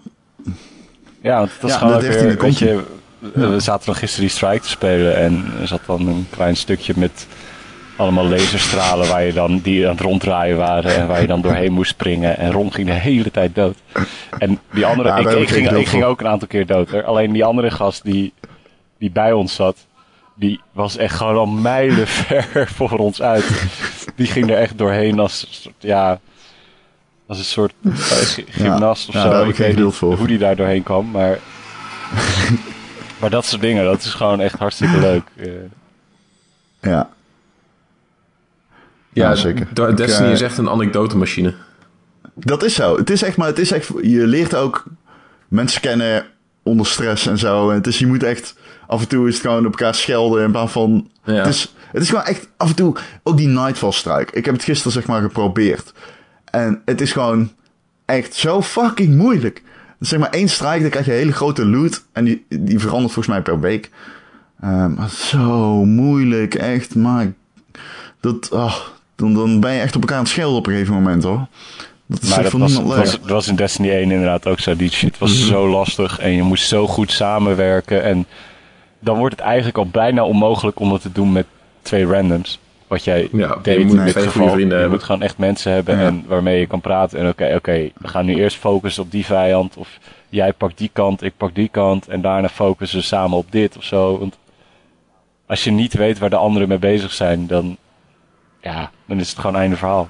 Ja, 1.22 1.38
want 1.38 1.52
dat 1.62 1.70
is 1.70 1.76
Ja, 1.76 1.82
gewoon 1.82 2.00
de 2.00 2.08
ook 2.08 2.13
13e 2.13 2.22
weer, 2.26 2.38
komt 2.38 2.60
je, 2.60 2.80
we 3.20 3.48
we 3.50 3.60
zaten 3.60 3.84
nog 3.88 4.00
gisteren 4.00 4.26
die 4.28 4.36
strike 4.36 4.60
te 4.62 4.70
spelen 4.70 5.15
en 5.15 5.43
er 5.62 5.67
zat 5.67 5.80
dan 5.86 6.08
een 6.08 6.28
klein 6.30 6.56
stukje 6.56 6.93
met 6.96 7.28
allemaal 7.98 8.28
laserstralen 8.28 9.08
waar 9.08 9.24
je 9.24 9.34
dan, 9.34 9.60
die 9.60 9.86
aan 9.86 9.92
het 9.92 10.02
ronddraaien 10.02 10.58
waren 10.58 10.96
en 10.96 11.08
waar 11.08 11.22
je 11.22 11.28
dan 11.28 11.42
doorheen 11.42 11.72
moest 11.72 11.90
springen 11.92 12.38
en 12.38 12.52
Ron 12.52 12.74
ging 12.74 12.88
de 12.88 12.94
hele 12.94 13.32
tijd 13.32 13.56
dood. 13.56 13.76
En 14.38 14.60
die 14.72 14.86
andere, 14.86 15.10
Ja, 15.10 15.18
ik, 15.18 15.50
ging, 15.50 15.72
ik 15.72 15.88
ging 15.88 16.04
ook 16.04 16.20
een 16.20 16.28
aantal 16.28 16.48
keer 16.48 16.66
dood 16.66 16.90
hoor. 16.90 17.04
Alleen 17.04 17.32
die 17.32 17.46
andere 17.46 17.72
gast 17.72 18.04
die, 18.04 18.34
die 19.00 19.12
bij 19.12 19.32
ons 19.32 19.56
zat, 19.56 19.78
die 20.36 20.62
was 20.72 20.98
echt 20.98 21.16
gewoon 21.16 21.36
al 21.38 21.46
mijlen 21.46 22.08
ver 22.28 22.68
voor 22.76 22.92
ons 22.98 23.22
uit. 23.22 23.46
Die 24.16 24.28
ging 24.28 24.50
er 24.50 24.58
echt 24.58 24.78
doorheen 24.78 25.20
als, 25.20 25.42
een 25.42 25.54
soort, 25.54 25.76
ja, 25.80 26.20
als 27.28 27.38
een 27.38 27.44
soort 27.44 27.74
eh, 27.84 27.92
gy- 27.96 28.44
gymnast 28.50 29.08
of 29.08 29.14
Ja, 29.14 29.22
zo. 29.22 29.30
heb 29.32 29.48
ik 29.48 29.56
geen 29.56 29.76
weet 29.76 29.86
niet 29.86 29.94
voor. 29.94 30.16
hoe 30.18 30.28
die 30.28 30.38
daar 30.38 30.56
doorheen 30.56 30.84
kwam, 30.84 31.12
maar... 31.12 31.40
maar 33.20 33.30
dat 33.30 33.46
soort 33.46 33.62
dingen, 33.62 33.84
dat 33.86 34.04
is 34.04 34.14
gewoon 34.14 34.40
echt 34.42 34.60
hartstikke 34.60 35.00
leuk. 35.00 35.24
Eh, 35.36 35.48
Ja. 36.82 37.10
Ja, 39.18 39.36
zeker. 39.36 39.68
Destiny 39.96 40.28
eh, 40.28 40.34
is 40.34 40.42
echt 40.42 40.58
een 40.58 40.70
anekdotemachine. 40.70 41.54
Dat 42.34 42.64
is 42.64 42.76
zo. 42.76 42.98
Het 42.98 43.10
is 43.10 43.22
echt, 43.22 43.38
maar 43.38 43.48
het 43.48 43.60
is 43.60 43.72
echt, 43.72 43.90
je 44.02 44.28
leert 44.28 44.56
ook 44.56 44.84
mensen 45.48 45.82
kennen 45.82 46.26
onder 46.64 46.86
stress 46.86 47.28
en 47.28 47.38
zo. 47.38 47.70
En 47.70 47.76
het 47.76 47.88
is, 47.88 48.00
je 48.00 48.08
moet 48.08 48.24
echt, 48.24 48.56
af 48.88 49.02
en 49.02 49.08
toe 49.08 49.28
is 49.28 49.34
het 49.34 49.46
gewoon 49.46 49.66
op 49.66 49.72
elkaar 49.72 49.96
schelden 49.96 50.44
in 50.44 50.52
plaats 50.52 50.72
van, 50.72 51.10
Ja. 51.24 51.34
het 51.34 51.48
is, 51.48 51.74
het 51.92 52.02
is 52.02 52.10
gewoon 52.10 52.24
echt, 52.24 52.48
af 52.58 52.70
en 52.70 52.76
toe, 52.76 52.96
ook 53.24 53.38
die 53.38 53.48
Nightfall 53.48 53.92
strike. 53.92 54.34
Ik 54.36 54.46
heb 54.46 54.54
het 54.54 54.64
gisteren 54.64 54.92
zeg 54.92 55.06
maar 55.06 55.22
geprobeerd. 55.22 55.94
En 56.46 56.82
het 56.86 57.02
is 57.02 57.12
gewoon 57.12 57.52
echt 58.06 58.34
zo 58.34 58.62
fucking 58.62 59.16
moeilijk. 59.16 59.64
Zeg 60.00 60.20
maar 60.20 60.30
één 60.30 60.50
strike, 60.50 60.82
dan 60.82 60.90
krijg 60.90 61.06
je 61.06 61.12
een 61.12 61.18
hele 61.18 61.32
grote 61.32 61.66
loot. 61.66 62.04
En 62.12 62.26
die, 62.26 62.46
die 62.50 62.80
verandert 62.80 63.14
volgens 63.14 63.36
mij 63.36 63.42
per 63.42 63.60
week. 63.60 63.90
Maar 64.60 65.10
zo 65.10 65.86
moeilijk, 65.86 66.56
echt. 66.56 66.96
Maar 66.96 67.34
dat, 68.20 68.52
ah, 68.52 68.76
dan, 69.18 69.34
dan 69.34 69.60
ben 69.60 69.74
je 69.74 69.80
echt 69.82 69.96
op 69.96 70.02
elkaar 70.02 70.18
aan 70.18 70.24
het 70.24 70.32
schelden 70.32 70.58
op 70.58 70.66
een 70.68 70.72
gegeven 70.74 70.94
moment 70.94 71.24
hoor. 71.24 71.48
Dat 72.06 72.22
is 72.22 72.30
maar 72.30 72.40
echt 72.40 72.52
dat 72.52 72.60
was, 72.62 72.74
dat 72.74 72.84
was, 72.84 73.12
dat 73.20 73.30
was 73.30 73.48
in 73.48 73.56
Destiny 73.56 73.90
1 73.90 74.12
inderdaad 74.12 74.48
ook 74.48 74.60
zo. 74.60 74.76
Die 74.76 74.90
shit 74.92 75.18
was 75.18 75.48
zo 75.48 75.70
lastig 75.70 76.20
en 76.20 76.32
je 76.32 76.42
moest 76.44 76.68
zo 76.68 76.88
goed 76.88 77.12
samenwerken. 77.12 78.04
En 78.04 78.26
dan 79.00 79.18
wordt 79.18 79.36
het 79.36 79.44
eigenlijk 79.46 79.78
al 79.78 79.88
bijna 79.88 80.24
onmogelijk 80.26 80.80
om 80.80 80.92
het 80.94 81.02
te 81.02 81.12
doen 81.12 81.32
met 81.32 81.46
twee 81.82 82.06
randoms. 82.06 82.60
Wat 82.88 83.04
jij 83.04 83.30
Ja, 83.32 83.48
je 83.48 83.58
deed 83.62 83.86
moet 83.86 83.98
in 83.98 84.04
dit 84.06 84.14
geval. 84.16 84.32
goede 84.32 84.48
vrienden 84.50 84.68
je 84.68 84.74
hebben. 84.74 84.90
moet 84.92 85.04
gewoon 85.04 85.22
echt 85.22 85.38
mensen 85.38 85.72
hebben 85.72 85.98
Ja. 86.00 86.06
en 86.06 86.24
waarmee 86.28 86.60
je 86.60 86.68
kan 86.68 86.82
praten. 86.82 87.20
En 87.20 87.28
oké, 87.28 87.54
oké, 87.56 87.90
we 87.98 88.08
gaan 88.08 88.26
nu 88.26 88.36
eerst 88.36 88.58
focussen 88.58 89.04
op 89.04 89.12
die 89.12 89.26
vijand. 89.26 89.78
Of 89.78 89.98
jij 90.30 90.54
pakt 90.54 90.78
die 90.78 90.90
kant, 90.94 91.24
ik 91.24 91.34
pak 91.38 91.56
die 91.56 91.70
kant. 91.70 92.08
En 92.08 92.22
daarna 92.22 92.50
focussen 92.50 93.00
we 93.00 93.06
samen 93.06 93.38
op 93.38 93.52
dit 93.52 93.78
of 93.78 93.84
zo. 93.84 94.18
Want 94.20 94.38
als 95.46 95.64
je 95.64 95.72
niet 95.72 95.94
weet 95.94 96.20
waar 96.20 96.30
de 96.30 96.36
anderen 96.36 96.68
mee 96.68 96.78
bezig 96.78 97.12
zijn, 97.12 97.48
dan, 97.48 97.78
ja, 98.72 98.92
dan 99.06 99.20
is 99.20 99.30
het 99.30 99.40
gewoon 99.40 99.56
einde 99.56 99.76
verhaal. 99.76 100.10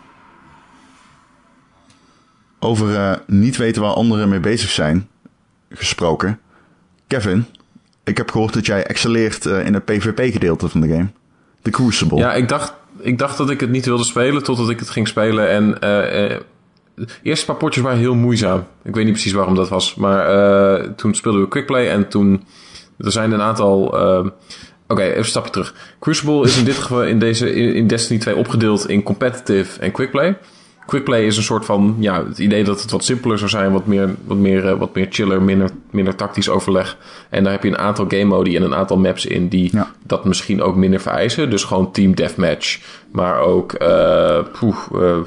Over 2.60 2.96
eh, 2.96 3.18
niet 3.28 3.58
weten 3.58 3.82
waar 3.82 3.92
anderen 3.92 4.30
mee 4.30 4.40
bezig 4.40 4.70
zijn 4.70 5.08
gesproken. 5.70 6.40
Kevin, 7.08 7.46
ik 8.04 8.18
heb 8.18 8.32
gehoord 8.32 8.54
dat 8.54 8.66
jij 8.66 8.84
excelleert 8.84 9.46
eh, 9.46 9.66
in 9.66 9.74
het 9.74 9.86
PvP-gedeelte 9.86 10.70
van 10.70 10.82
de 10.82 10.88
game. 10.88 11.08
De 11.62 11.70
Crucible. 11.70 12.18
Ja, 12.18 12.34
ik 12.34 12.48
dacht, 12.48 12.74
ik 13.00 13.18
dacht 13.18 13.38
dat 13.38 13.50
ik 13.50 13.60
het 13.60 13.70
niet 13.70 13.86
wilde 13.86 14.04
spelen 14.04 14.44
totdat 14.44 14.70
ik 14.70 14.80
het 14.80 14.90
ging 14.90 15.08
spelen. 15.08 15.50
En 15.50 15.80
eh, 15.80 16.32
eh, 16.32 16.40
de 16.96 17.08
eerste 17.24 17.46
paar 17.46 17.56
potjes 17.56 17.84
waren 17.84 18.00
heel 18.00 18.16
moeizaam. 18.16 18.64
Ik 18.84 18.96
weet 18.96 19.04
niet 19.04 19.14
precies 19.14 19.32
waarom 19.32 19.56
dat 19.56 19.70
was. 19.70 19.96
Maar 19.96 20.28
eh, 20.28 20.90
toen 20.96 21.16
speelden 21.16 21.42
we 21.42 21.48
Quickplay 21.48 21.90
en 21.90 22.08
toen... 22.08 22.44
Er 22.98 23.12
zijn 23.12 23.32
een 23.32 23.42
aantal... 23.42 23.98
Oké, 24.88 25.02
even 25.02 25.18
een 25.18 25.26
stapje 25.26 25.52
terug. 25.52 25.74
Crucible 26.00 26.44
is 26.44 26.58
in 26.58 26.66
dit 26.66 26.76
geval 26.76 27.04
in, 27.04 27.20
deze, 27.20 27.54
in, 27.54 27.74
in 27.74 27.88
Destiny 27.88 28.20
2 28.20 28.36
opgedeeld 28.36 28.90
in 28.90 29.04
competitive 29.04 29.80
en 29.80 29.92
quickplay. 29.92 30.38
Quickplay 30.86 31.26
is 31.26 31.38
een 31.38 31.44
soort 31.44 31.66
van, 31.66 31.96
ja, 32.00 32.26
het 32.26 32.40
idee 32.40 32.64
dat 32.64 32.82
het 32.82 32.92
wat 32.92 33.04
simpeler 33.04 33.38
zou 33.38 33.50
zijn, 33.50 33.72
wat 33.72 33.86
meer, 33.86 34.16
wat 34.26 34.38
meer, 34.38 34.68
eh, 34.68 34.80
wat 34.80 34.96
meer 34.96 35.08
chiller, 35.10 35.42
minder, 35.42 35.70
minder 35.92 36.16
tactisch 36.16 36.50
overleg. 36.50 36.98
En 37.30 37.44
daar 37.44 37.52
heb 37.52 37.64
je 37.64 37.70
een 37.70 37.78
aantal 37.78 38.06
game 38.08 38.24
modi 38.24 38.56
en 38.56 38.64
een 38.64 38.76
aantal 38.76 38.98
maps 38.98 39.26
in 39.26 39.48
die 39.48 39.70
Ja. 39.74 39.92
dat 40.06 40.26
misschien 40.26 40.62
ook 40.62 40.76
minder 40.76 41.00
vereisen. 41.00 41.50
Dus 41.50 41.64
gewoon 41.64 41.92
team 41.92 42.16
deathmatch, 42.16 42.80
maar 43.12 43.40
ook, 43.40 43.74
eh, 43.74 44.40
poeh, 44.60 44.78
eh, 44.94 45.18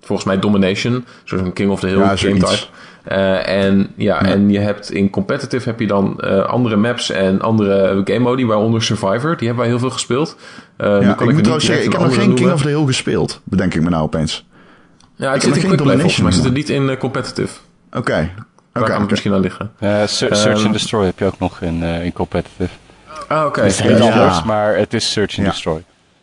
volgens 0.00 0.28
mij 0.28 0.38
domination, 0.38 1.04
zo'n 1.24 1.52
King 1.52 1.70
of 1.70 1.80
the 1.80 1.86
Hill 1.86 1.98
Ja, 1.98 2.16
game 2.16 2.34
type. 2.34 2.66
Eh, 3.04 3.48
en, 3.64 3.92
ja, 3.96 4.22
en 4.24 4.50
je 4.50 4.58
hebt 4.58 4.90
in 4.92 5.10
competitive 5.10 5.68
heb 5.68 5.80
je 5.80 5.86
dan 5.86 6.20
eh, 6.20 6.44
andere 6.44 6.76
maps 6.76 7.10
en 7.10 7.40
andere 7.40 8.00
game 8.04 8.18
modi, 8.18 8.46
waaronder 8.46 8.82
Survivor. 8.82 9.36
Die 9.36 9.46
hebben 9.46 9.56
wij 9.56 9.66
heel 9.66 9.78
veel 9.78 9.90
gespeeld. 9.90 10.36
Eh, 10.76 10.98
nu 10.98 11.06
Ja, 11.06 11.12
kan 11.12 11.26
ik 11.26 11.32
moet 11.32 11.38
trouwens 11.40 11.66
zeggen, 11.66 11.84
ik 11.86 11.92
heb 11.92 12.00
nog 12.00 12.14
geen 12.14 12.34
King 12.34 12.52
of 12.52 12.62
the 12.62 12.68
Hill 12.68 12.86
gespeeld. 12.86 13.40
Bedenk 13.44 13.74
ik 13.74 13.82
me 13.82 13.88
nou 13.90 14.02
opeens. 14.02 14.46
Ja, 15.16 15.32
het 15.32 15.42
heb 15.42 15.54
zit 15.54 15.62
in 15.62 15.68
quickplay 15.68 15.98
volgens 15.98 16.20
mij. 16.20 16.32
Zit 16.32 16.44
er 16.44 16.50
niet 16.52 16.68
in 16.68 16.90
eh, 16.90 16.96
competitive. 16.96 17.58
Oké. 17.92 18.12
Daar 18.12 18.82
Oké. 18.82 18.82
kan 18.82 18.84
het 18.92 18.96
oké. 19.02 19.10
misschien 19.10 19.32
aan 19.32 19.40
liggen. 19.40 19.70
Eh, 19.78 20.02
Search 20.06 20.44
Ehm, 20.46 20.64
and 20.64 20.72
Destroy 20.72 21.04
heb 21.04 21.18
je 21.18 21.24
ook 21.24 21.38
nog 21.38 21.60
in, 21.60 21.82
eh, 21.82 22.04
in 22.04 22.12
competitive. 22.12 22.68
Ah, 23.28 23.46
oké. 23.46 23.60
Het 23.60 23.70
is 23.72 23.80
heel 23.80 23.96
Ja. 23.96 24.10
anders, 24.12 24.42
maar 24.42 24.76
het 24.76 24.94
is 24.94 25.12
Search 25.12 25.36
and 25.36 25.46
Ja. 25.46 25.52
Destroy. 25.52 25.82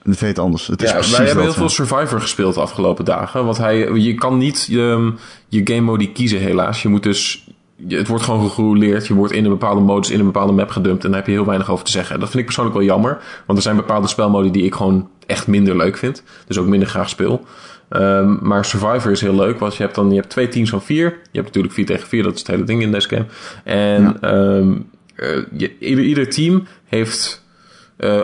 Het 0.09 0.19
heet 0.19 0.39
anders. 0.39 0.67
Het 0.67 0.81
is 0.83 0.89
Ja, 0.89 0.95
precies 0.95 1.17
wij 1.17 1.25
hebben 1.25 1.43
heel 1.43 1.53
veel 1.53 1.69
Survivor 1.69 2.21
gespeeld 2.21 2.53
de 2.53 2.59
afgelopen 2.59 3.05
dagen. 3.05 3.45
Want 3.45 3.57
hij, 3.57 3.77
je 3.93 4.13
kan 4.13 4.37
niet 4.37 4.67
ehm, 4.71 5.11
je 5.47 5.61
game 5.63 5.81
modi 5.81 6.11
kiezen 6.11 6.39
helaas. 6.39 6.81
Je 6.81 6.87
moet 6.89 7.03
dus... 7.03 7.47
je- 7.75 7.97
Het 7.97 8.07
wordt 8.07 8.23
gewoon 8.23 8.49
gerouleerd. 8.49 9.07
Je 9.07 9.13
wordt 9.13 9.33
in 9.33 9.43
een 9.43 9.49
bepaalde 9.49 9.81
modus, 9.81 10.09
in 10.11 10.19
een 10.19 10.25
bepaalde 10.25 10.53
map 10.53 10.69
gedumpt. 10.69 11.03
En 11.03 11.09
daar 11.09 11.19
heb 11.19 11.27
je 11.27 11.33
heel 11.35 11.45
weinig 11.45 11.69
over 11.71 11.85
te 11.85 11.91
zeggen. 11.91 12.13
En 12.13 12.19
dat 12.19 12.29
vind 12.29 12.39
ik 12.39 12.45
persoonlijk 12.45 12.77
wel 12.77 12.85
jammer. 12.85 13.17
Want 13.45 13.57
er 13.57 13.63
zijn 13.63 13.75
bepaalde 13.75 14.07
spelmodi 14.07 14.51
die 14.51 14.63
ik 14.63 14.75
gewoon 14.75 15.09
echt 15.25 15.47
minder 15.47 15.77
leuk 15.77 15.97
vind. 15.97 16.23
Dus 16.47 16.57
ook 16.57 16.67
minder 16.67 16.87
graag 16.89 17.09
speel. 17.09 17.45
Ehm, 17.89 18.35
maar 18.41 18.65
Survivor 18.65 19.11
is 19.11 19.21
heel 19.21 19.35
leuk. 19.35 19.59
Want 19.59 19.75
je 19.75 19.83
hebt 19.83 19.95
dan 19.95 20.09
je 20.09 20.15
hebt 20.15 20.29
twee 20.29 20.47
teams 20.47 20.69
van 20.69 20.81
vier. 20.81 21.03
Je 21.03 21.29
hebt 21.31 21.45
natuurlijk 21.45 21.73
vier 21.73 21.85
tegen 21.85 22.07
vier. 22.07 22.23
Dat 22.23 22.33
is 22.33 22.39
het 22.39 22.47
hele 22.47 22.63
ding 22.63 22.81
in 22.81 22.91
deze 22.91 23.09
game. 23.09 23.25
En 23.63 24.01
Ja. 24.03 24.15
ehm, 24.21 24.71
eh, 25.15 25.27
je- 25.57 25.77
ieder, 25.79 26.03
ieder 26.03 26.29
team 26.29 26.63
heeft 26.85 27.45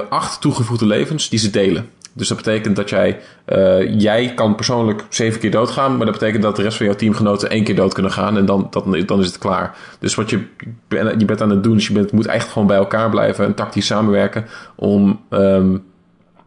acht 0.09 0.41
toegevoegde 0.41 0.86
levens 0.86 1.30
die 1.30 1.39
ze 1.39 1.49
delen. 1.49 1.89
Dus 2.15 2.28
dat 2.28 2.38
betekent 2.38 2.76
dat 2.76 2.89
jij, 2.89 3.19
eh, 3.45 3.99
jij 3.99 4.34
kan 4.34 4.55
persoonlijk 4.55 5.03
zeven 5.09 5.39
keer 5.39 5.51
doodgaan, 5.51 5.97
maar 5.97 6.05
dat 6.05 6.19
betekent 6.19 6.43
dat 6.43 6.55
de 6.55 6.61
rest 6.61 6.78
van 6.78 6.86
jouw 6.86 6.95
teamgenoten 6.95 7.49
één 7.49 7.63
keer 7.63 7.76
dood 7.76 7.93
kunnen 7.93 8.11
gaan 8.11 8.38
en 8.38 8.45
dan, 8.45 8.67
dat, 8.69 8.86
dan 9.07 9.19
is 9.19 9.26
het 9.26 9.38
klaar. 9.38 9.76
Dus 9.99 10.15
wat 10.15 10.30
je, 10.30 10.43
je 11.17 11.26
bent 11.26 11.41
aan 11.41 11.49
het 11.49 11.63
doen, 11.63 11.78
is 11.78 11.88
je 11.88 11.93
bent, 11.93 12.11
moet 12.11 12.26
echt 12.26 12.49
gewoon 12.51 12.67
bij 12.67 12.78
elkaar 12.78 13.09
blijven 13.09 13.45
en 13.45 13.53
tactisch 13.53 13.86
samenwerken 13.86 14.45
om, 14.76 15.21
ehm, 15.30 15.78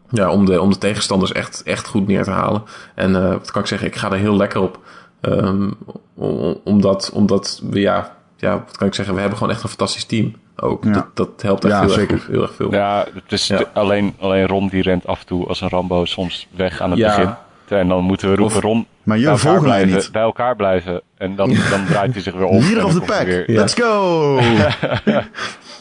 ja, 0.09 0.31
om, 0.31 0.45
de, 0.45 0.61
om 0.61 0.69
de 0.69 0.77
tegenstanders 0.77 1.31
echt, 1.31 1.63
echt 1.63 1.87
goed 1.87 2.07
neer 2.07 2.23
te 2.23 2.31
halen. 2.31 2.63
En 2.95 3.15
eh, 3.15 3.29
wat 3.29 3.51
kan 3.51 3.61
ik 3.61 3.67
zeggen, 3.67 3.87
ik 3.87 3.95
ga 3.95 4.11
er 4.11 4.17
heel 4.17 4.35
lekker 4.37 4.61
op. 4.61 4.79
Ehm, 5.21 5.71
om- 6.15 6.59
omdat, 6.63 7.09
omdat 7.13 7.61
we, 7.69 7.79
ja, 7.79 8.15
ja, 8.37 8.63
wat 8.67 8.77
kan 8.77 8.87
ik 8.87 8.93
zeggen, 8.93 9.13
we 9.13 9.19
hebben 9.19 9.37
gewoon 9.37 9.53
echt 9.53 9.63
een 9.63 9.69
fantastisch 9.69 10.05
team. 10.05 10.33
Ook. 10.61 10.83
Ja. 10.83 10.91
Dat, 10.91 11.05
dat 11.13 11.41
helpt 11.41 11.63
echt 11.65 11.73
Ja, 11.73 11.79
heel, 11.79 11.89
zeker. 11.89 12.13
Erg, 12.13 12.23
goed, 12.23 12.33
heel 12.33 12.41
erg 12.41 12.53
veel. 12.55 12.71
Ja, 12.73 13.05
het 13.13 13.31
is 13.31 13.47
Ja. 13.47 13.57
de- 13.57 13.67
alleen, 13.73 14.15
alleen 14.19 14.47
Ron 14.47 14.67
die 14.67 14.81
rent 14.81 15.07
af 15.07 15.19
en 15.19 15.25
toe 15.25 15.47
als 15.47 15.61
een 15.61 15.69
Rambo 15.69 16.05
soms 16.05 16.47
weg 16.55 16.81
aan 16.81 16.89
het 16.89 16.99
Ja. 16.99 17.15
begin. 17.15 17.33
En 17.77 17.87
dan 17.87 18.03
moeten 18.03 18.29
we 18.29 18.35
roepen, 18.35 18.55
Of- 18.55 18.61
Ron, 18.63 18.77
Maar 19.03 19.17
bij 19.17 19.25
jullie 19.25 19.43
mij 19.51 19.59
blijven, 19.59 19.89
niet. 19.95 20.09
bij 20.11 20.21
elkaar 20.21 20.55
blijven. 20.55 21.01
En 21.17 21.35
dan, 21.35 21.49
dan 21.69 21.85
draait 21.85 22.13
hij 22.13 22.21
zich 22.21 22.33
weer 22.33 22.45
om. 22.45 22.59
Leader 22.59 22.77
en 22.77 22.85
of 22.85 22.93
the 22.93 22.97
hij 22.99 23.07
pack. 23.07 23.25
weer- 23.25 23.51
Ja. 23.51 23.59
Let's 23.59 23.73
go! 23.73 24.39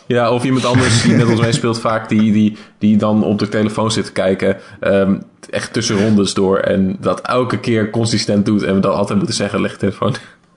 Ja, 0.07 0.31
of 0.31 0.45
iemand 0.45 0.65
anders 0.65 1.03
die 1.03 1.15
met 1.17 1.27
ons 1.29 1.41
meespeelt 1.41 1.81
vaak, 1.81 2.09
die, 2.09 2.33
die, 2.33 2.57
die 2.79 2.97
dan 2.97 3.25
op 3.25 3.39
de 3.39 3.49
telefoon 3.49 3.91
zit 3.91 4.05
te 4.05 4.13
kijken, 4.13 4.57
ehm, 4.81 5.19
echt 5.51 5.73
tussen 5.73 5.99
rondes 6.05 6.35
door 6.35 6.59
en 6.59 6.97
dat 7.01 7.21
elke 7.21 7.59
keer 7.61 7.91
consistent 7.91 8.45
doet 8.47 8.63
en 8.63 8.75
we 8.75 8.81
dan 8.81 8.95
altijd 8.95 9.19
moeten 9.19 9.37
zeggen, 9.37 9.61
leg 9.61 9.71
je 9.71 9.77
telefoon. 9.77 10.15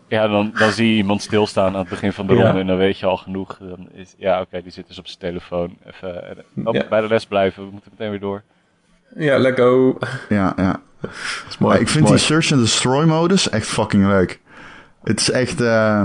Ja, 0.10 0.28
dan, 0.28 0.52
dan 0.58 0.72
zie 0.72 0.90
je 0.90 0.96
iemand 0.96 1.22
stilstaan 1.22 1.74
aan 1.74 1.80
het 1.80 1.90
begin 1.90 2.14
van 2.14 2.28
de 2.28 2.34
Ja. 2.34 2.44
ronde 2.44 2.60
en 2.60 2.68
dan 2.68 2.78
weet 2.78 3.00
je 3.00 3.06
al 3.06 3.18
genoeg. 3.18 3.58
Dan 3.60 3.88
is, 3.94 4.14
ja, 4.18 4.42
oké, 4.42 4.62
die 4.62 4.72
zit 4.72 4.88
dus 4.88 5.00
op 5.00 5.08
zijn 5.08 5.20
telefoon. 5.20 5.78
Even 5.86 6.30
eh, 6.30 6.66
op- 6.68 6.76
Ja. 6.76 6.86
bij 6.90 7.02
de 7.02 7.08
les 7.08 7.26
blijven, 7.26 7.64
we 7.66 7.72
moeten 7.72 7.92
meteen 7.92 8.10
weer 8.10 8.20
door. 8.20 8.44
Ja, 9.16 9.38
let 9.38 9.56
go. 9.56 9.98
ja, 10.30 10.54
ja. 10.58 10.80
Dat 11.02 11.12
is 11.50 11.58
mooi. 11.58 11.74
Maar 11.74 11.82
ik 11.82 11.90
vind 11.90 12.04
mooi. 12.04 12.16
die 12.16 12.26
search 12.26 12.52
and 12.52 12.62
destroy 12.62 13.06
modus 13.06 13.50
echt 13.50 13.68
fucking 13.68 14.08
leuk. 14.08 14.40
Het 15.04 15.20
is 15.20 15.32
echt, 15.32 15.62
eh, 15.62 16.02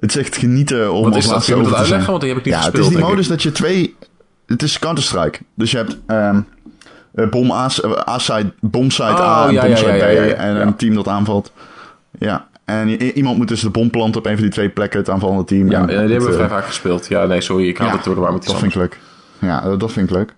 het 0.00 0.10
is 0.10 0.16
echt 0.16 0.36
genieten 0.36 0.92
om 0.92 1.02
Wat 1.04 1.16
is 1.16 1.28
dat? 1.28 1.46
je 1.46 1.54
uitleggen? 1.54 1.86
zijn. 1.86 2.04
Want 2.04 2.20
die 2.20 2.28
heb 2.28 2.38
ik 2.38 2.44
niet 2.44 2.54
ja, 2.54 2.60
gespeeld, 2.60 2.84
het 2.84 2.92
is 2.94 2.98
die 3.00 3.08
modus 3.08 3.24
ik. 3.24 3.30
dat 3.30 3.42
je 3.42 3.52
twee... 3.52 3.96
Het 4.46 4.62
is 4.62 4.78
Counter-Strike. 4.78 5.38
Dus 5.54 5.70
je 5.70 5.76
hebt 5.76 5.98
ehm 6.06 6.40
eh, 7.14 7.28
bom 7.28 7.52
A, 7.52 7.68
A-side, 8.08 8.52
bomside 8.60 9.08
Oh, 9.08 9.20
A 9.20 9.46
en 9.46 9.52
ja, 9.52 9.62
ja, 9.64 9.68
bomside 9.68 9.90
ja, 9.92 9.96
B. 9.96 10.00
ja, 10.00 10.22
ja, 10.22 10.34
en 10.34 10.54
ja. 10.54 10.60
een 10.60 10.76
team 10.76 10.94
dat 10.94 11.08
aanvalt. 11.08 11.52
Ja. 12.18 12.47
En 12.68 13.02
iemand 13.02 13.36
moet 13.36 13.48
dus 13.48 13.60
de 13.60 13.70
bom 13.70 13.90
planten 13.90 14.20
op 14.20 14.26
een 14.26 14.32
van 14.32 14.42
die 14.42 14.50
twee 14.50 14.68
plekken, 14.68 14.98
het 14.98 15.10
aanvallende 15.10 15.44
team. 15.44 15.70
Ja, 15.70 15.80
En 15.80 15.86
die 15.86 15.96
hebben 15.96 16.18
we 16.18 16.24
het, 16.24 16.34
vrij 16.34 16.46
eh, 16.46 16.52
vaak 16.52 16.66
gespeeld. 16.66 17.06
Ja, 17.06 17.26
nee, 17.26 17.40
sorry, 17.40 17.68
ik 17.68 17.78
haal 17.78 17.88
ja, 17.88 17.94
het 17.94 18.04
door 18.04 18.14
de 18.14 18.20
war 18.20 18.32
met 18.32 18.46
Dat 18.46 18.58
vind 18.58 18.74
ik 18.74 18.78
leuk. 18.78 18.98
Ja, 19.38 19.76
dat 19.76 19.92
vind 19.92 20.10
ik 20.10 20.16
leuk. 20.16 20.34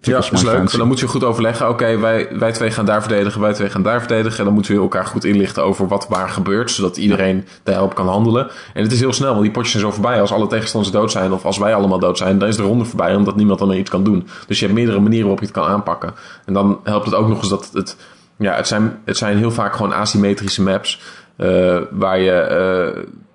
Ja, 0.00 0.14
dat 0.14 0.32
is 0.32 0.42
leuk. 0.42 0.54
fancy. 0.54 0.76
Dan 0.76 0.86
moet 0.86 1.00
je 1.00 1.06
goed 1.06 1.24
overleggen. 1.24 1.68
Oké, 1.68 1.98
wij, 1.98 2.28
wij 2.38 2.52
twee 2.52 2.70
gaan 2.70 2.84
daar 2.84 3.00
verdedigen, 3.00 3.40
wij 3.40 3.52
twee 3.52 3.70
gaan 3.70 3.82
daar 3.82 3.98
verdedigen. 3.98 4.38
En 4.38 4.44
dan 4.44 4.54
moeten 4.54 4.74
we 4.74 4.80
elkaar 4.80 5.06
goed 5.06 5.24
inlichten 5.24 5.64
over 5.64 5.88
wat 5.88 6.06
waar 6.08 6.28
gebeurt, 6.28 6.70
zodat 6.70 6.96
iedereen 6.96 7.44
daarop 7.62 7.94
kan 7.94 8.08
handelen. 8.08 8.50
En 8.74 8.82
het 8.82 8.92
is 8.92 9.00
heel 9.00 9.12
snel, 9.12 9.30
want 9.30 9.42
die 9.42 9.50
potjes 9.50 9.70
zijn 9.70 9.82
zo 9.82 9.90
voorbij. 9.90 10.20
Als 10.20 10.32
alle 10.32 10.46
tegenstanders 10.46 10.92
dood 10.92 11.10
zijn, 11.10 11.32
of 11.32 11.44
als 11.44 11.58
wij 11.58 11.74
allemaal 11.74 11.98
dood 11.98 12.18
zijn, 12.18 12.38
dan 12.38 12.48
is 12.48 12.56
de 12.56 12.62
ronde 12.62 12.84
voorbij, 12.84 13.14
omdat 13.14 13.36
niemand 13.36 13.58
dan 13.58 13.72
iets 13.72 13.90
kan 13.90 14.04
doen. 14.04 14.28
Dus 14.46 14.58
je 14.58 14.64
hebt 14.64 14.76
meerdere 14.76 15.00
manieren 15.00 15.26
waarop 15.26 15.40
je 15.40 15.52
het 15.52 15.62
kan 15.62 15.68
aanpakken. 15.68 16.14
En 16.44 16.52
dan 16.52 16.80
helpt 16.82 17.04
het 17.04 17.14
ook 17.14 17.28
nog 17.28 17.38
eens 17.38 17.48
dat 17.48 17.70
het, 17.72 17.96
ja, 18.36 18.54
het 18.54 18.66
zijn, 18.66 18.98
het 19.04 19.16
zijn 19.16 19.36
heel 19.36 19.50
vaak 19.50 19.74
gewoon 19.74 19.92
asymmetrische 19.92 20.62
maps, 20.62 21.00
eh, 21.36 21.78
waar 21.90 22.18
je, 22.18 22.32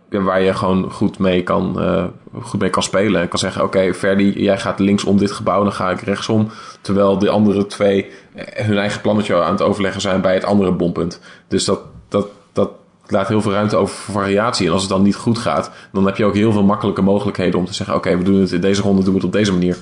eh, 0.09 0.23
waar 0.23 0.41
je 0.41 0.53
gewoon 0.53 0.91
goed 0.91 1.19
mee 1.19 1.43
kan, 1.43 1.81
eh, 1.81 2.05
goed 2.41 2.59
mee 2.59 2.69
kan 2.69 2.83
spelen. 2.83 3.21
En 3.21 3.27
kan 3.27 3.39
zeggen, 3.39 3.63
oké, 3.63 3.93
Ferdi, 3.93 4.43
jij 4.43 4.59
gaat 4.59 4.79
links 4.79 5.03
om 5.03 5.17
dit 5.17 5.31
gebouw, 5.31 5.63
dan 5.63 5.73
ga 5.73 5.89
ik 5.91 6.01
rechtsom. 6.01 6.49
Terwijl 6.81 7.17
de 7.17 7.29
andere 7.29 7.65
twee 7.65 8.11
hun 8.53 8.77
eigen 8.77 9.01
plannetje 9.01 9.43
aan 9.43 9.51
het 9.51 9.61
overleggen 9.61 10.01
zijn 10.01 10.21
bij 10.21 10.33
het 10.33 10.43
andere 10.43 10.71
bompunt. 10.71 11.19
Dus 11.47 11.65
dat, 11.65 11.79
dat, 12.09 12.27
dat 12.53 12.69
laat 13.07 13.27
heel 13.27 13.41
veel 13.41 13.51
ruimte 13.51 13.75
over 13.75 13.95
voor 13.95 14.13
variatie. 14.13 14.67
En 14.67 14.73
als 14.73 14.81
het 14.81 14.91
dan 14.91 15.01
niet 15.01 15.15
goed 15.15 15.37
gaat, 15.37 15.71
dan 15.91 16.05
heb 16.05 16.17
je 16.17 16.25
ook 16.25 16.35
heel 16.35 16.51
veel 16.51 16.63
makkelijke 16.63 17.01
mogelijkheden 17.01 17.59
om 17.59 17.65
te 17.65 17.73
zeggen, 17.73 17.95
oké, 17.95 18.17
we 18.17 18.23
doen 18.23 18.39
het 18.39 18.51
in 18.51 18.61
deze 18.61 18.81
ronde, 18.81 19.03
doen 19.03 19.13
we 19.13 19.19
het 19.19 19.27
op 19.27 19.31
deze 19.31 19.51
manier. 19.51 19.77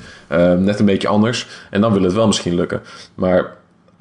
Net 0.57 0.79
een 0.79 0.85
beetje 0.85 1.07
anders. 1.07 1.47
En 1.69 1.81
dan 1.81 1.93
wil 1.93 2.03
het 2.03 2.13
wel 2.13 2.27
misschien 2.27 2.55
lukken. 2.55 2.81
Maar, 3.15 3.55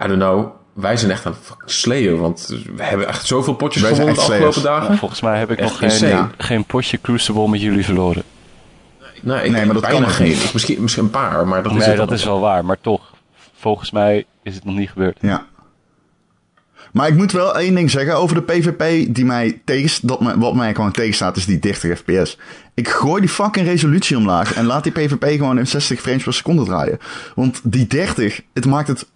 I 0.05 0.07
don't 0.07 0.21
know, 0.21 0.47
wij 0.75 0.97
zijn 0.97 1.11
echt 1.11 1.27
aan 1.27 1.35
het 1.59 1.71
slayen. 1.71 2.21
Want 2.21 2.47
we 2.77 2.83
hebben 2.83 3.09
echt 3.09 3.27
zoveel 3.27 3.55
potjes 3.55 3.83
Wij 3.83 3.95
zijn 3.95 4.09
gewonnen 4.09 4.27
de 4.27 4.33
echt 4.33 4.43
afgelopen 4.43 4.61
slayers. 4.61 4.83
dagen. 4.85 4.99
Volgens 4.99 5.21
mij 5.21 5.39
heb 5.39 5.51
ik 5.51 5.59
Echt 5.59 5.69
nog 5.69 5.79
geen, 5.79 5.91
insane. 5.91 6.29
geen 6.39 6.65
potje 6.65 7.01
Crucible 7.01 7.49
met 7.49 7.61
jullie 7.61 7.85
verloren. 7.85 8.23
Nee, 9.23 9.45
ik, 9.45 9.51
Nee, 9.51 9.65
maar 9.65 9.75
dat 9.75 9.83
bijna 9.83 9.97
kan 9.99 10.07
nog 10.07 10.17
geen. 10.17 10.29
niet. 10.29 10.43
Ik- 10.45 10.53
Misschien, 10.53 10.83
misschien 10.83 11.05
een 11.05 11.11
paar, 11.11 11.47
maar 11.47 11.63
dat 11.63 11.75
is 11.77 11.87
nee, 11.87 11.97
dat 11.97 12.13
is 12.13 12.25
wel 12.25 12.41
waar. 12.41 12.65
Maar 12.65 12.81
toch, 12.81 13.13
volgens 13.59 13.91
mij 13.91 14.25
is 14.43 14.55
het 14.55 14.65
nog 14.65 14.75
niet 14.77 14.91
gebeurd. 14.91 15.19
Ja. 15.21 15.47
Maar 16.93 17.09
ik 17.09 17.15
moet 17.15 17.33
wel 17.33 17.59
één 17.59 17.75
ding 17.75 17.91
zeggen 17.91 18.17
over 18.17 18.35
de 18.37 18.43
PvP 18.43 19.15
die 19.15 19.25
mij 19.25 19.61
tegen, 19.65 20.07
dat 20.07 20.21
me, 20.21 20.39
wat 20.39 20.55
mij 20.55 20.75
gewoon 20.75 20.91
tegenstaat, 20.93 21.37
is 21.37 21.47
die 21.47 21.59
30 21.59 21.99
fps. 21.99 22.39
Ik 22.75 22.89
gooi 22.89 23.21
die 23.21 23.31
fucking 23.31 23.67
resolutie 23.67 24.17
omlaag 24.17 24.55
en 24.55 24.65
laat 24.65 24.83
die 24.83 24.93
PvP 24.93 25.25
gewoon 25.25 25.59
in 25.59 25.67
60 25.67 26.01
frames 26.01 26.23
per 26.23 26.35
seconde 26.35 26.65
draaien. 26.65 26.99
Want 27.35 27.61
die 27.63 27.87
30, 27.87 28.41
het 28.53 28.67
maakt 28.67 28.89
het 28.89 29.07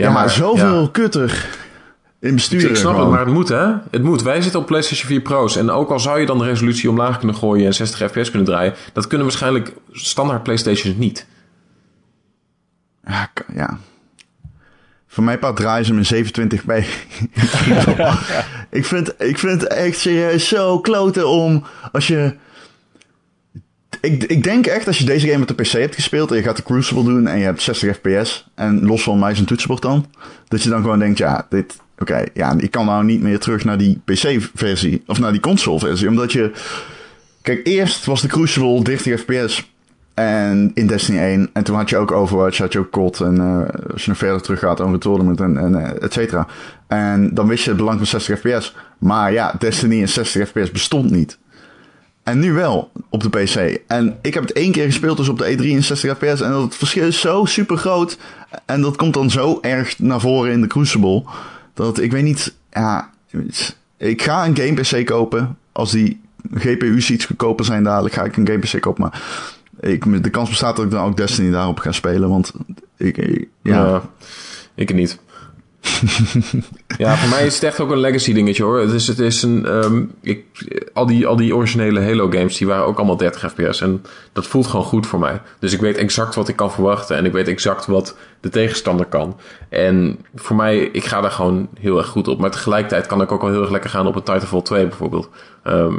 ja, 0.00 0.10
maar 0.10 0.30
zoveel 0.30 0.80
ja. 0.80 0.88
kutter 0.92 1.48
in 2.20 2.34
besturen. 2.34 2.70
ik 2.70 2.76
snap 2.76 2.90
gewoon. 2.90 3.06
het, 3.06 3.14
maar 3.14 3.24
het 3.24 3.34
moet 3.34 3.48
hè. 3.48 3.66
Het 3.90 4.02
moet. 4.02 4.22
Wij 4.22 4.42
zitten 4.42 4.60
op 4.60 4.66
PlayStation 4.66 5.08
4 5.08 5.20
Pro's. 5.20 5.56
En 5.56 5.70
ook 5.70 5.90
al 5.90 6.00
zou 6.00 6.20
je 6.20 6.26
dan 6.26 6.38
de 6.38 6.44
resolutie 6.44 6.90
omlaag 6.90 7.18
kunnen 7.18 7.36
gooien 7.36 7.66
en 7.66 7.74
60 7.74 8.10
fps 8.10 8.30
kunnen 8.30 8.48
draaien, 8.48 8.74
dat 8.92 9.06
kunnen 9.06 9.26
waarschijnlijk 9.26 9.72
standaard 9.92 10.42
PlayStations 10.42 10.96
niet. 10.96 11.26
Ja, 13.04 13.30
ja. 13.54 13.78
Voor 15.06 15.24
mij 15.24 15.38
part 15.38 15.56
draaien 15.56 15.84
ze 15.84 15.94
hem 15.94 16.02
in 16.10 16.24
27p. 16.24 16.86
ik, 18.78 18.84
vind, 18.84 19.14
ik 19.18 19.38
vind 19.38 19.60
het 19.60 19.66
echt 19.66 19.98
serieus 19.98 20.48
zo 20.48 20.80
kloten 20.80 21.28
om 21.28 21.64
als 21.92 22.06
je... 22.06 22.36
Ik, 24.00 24.24
ik 24.24 24.42
denk 24.42 24.66
echt 24.66 24.86
als 24.86 24.98
je 24.98 25.04
deze 25.04 25.28
game 25.28 25.42
op 25.42 25.48
de 25.48 25.54
PC 25.54 25.70
hebt 25.70 25.94
gespeeld 25.94 26.30
en 26.30 26.36
je 26.36 26.42
gaat 26.42 26.56
de 26.56 26.62
Crucible 26.62 27.04
doen 27.04 27.26
en 27.26 27.38
je 27.38 27.44
hebt 27.44 27.62
60 27.62 27.96
fps 27.96 28.48
en 28.54 28.86
los 28.86 29.02
van 29.02 29.18
muis 29.18 29.38
en 29.38 29.44
toetsenbord 29.44 29.82
dan, 29.82 30.06
dat 30.48 30.62
je 30.62 30.68
dan 30.68 30.82
gewoon 30.82 30.98
denkt, 30.98 31.18
ja, 31.18 31.46
dit, 31.48 31.76
oké, 31.98 32.24
ja, 32.34 32.54
ik 32.58 32.70
kan 32.70 32.86
nou 32.86 33.04
niet 33.04 33.22
meer 33.22 33.38
terug 33.38 33.64
naar 33.64 33.78
die 33.78 34.00
PC-versie 34.04 35.02
of 35.06 35.18
naar 35.18 35.32
die 35.32 35.40
console-versie, 35.40 36.08
omdat 36.08 36.32
je, 36.32 36.52
kijk, 37.42 37.66
eerst 37.66 38.04
was 38.04 38.20
de 38.20 38.28
Crucible 38.28 38.82
30 38.82 39.20
fps 39.20 39.70
en 40.20 40.70
in 40.74 40.86
Destiny 40.86 41.18
1. 41.18 41.50
En 41.52 41.64
toen 41.64 41.76
had 41.76 41.90
je 41.90 41.96
ook 41.96 42.12
Overwatch, 42.12 42.58
had 42.58 42.72
je 42.72 42.78
ook 42.78 42.90
COD. 42.90 43.20
En 43.20 43.38
eh, 43.38 43.92
als 43.92 44.04
je 44.04 44.08
nog 44.08 44.18
verder 44.18 44.42
terug 44.42 44.58
gaat, 44.58 44.80
over 44.80 44.98
Tournament 44.98 45.40
en, 45.40 45.56
en 45.56 45.74
eh, 45.74 46.02
et 46.02 46.12
cetera. 46.12 46.46
En 46.86 47.34
dan 47.34 47.48
wist 47.48 47.64
je 47.64 47.70
het 47.70 47.78
belang 47.78 47.96
van 47.96 48.06
60 48.06 48.38
fps. 48.38 48.76
Maar 48.98 49.32
ja, 49.32 49.54
Destiny 49.58 49.98
in 49.98 50.08
60 50.08 50.48
fps 50.48 50.70
bestond 50.70 51.10
niet. 51.10 51.38
En 52.30 52.38
nu 52.38 52.52
wel, 52.52 52.90
op 53.08 53.22
de 53.22 53.28
PC. 53.28 53.80
En 53.86 54.18
ik 54.22 54.34
heb 54.34 54.42
het 54.42 54.52
één 54.52 54.72
keer 54.72 54.84
gespeeld, 54.84 55.16
dus 55.16 55.28
op 55.28 55.38
de 55.38 55.56
E3 55.56 55.60
in 55.64 55.82
60 55.82 56.16
fps. 56.18 56.40
En 56.40 56.50
dat 56.50 56.76
verschil 56.76 57.06
is 57.06 57.20
zo 57.20 57.44
super 57.44 57.76
groot. 57.76 58.18
En 58.66 58.80
dat 58.80 58.96
komt 58.96 59.14
dan 59.14 59.30
zo 59.30 59.58
erg 59.60 59.98
naar 59.98 60.20
voren 60.20 60.52
in 60.52 60.60
de 60.60 60.66
Crucible. 60.66 61.24
Dat 61.74 61.98
ik 62.00 62.12
weet 62.12 62.22
niet, 62.22 62.54
ja... 62.70 63.10
Ik 63.96 64.22
ga 64.22 64.46
een 64.46 64.56
game 64.56 64.74
PC 64.80 65.06
kopen. 65.06 65.56
Als 65.72 65.90
die 65.90 66.20
GPU's 66.54 67.10
iets 67.10 67.24
goedkoper 67.24 67.64
zijn 67.64 67.82
dadelijk, 67.82 68.14
ga 68.14 68.24
ik 68.24 68.36
een 68.36 68.46
game 68.46 68.58
PC 68.58 68.80
kopen. 68.80 69.02
Maar 69.02 69.22
ik, 69.80 70.22
de 70.22 70.30
kans 70.30 70.48
bestaat 70.48 70.76
dat 70.76 70.84
ik 70.84 70.90
dan 70.90 71.04
ook 71.04 71.16
Destiny 71.16 71.50
daarop 71.50 71.78
ga 71.78 71.92
spelen. 71.92 72.28
Want 72.28 72.52
ik, 72.96 73.16
ik- 73.16 73.48
ja, 73.62 73.74
Ja, 73.86 74.02
ik 74.74 74.94
niet. 74.94 75.18
ja, 76.98 77.16
voor 77.16 77.28
mij 77.28 77.46
is 77.46 77.54
het 77.54 77.62
echt 77.62 77.80
ook 77.80 77.90
een 77.90 77.98
legacy 77.98 78.32
dingetje 78.32 78.62
hoor. 78.62 78.80
Het 78.80 78.92
is, 78.92 79.06
het 79.06 79.18
is 79.18 79.42
een, 79.42 79.66
ehm, 79.66 80.02
ik, 80.20 80.44
al, 80.92 81.06
die, 81.06 81.26
al 81.26 81.36
die 81.36 81.56
originele 81.56 82.02
Halo 82.02 82.30
games, 82.30 82.56
die 82.56 82.66
waren 82.66 82.84
ook 82.84 82.96
allemaal 82.96 83.16
30 83.16 83.52
fps. 83.52 83.80
En 83.80 84.02
dat 84.32 84.46
voelt 84.46 84.66
gewoon 84.66 84.86
goed 84.86 85.06
voor 85.06 85.18
mij. 85.18 85.40
Dus 85.58 85.72
ik 85.72 85.80
weet 85.80 85.96
exact 85.96 86.34
wat 86.34 86.48
ik 86.48 86.56
kan 86.56 86.72
verwachten. 86.72 87.16
En 87.16 87.24
ik 87.24 87.32
weet 87.32 87.48
exact 87.48 87.86
wat 87.86 88.16
de 88.40 88.48
tegenstander 88.48 89.06
kan. 89.06 89.36
En 89.68 90.18
voor 90.34 90.56
mij, 90.56 90.78
ik 90.78 91.04
ga 91.04 91.20
daar 91.20 91.30
gewoon 91.30 91.68
heel 91.80 91.98
erg 91.98 92.06
goed 92.06 92.28
op. 92.28 92.38
Maar 92.40 92.50
tegelijkertijd 92.50 93.06
kan 93.06 93.22
ik 93.22 93.32
ook 93.32 93.42
wel 93.42 93.50
heel 93.50 93.62
erg 93.62 93.70
lekker 93.70 93.90
gaan 93.90 94.06
op 94.06 94.14
een 94.16 94.22
Titanfall 94.22 94.62
2 94.62 94.86
bijvoorbeeld. 94.86 95.28
Ehm, 95.62 95.94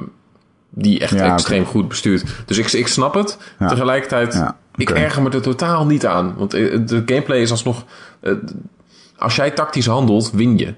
die 0.69 0.99
echt 0.99 1.13
Ja, 1.13 1.33
extreem 1.33 1.65
goed 1.65 1.87
bestuurt. 1.87 2.23
Dus 2.45 2.57
ik, 2.57 2.71
ik 2.71 2.87
snap 2.87 3.13
het. 3.13 3.37
Ja. 3.59 3.67
Tegelijkertijd, 3.67 4.33
Ja, 4.33 4.57
ik 4.75 4.89
erger 4.89 5.21
me 5.21 5.29
er 5.29 5.41
totaal 5.41 5.85
niet 5.85 6.05
aan. 6.05 6.33
Want 6.37 6.53
eh, 6.53 6.79
de 6.85 7.03
gameplay 7.05 7.41
is 7.41 7.51
alsnog... 7.51 7.85
eh, 8.19 8.33
als 9.21 9.35
jij 9.35 9.51
tactisch 9.51 9.85
handelt, 9.85 10.31
win 10.31 10.57
je. 10.57 10.73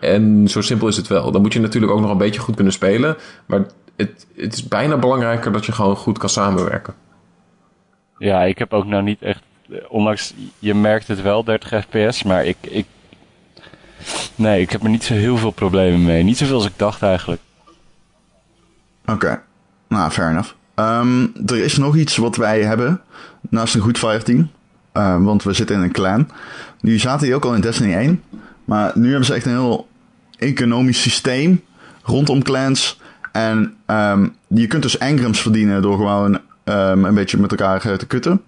En 0.00 0.48
zo 0.48 0.60
simpel 0.60 0.88
is 0.88 0.96
het 0.96 1.06
wel. 1.06 1.32
Dan 1.32 1.42
moet 1.42 1.52
je 1.52 1.60
natuurlijk 1.60 1.92
ook 1.92 2.00
nog 2.00 2.10
een 2.10 2.18
beetje 2.18 2.40
goed 2.40 2.54
kunnen 2.54 2.72
spelen. 2.72 3.16
Maar 3.46 3.66
het, 3.96 4.26
het 4.36 4.52
is 4.52 4.68
bijna 4.68 4.96
belangrijker 4.96 5.52
dat 5.52 5.66
je 5.66 5.72
gewoon 5.72 5.96
goed 5.96 6.18
kan 6.18 6.28
samenwerken. 6.28 6.94
Ja, 8.18 8.42
ik 8.42 8.58
heb 8.58 8.72
ook 8.72 8.86
nou 8.86 9.02
niet 9.02 9.22
echt... 9.22 9.42
Ondanks, 9.88 10.34
je 10.58 10.74
merkt 10.74 11.08
het 11.08 11.22
wel, 11.22 11.44
30 11.44 11.84
fps, 11.84 12.22
maar 12.22 12.44
ik, 12.44 12.56
ik... 12.60 12.86
Nee, 14.34 14.60
ik 14.60 14.70
heb 14.70 14.82
er 14.82 14.88
niet 14.88 15.04
zo 15.04 15.14
heel 15.14 15.36
veel 15.36 15.50
problemen 15.50 16.04
mee. 16.04 16.22
Niet 16.22 16.36
zoveel 16.36 16.54
als 16.54 16.66
ik 16.66 16.72
dacht 16.78 17.02
eigenlijk. 17.02 17.40
oké. 19.06 19.42
Nou, 19.88 20.10
fair 20.10 20.30
enough. 20.30 20.52
Ehm, 20.74 21.26
er 21.46 21.64
is 21.64 21.76
nog 21.76 21.96
iets 21.96 22.16
wat 22.16 22.36
wij 22.36 22.62
hebben 22.62 23.00
naast 23.40 23.74
een 23.74 23.80
goed 23.80 23.98
fireteam. 23.98 24.50
Uh, 24.96 25.24
want 25.24 25.42
we 25.42 25.52
zitten 25.52 25.76
in 25.76 25.82
een 25.82 25.92
clan. 25.92 26.28
Nu 26.80 26.98
zaten 26.98 27.26
die 27.26 27.34
ook 27.34 27.44
al 27.44 27.54
in 27.54 27.60
Destiny 27.60 27.94
1. 27.94 28.22
Maar 28.64 28.92
nu 28.94 29.08
hebben 29.08 29.26
ze 29.26 29.34
echt 29.34 29.46
een 29.46 29.52
heel 29.52 29.88
economisch 30.38 31.02
systeem 31.02 31.60
rondom 32.02 32.42
clans. 32.42 33.00
En 33.32 33.74
ehm, 33.86 34.28
je 34.46 34.66
kunt 34.66 34.82
dus 34.82 34.98
engrams 34.98 35.40
verdienen 35.40 35.82
door 35.82 35.96
gewoon 35.96 36.38
ehm, 36.64 37.04
een 37.04 37.14
beetje 37.14 37.38
met 37.38 37.50
elkaar 37.50 37.84
eh, 37.84 37.92
te 37.92 38.06
kutten. 38.06 38.42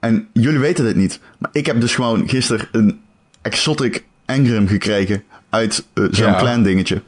En 0.00 0.28
jullie 0.32 0.58
weten 0.58 0.84
dit 0.84 0.96
niet. 0.96 1.20
Maar 1.38 1.50
ik 1.52 1.66
heb 1.66 1.80
dus 1.80 1.94
gewoon 1.94 2.28
gisteren 2.28 2.66
een 2.72 3.00
exotic 3.42 4.04
engram 4.24 4.66
gekregen 4.68 5.22
uit 5.50 5.86
eh, 5.92 6.04
zo'n 6.10 6.26
Ja. 6.26 6.38
clan 6.38 6.62
dingetje. 6.62 7.02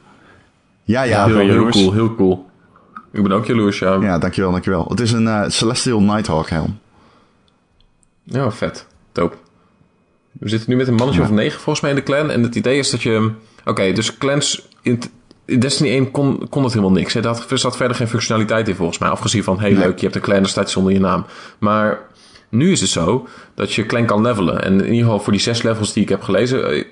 Ja, 0.83 1.03
ja. 1.03 1.25
Heel, 1.25 1.37
heel 1.37 1.69
cool, 1.69 1.93
heel 1.93 2.15
cool. 2.15 2.49
Ik 3.11 3.23
ben 3.23 3.31
ook 3.31 3.45
jaloers, 3.45 3.79
ja. 3.79 3.93
Ja, 4.01 4.17
dankjewel, 4.17 4.51
dankjewel. 4.51 4.85
Het 4.89 4.99
is 4.99 5.11
een 5.11 5.27
eh, 5.27 5.43
Celestial 5.47 6.01
Nighthawk 6.01 6.49
helm. 6.49 6.79
Ja, 8.25 8.51
vet. 8.51 8.87
Dope. 9.11 9.35
We 10.31 10.49
zitten 10.49 10.69
nu 10.69 10.75
met 10.75 10.87
een 10.87 10.93
mannetje 10.95 11.21
Ja. 11.21 11.27
of 11.27 11.33
negen 11.33 11.59
volgens 11.59 11.79
mij 11.81 11.89
in 11.89 11.95
de 11.95 12.03
clan. 12.03 12.31
En 12.31 12.43
het 12.43 12.55
idee 12.55 12.77
is 12.77 12.89
dat 12.89 13.01
je... 13.01 13.31
Oké, 13.65 13.91
dus 13.91 14.17
clans... 14.17 14.67
In, 14.81 15.01
in 15.45 15.59
Destiny 15.59 15.89
1 15.89 16.11
kon, 16.11 16.47
kon 16.49 16.63
het 16.63 16.73
helemaal 16.73 16.95
niks. 16.95 17.13
Hè. 17.13 17.21
Daar 17.21 17.45
er 17.49 17.57
zat 17.57 17.77
verder 17.77 17.97
geen 17.97 18.07
functionaliteit 18.07 18.67
in 18.67 18.75
volgens 18.75 18.97
mij. 18.97 19.09
Afgezien 19.09 19.43
van, 19.43 19.59
hey 19.59 19.69
Nee. 19.71 19.79
leuk, 19.79 19.95
je 19.97 20.03
hebt 20.03 20.15
een 20.15 20.21
clan, 20.21 20.37
daar 20.37 20.47
staat 20.49 20.63
iets 20.65 20.75
onder 20.75 20.93
je 20.93 20.99
naam. 20.99 21.25
Maar 21.57 21.99
nu 22.49 22.71
is 22.71 22.81
het 22.81 22.89
zo 22.89 23.27
dat 23.55 23.73
je 23.73 23.85
clan 23.85 24.05
kan 24.05 24.21
levelen. 24.21 24.63
En 24.63 24.73
in 24.73 24.85
ieder 24.85 25.03
geval 25.03 25.19
voor 25.19 25.31
die 25.33 25.41
zes 25.41 25.61
levels 25.61 25.93
die 25.93 26.03
ik 26.03 26.09
heb 26.09 26.21
gelezen... 26.21 26.69
eh, 26.71 26.83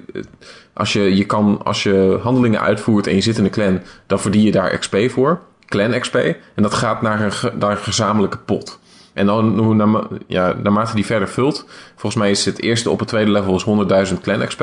Als 0.73 0.93
je, 0.93 1.15
je, 1.15 1.25
kan, 1.25 1.59
als 1.63 1.83
je 1.83 2.19
handelingen 2.21 2.61
uitvoert 2.61 3.07
en 3.07 3.15
je 3.15 3.21
zit 3.21 3.37
in 3.37 3.43
een 3.43 3.49
clan... 3.51 3.81
dan 4.07 4.19
verdien 4.19 4.41
je 4.43 4.51
daar 4.51 4.77
XP 4.77 4.95
voor. 5.07 5.39
Clan 5.65 5.99
XP. 5.99 6.15
En 6.15 6.35
dat 6.63 6.73
gaat 6.73 7.01
naar 7.01 7.21
een, 7.21 7.59
naar 7.59 7.71
een 7.71 7.77
gezamenlijke 7.77 8.37
pot. 8.37 8.79
En 9.13 9.25
dan, 9.25 9.57
hoe 9.59 9.75
naarma- 9.75 10.07
ja, 10.27 10.53
naarmate 10.63 10.95
die 10.95 11.05
verder 11.05 11.27
vult, 11.29 11.65
volgens 11.95 12.15
mij 12.21 12.31
is 12.31 12.45
het 12.45 12.61
eerste 12.61 12.89
op 12.89 12.99
het 12.99 13.07
tweede 13.07 13.31
level 13.31 13.55
is 13.55 13.63
100.000 13.63 14.21
clan 14.21 14.45
XP. 14.47 14.61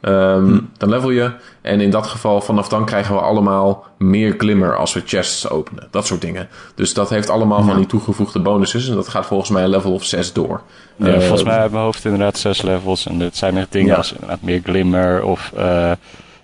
Ehm, 0.00 0.58
Dan 0.76 0.88
level 0.88 1.10
je. 1.10 1.30
En 1.60 1.80
in 1.80 1.90
dat 1.90 2.06
geval, 2.06 2.40
vanaf 2.40 2.68
dan 2.68 2.84
krijgen 2.84 3.14
we 3.14 3.20
allemaal 3.20 3.86
meer 3.98 4.34
glimmer 4.38 4.76
als 4.76 4.92
we 4.94 5.02
chests 5.06 5.48
openen. 5.48 5.88
Dat 5.90 6.06
soort 6.06 6.20
dingen. 6.20 6.48
Dus 6.74 6.94
dat 6.94 7.10
heeft 7.10 7.30
allemaal 7.30 7.62
van 7.62 7.76
die 7.76 7.86
toegevoegde 7.86 8.38
bonuses. 8.40 8.88
En 8.88 8.94
dat 8.94 9.08
gaat 9.08 9.26
volgens 9.26 9.50
mij 9.50 9.62
een 9.62 9.68
level 9.70 9.92
of 9.92 10.04
6 10.04 10.32
door. 10.32 10.60
Ja, 10.96 11.06
Eh, 11.06 11.18
volgens 11.20 11.42
mij 11.42 11.56
uit 11.58 11.70
mijn 11.72 11.84
hoofd 11.84 12.04
inderdaad 12.04 12.38
zes 12.38 12.62
levels. 12.62 13.06
En 13.06 13.20
het 13.20 13.36
zijn 13.36 13.56
echt 13.56 13.72
dingen 13.72 13.88
Ja. 13.90 13.96
als 13.96 14.12
inderdaad 14.12 14.42
meer 14.42 14.60
glimmer 14.64 15.24
of 15.24 15.52
eh, 15.56 15.92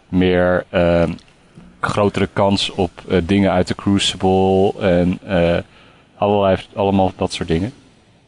meer 0.09 0.65
ehm, 0.71 1.11
grotere 1.81 2.29
kans 2.33 2.71
op 2.71 2.91
eh, 3.09 3.19
dingen 3.25 3.53
uit 3.53 3.69
de 3.69 3.75
Crucible. 3.75 4.73
En 4.81 5.19
eh, 5.27 5.57
allerlei, 6.19 6.57
allemaal 6.75 7.13
dat 7.17 7.33
soort 7.33 7.49
dingen. 7.49 7.73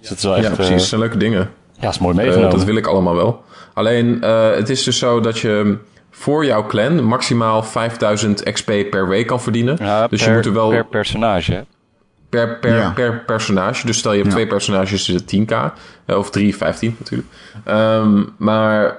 Dus 0.01 0.09
het 0.09 0.19
is 0.19 0.25
wel 0.25 0.35
echt... 0.35 0.45
ja, 0.45 0.51
eh, 0.51 0.55
precies. 0.57 0.75
Dat 0.77 0.85
zijn 0.85 1.01
leuke 1.01 1.17
dingen. 1.17 1.51
ja, 1.81 1.89
is 1.89 1.99
mooi 1.99 2.17
Eh, 2.17 2.23
meegenomen. 2.23 2.57
dat 2.57 2.65
wil 2.65 2.77
ik 2.77 2.87
allemaal 2.87 3.15
wel. 3.17 3.43
Alleen, 3.75 4.23
eh, 4.23 4.51
het 4.55 4.69
is 4.69 4.83
dus 4.85 4.99
zo 4.99 5.21
dat 5.21 5.39
je 5.39 5.79
voor 6.11 6.45
jouw 6.45 6.67
clan 6.67 7.05
maximaal 7.05 7.63
5000 7.63 8.43
XP 8.53 8.67
per 8.91 9.09
week 9.09 9.27
kan 9.27 9.41
verdienen. 9.41 9.77
ja, 9.81 10.07
dus 10.09 10.21
per, 10.23 10.29
je 10.31 10.37
moet 10.37 10.47
er 10.47 10.53
wel... 10.53 10.69
per 10.69 10.85
personage. 10.87 11.53
hè. 11.53 11.61
Per, 12.29 12.59
per, 12.59 12.77
Ja. 12.77 12.91
per 12.91 13.23
personage. 13.27 13.87
Dus 13.87 13.99
stel 13.99 14.11
je 14.13 14.17
hebt 14.19 14.29
Ja. 14.31 14.35
twee 14.35 14.47
personages, 14.47 15.09
is 15.09 15.15
het 15.15 15.27
10k. 15.37 15.73
Eh, 16.07 16.17
of 16.17 16.31
3, 16.31 16.57
15 16.57 16.97
natuurlijk. 16.99 17.29
Ehm, 17.65 18.23
maar 18.37 18.99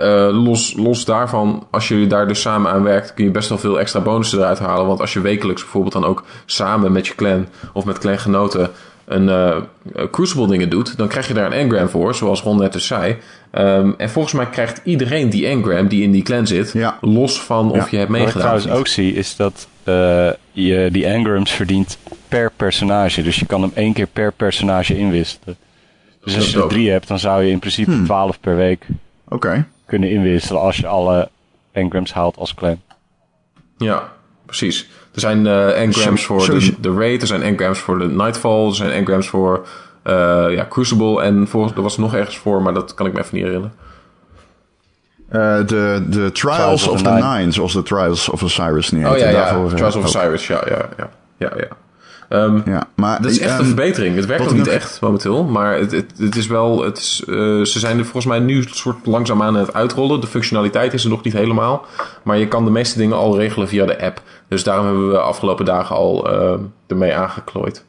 eh, 0.00 0.28
los, 0.44 0.74
los 0.76 1.04
daarvan, 1.04 1.66
als 1.70 1.88
je 1.88 2.06
daar 2.06 2.28
dus 2.28 2.40
samen 2.40 2.70
aan 2.72 2.82
werkt, 2.82 3.14
kun 3.14 3.24
je 3.24 3.30
best 3.30 3.48
wel 3.48 3.58
veel 3.58 3.80
extra 3.80 4.00
bonussen 4.00 4.38
eruit 4.38 4.58
halen. 4.58 4.86
Want 4.86 5.00
als 5.00 5.12
je 5.12 5.20
wekelijks 5.20 5.62
bijvoorbeeld 5.62 5.92
dan 5.92 6.04
ook 6.04 6.24
samen 6.46 6.92
met 6.92 7.06
je 7.06 7.14
clan 7.14 7.46
of 7.72 7.84
met 7.84 7.98
clangenoten 7.98 8.70
een 9.04 9.28
eh, 9.28 9.56
Crucible 10.10 10.46
dingen 10.46 10.68
doet, 10.70 10.96
dan 10.96 11.08
krijg 11.08 11.28
je 11.28 11.34
daar 11.34 11.46
een 11.46 11.52
engram 11.52 11.88
voor, 11.88 12.14
zoals 12.14 12.42
Ron 12.42 12.58
net 12.58 12.72
dus 12.72 12.86
zei. 12.86 13.16
Ehm, 13.50 13.90
en 13.96 14.10
volgens 14.10 14.34
mij 14.34 14.46
krijgt 14.46 14.80
iedereen 14.84 15.30
die 15.30 15.46
engram 15.46 15.88
die 15.88 16.02
in 16.02 16.10
die 16.10 16.22
clan 16.22 16.46
zit, 16.46 16.72
Ja. 16.72 16.98
los 17.00 17.40
van 17.40 17.70
of 17.70 17.76
Ja. 17.76 17.86
je 17.90 17.96
hebt 17.96 18.08
Wat 18.10 18.18
ik 18.18 18.24
meegedaan. 18.24 18.40
trouwens 18.40 18.68
ook 18.78 18.86
zie, 18.86 19.14
is 19.14 19.36
dat 19.36 19.68
eh, 19.84 20.28
je 20.52 20.88
die 20.92 21.06
engrams 21.06 21.50
verdient 21.50 21.98
per 22.28 22.50
personage. 22.56 23.22
Dus 23.22 23.38
je 23.38 23.46
kan 23.46 23.62
hem 23.62 23.70
één 23.74 23.92
keer 23.92 24.06
per 24.06 24.32
personage 24.32 24.98
inwisselen. 24.98 25.56
Dus 26.24 26.36
als 26.36 26.50
je 26.50 26.62
er 26.62 26.68
drie 26.68 26.90
hebt, 26.90 27.08
dan 27.08 27.18
zou 27.18 27.42
je 27.44 27.50
in 27.50 27.58
principe 27.58 27.90
Hmm. 27.90 28.04
12 28.04 28.40
per 28.40 28.56
week 28.56 28.86
Oké. 29.28 29.66
Kunnen 29.90 30.10
inwisselen 30.10 30.60
als 30.60 30.76
je 30.76 30.86
alle 30.86 31.28
engrams 31.72 32.12
haalt 32.12 32.36
als 32.36 32.54
clan. 32.54 32.80
Ja, 33.76 34.12
precies. 34.46 34.88
Er 35.14 35.20
zijn 35.20 35.46
eh, 35.46 35.82
engrams 35.82 36.24
voor 36.24 36.46
de, 36.46 36.80
de 36.80 36.94
Raid, 36.94 37.20
er 37.20 37.26
zijn 37.26 37.42
engrams 37.42 37.78
voor 37.78 37.98
de 37.98 38.06
Nightfall, 38.06 38.66
er 38.66 38.74
zijn 38.74 38.90
engrams 38.90 39.28
voor 39.28 39.66
eh, 40.02 40.46
ja, 40.50 40.66
Crucible 40.68 41.22
en 41.22 41.48
voor, 41.48 41.72
er 41.76 41.82
was 41.82 41.96
nog 41.96 42.14
ergens 42.14 42.38
voor, 42.38 42.62
maar 42.62 42.74
dat 42.74 42.94
kan 42.94 43.06
ik 43.06 43.12
me 43.12 43.18
even 43.18 43.34
niet 43.34 43.44
herinneren. 43.44 43.74
Eh, 45.28 45.66
de, 45.66 46.06
de 46.08 46.32
Trials 46.32 46.32
Trials 46.32 46.88
of 46.88 46.94
of 46.94 47.02
the 47.02 47.10
Nine. 47.10 47.38
Nine, 47.38 47.52
zoals 47.52 47.72
de 47.72 47.82
Trials 47.82 48.28
of 48.28 48.42
Osiris 48.42 48.90
niet 48.90 49.06
Oh 49.06 49.16
ja, 49.16 49.28
ja, 49.28 49.32
Daarvoor, 49.32 49.68
Trials 49.74 49.96
of. 49.96 50.04
Osiris, 50.04 50.46
ja, 50.46 50.62
ja, 50.68 50.88
ja. 50.96 51.10
ja, 51.36 51.52
ja. 51.56 51.68
Ehm, 52.30 52.60
Ja, 52.70 52.86
maar, 52.94 53.22
dat 53.22 53.30
is 53.30 53.38
echt 53.38 53.50
ehm, 53.50 53.58
een 53.60 53.66
verbetering. 53.66 54.16
Het 54.16 54.26
werkt 54.26 54.42
nog 54.44 54.52
niet 54.52 54.64
nog- 54.64 54.74
echt 54.74 55.00
momenteel, 55.00 55.44
maar 55.44 55.76
het, 55.78 55.92
het, 55.92 56.12
het 56.18 56.36
is 56.36 56.46
wel, 56.46 56.84
het 56.84 56.98
is, 56.98 57.22
eh, 57.28 57.34
ze 57.62 57.78
zijn 57.78 57.98
er 57.98 58.02
volgens 58.04 58.26
mij 58.26 58.38
nu 58.38 58.56
een 58.56 58.68
soort 58.70 59.06
langzaam 59.06 59.42
aan 59.42 59.54
het 59.54 59.72
uitrollen. 59.74 60.20
De 60.20 60.26
functionaliteit 60.26 60.92
is 60.94 61.04
er 61.04 61.10
nog 61.10 61.22
niet 61.22 61.32
helemaal, 61.32 61.84
maar 62.22 62.38
je 62.38 62.48
kan 62.48 62.64
de 62.64 62.70
meeste 62.70 62.98
dingen 62.98 63.16
al 63.16 63.36
regelen 63.38 63.68
via 63.68 63.86
de 63.86 64.00
app. 64.02 64.22
Dus 64.48 64.64
daarom 64.64 64.84
hebben 64.86 65.06
we 65.06 65.12
de 65.12 65.18
afgelopen 65.20 65.64
dagen 65.64 65.96
al 65.96 66.30
eh, 66.32 66.58
ermee 66.86 67.14
aangeklooid. 67.14 67.84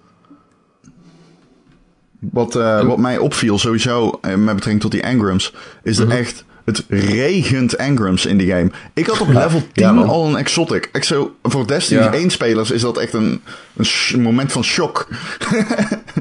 Wat, 2.20 2.56
eh, 2.56 2.82
wat 2.84 2.98
mij 2.98 3.18
opviel 3.18 3.58
sowieso 3.60 4.20
met 4.22 4.46
betrekking 4.46 4.80
tot 4.82 4.92
die 4.92 5.02
engrams, 5.02 5.54
is 5.84 6.00
Mhm. 6.00 6.08
dat 6.10 6.18
echt, 6.18 6.46
het 6.66 6.84
regent 6.90 7.76
engrams 7.76 8.26
in 8.26 8.38
die 8.38 8.48
game. 8.50 8.72
Ik 8.94 9.06
had 9.06 9.22
op 9.22 9.28
level 9.28 9.60
10 9.60 9.84
Ja, 9.86 9.92
man. 9.92 10.10
al 10.10 10.28
een 10.28 10.36
exotic. 10.36 10.90
Ik 10.94 11.04
zo, 11.04 11.36
voor 11.44 11.68
Destiny 11.68 12.02
Ja. 12.02 12.14
1 12.14 12.30
spelers 12.30 12.72
is 12.72 12.82
dat 12.82 12.98
echt 12.98 13.14
een, 13.14 13.42
een 14.12 14.22
moment 14.22 14.52
van 14.52 14.64
shock. 14.64 15.08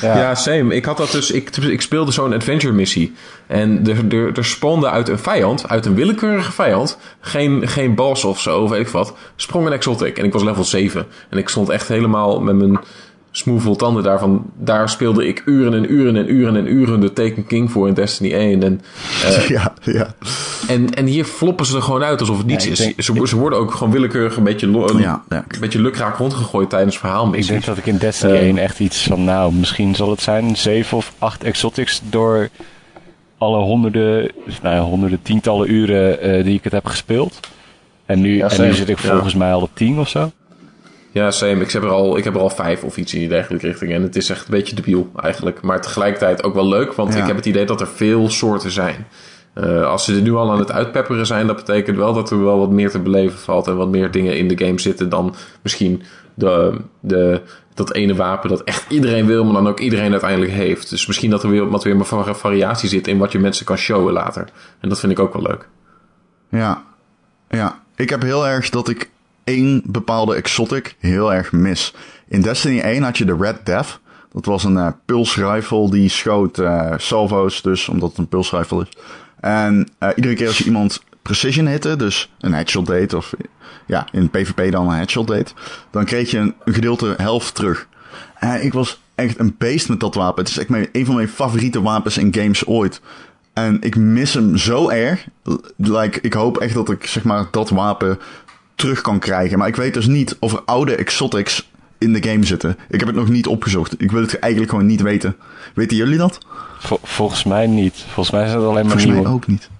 Ja. 0.00 0.34
same. 0.34 0.74
Ik 0.74 0.84
had 0.84 0.96
dat 0.96 1.10
dus. 1.10 1.30
Ik, 1.30 1.56
ik 1.56 1.80
speelde 1.80 2.12
zo'n 2.12 2.32
adventure 2.32 2.72
missie. 2.72 3.12
En 3.46 3.86
er, 3.88 4.14
er, 4.16 4.36
er 4.38 4.44
spawnde 4.44 4.90
uit 4.90 5.08
een 5.08 5.18
vijand, 5.18 5.68
uit 5.68 5.86
een 5.86 5.94
willekeurige 5.94 6.52
vijand, 6.52 6.98
geen, 7.20 7.68
geen 7.68 7.94
boss 7.94 8.24
of 8.24 8.40
zo, 8.40 8.60
of 8.60 8.70
weet 8.70 8.80
ik 8.80 8.88
wat, 8.88 9.14
sprong 9.36 9.66
een 9.66 9.72
exotic. 9.72 10.18
En 10.18 10.24
ik 10.24 10.32
was 10.32 10.42
level 10.42 10.64
7. 10.64 11.06
En 11.30 11.38
ik 11.38 11.48
stond 11.48 11.68
echt 11.68 11.88
helemaal 11.88 12.40
met 12.40 12.56
mijn 12.56 12.78
smoevol 13.36 13.76
tanden 13.76 14.02
daarvan. 14.02 14.44
Daar 14.58 14.88
speelde 14.88 15.26
ik 15.26 15.42
uren 15.46 15.74
en 15.74 15.92
uren 15.92 16.16
en 16.16 16.32
uren 16.34 16.56
en 16.56 16.66
uren 16.72 17.00
de 17.00 17.12
Taken 17.12 17.46
King 17.46 17.70
voor 17.70 17.88
in 17.88 17.94
Destiny 17.94 18.32
1. 18.32 18.62
En, 18.62 18.80
eh, 19.24 19.48
ja, 19.56 19.72
ja. 19.82 20.14
en, 20.68 20.94
en 20.94 21.06
hier 21.06 21.24
floppen 21.24 21.66
ze 21.66 21.76
er 21.76 21.82
gewoon 21.82 22.02
uit 22.02 22.20
alsof 22.20 22.38
het 22.38 22.46
niets 22.46 22.66
is. 22.66 22.78
denk- 22.78 23.02
ze, 23.02 23.26
ze 23.26 23.36
worden 23.36 23.58
ook 23.58 23.70
gewoon 23.72 23.92
willekeurig 23.92 24.36
een 24.36 24.44
beetje, 24.44 24.66
lo- 24.66 24.88
een, 24.88 24.98
Ja, 24.98 25.22
ja. 25.28 25.44
een 25.48 25.60
beetje 25.60 25.80
lukraak 25.80 26.16
rondgegooid 26.16 26.70
tijdens 26.70 26.98
verhaalmissies. 26.98 27.46
Ik 27.46 27.52
denk 27.52 27.64
dat 27.64 27.76
ik 27.78 27.86
in 27.86 27.98
Destiny 27.98 28.32
Eh. 28.32 28.40
1 28.46 28.58
echt 28.58 28.80
iets 28.80 29.02
van, 29.02 29.24
nou, 29.24 29.52
misschien 29.54 29.94
zal 29.94 30.10
het 30.10 30.20
zijn 30.22 30.56
zeven 30.56 30.96
of 30.96 31.12
acht 31.18 31.44
exotics 31.44 32.00
door 32.10 32.48
alle 33.38 33.58
honderden, 33.62 34.30
nou 34.62 34.74
ja, 34.74 34.80
honderden, 34.80 35.22
tientallen 35.22 35.72
uren 35.72 36.20
eh, 36.20 36.44
die 36.44 36.54
ik 36.54 36.64
het 36.64 36.72
heb 36.72 36.86
gespeeld. 36.86 37.40
En 38.06 38.20
nu, 38.20 38.36
Ja, 38.36 38.48
en 38.50 38.60
nu 38.66 38.72
zit 38.74 38.88
ik 38.88 38.98
Ja. 38.98 39.10
volgens 39.10 39.34
mij 39.34 39.52
al 39.52 39.60
op 39.60 39.70
tien 39.74 39.98
of 39.98 40.08
zo. 40.08 40.30
Ja, 41.16 41.30
same. 41.30 41.60
Ik 41.60 41.70
heb, 41.70 41.82
er 41.82 41.88
al, 41.88 42.16
ik 42.16 42.24
heb 42.24 42.34
er 42.34 42.40
al 42.40 42.50
vijf 42.50 42.82
of 42.84 42.96
iets 42.96 43.14
in 43.14 43.20
die 43.20 43.28
dergelijke 43.28 43.66
richting. 43.66 43.92
En 43.92 44.02
het 44.02 44.16
is 44.16 44.30
echt 44.30 44.44
een 44.44 44.50
beetje 44.50 44.74
debiel 44.74 45.10
eigenlijk. 45.16 45.62
Maar 45.62 45.80
tegelijkertijd 45.80 46.42
ook 46.42 46.54
wel 46.54 46.68
leuk, 46.68 46.92
want 46.92 47.14
Ja. 47.14 47.20
ik 47.20 47.26
heb 47.26 47.36
het 47.36 47.46
idee 47.46 47.66
dat 47.66 47.80
er 47.80 47.86
veel 47.88 48.30
soorten 48.30 48.70
zijn. 48.70 49.06
Eh, 49.54 49.86
als 49.86 50.04
ze 50.04 50.14
er 50.14 50.20
nu 50.20 50.34
al 50.34 50.50
aan 50.52 50.58
het 50.58 50.72
uitpepperen 50.72 51.26
zijn, 51.26 51.46
dat 51.46 51.56
betekent 51.56 51.96
wel 51.96 52.12
dat 52.12 52.30
er 52.30 52.44
wel 52.44 52.58
wat 52.58 52.70
meer 52.70 52.90
te 52.90 52.98
beleven 52.98 53.38
valt. 53.38 53.66
En 53.66 53.76
wat 53.76 53.88
meer 53.88 54.10
dingen 54.10 54.36
in 54.36 54.48
de 54.48 54.64
game 54.64 54.80
zitten 54.80 55.08
dan 55.08 55.34
misschien 55.62 56.02
de, 56.34 56.80
de, 57.00 57.40
dat 57.74 57.94
ene 57.94 58.14
wapen 58.14 58.48
dat 58.48 58.62
echt 58.62 58.84
iedereen 58.88 59.26
wil, 59.26 59.44
maar 59.44 59.54
dan 59.54 59.68
ook 59.68 59.80
iedereen 59.80 60.10
uiteindelijk 60.10 60.52
heeft. 60.52 60.90
Dus 60.90 61.06
misschien 61.06 61.30
dat 61.30 61.42
er 61.42 61.50
weer 61.50 61.68
wat 61.68 61.84
weer 61.84 61.96
meer 61.96 62.34
variatie 62.34 62.88
zit 62.88 63.08
in 63.08 63.18
wat 63.18 63.32
je 63.32 63.38
mensen 63.38 63.64
kan 63.66 63.76
showen 63.76 64.12
later. 64.12 64.48
En 64.80 64.88
dat 64.88 65.00
vind 65.00 65.12
ik 65.12 65.18
ook 65.18 65.32
wel 65.32 65.42
leuk. 65.42 65.68
Ja, 66.50 66.82
ja. 67.48 67.80
Ik 67.94 68.10
heb 68.10 68.22
heel 68.22 68.46
erg 68.46 68.70
dat 68.70 68.88
ik 68.88 69.10
één 69.46 69.82
bepaalde 69.84 70.34
exotic 70.34 70.96
heel 70.98 71.32
erg 71.32 71.52
mis. 71.52 71.94
In 72.28 72.40
Destiny 72.40 72.80
1 72.80 73.02
had 73.02 73.18
je 73.18 73.24
de 73.24 73.36
Red 73.40 73.66
Death. 73.66 74.00
Dat 74.32 74.44
was 74.44 74.64
een 74.64 74.94
rifle 75.34 75.90
die 75.90 76.08
schoot 76.08 76.58
eh, 76.58 76.92
salvo's, 76.96 77.62
dus 77.62 77.88
omdat 77.88 78.08
het 78.08 78.18
een 78.18 78.28
pulse 78.28 78.56
rifle 78.56 78.82
is. 78.82 78.96
En 79.40 79.88
eh, 79.98 80.08
iedere 80.16 80.34
keer 80.34 80.46
als 80.46 80.58
je 80.58 80.64
iemand 80.64 81.02
precision 81.22 81.66
hitte, 81.66 81.96
dus 81.96 82.32
een 82.40 82.54
headshot 82.54 82.86
deed, 82.86 83.14
of 83.14 83.34
ja, 83.86 84.06
in 84.12 84.30
PvP 84.30 84.72
dan 84.72 84.88
een 84.88 84.96
headshot 84.96 85.26
deed, 85.26 85.54
dan 85.90 86.04
kreeg 86.04 86.30
je 86.30 86.38
een, 86.38 86.54
een 86.64 86.74
gedeelte 86.74 87.14
helft 87.16 87.54
terug. 87.54 87.88
En 88.38 88.64
ik 88.64 88.72
was 88.72 89.00
echt 89.14 89.38
een 89.38 89.54
beest 89.58 89.88
met 89.88 90.00
dat 90.00 90.14
wapen. 90.14 90.42
Het 90.42 90.52
is 90.52 90.58
echt 90.58 90.68
mijn, 90.68 90.88
een 90.92 91.06
van 91.06 91.14
mijn 91.14 91.28
favoriete 91.28 91.82
wapens 91.82 92.18
in 92.18 92.34
games 92.34 92.66
ooit. 92.66 93.00
En 93.52 93.76
ik 93.80 93.96
mis 93.96 94.34
hem 94.34 94.56
zo 94.56 94.88
erg. 94.88 95.26
Like, 95.76 96.20
ik 96.20 96.32
hoop 96.32 96.58
echt 96.58 96.74
dat 96.74 96.90
ik 96.90 97.06
zeg 97.06 97.24
maar 97.24 97.46
dat 97.50 97.70
wapen 97.70 98.18
terug 98.76 99.00
kan 99.00 99.18
krijgen. 99.18 99.58
Maar 99.58 99.68
ik 99.68 99.76
weet 99.76 99.94
dus 99.94 100.06
niet 100.06 100.36
of 100.40 100.52
er 100.52 100.62
oude 100.64 100.94
exotics 100.96 101.68
in 101.98 102.12
de 102.12 102.28
game 102.28 102.44
zitten. 102.44 102.76
Ik 102.88 102.98
heb 102.98 103.08
het 103.08 103.16
nog 103.16 103.28
niet 103.28 103.46
opgezocht. 103.46 104.00
Ik 104.02 104.10
wil 104.10 104.20
het 104.20 104.38
eigenlijk 104.38 104.70
gewoon 104.72 104.86
niet 104.86 105.00
weten. 105.02 105.36
Weten 105.74 105.96
jullie 105.96 106.18
dat? 106.18 106.38
Vol- 106.78 107.00
volgens 107.02 107.44
mij 107.44 107.66
niet. 107.66 107.94
Volgens 107.96 108.30
mij 108.30 108.46
zijn 108.46 108.58
het 108.58 108.68
alleen 108.68 108.74
maar 108.86 108.98
Volgens 108.98 109.04
mij 109.06 109.14
nieuwe. 109.14 109.34
ook 109.34 109.46
niet. 109.46 109.70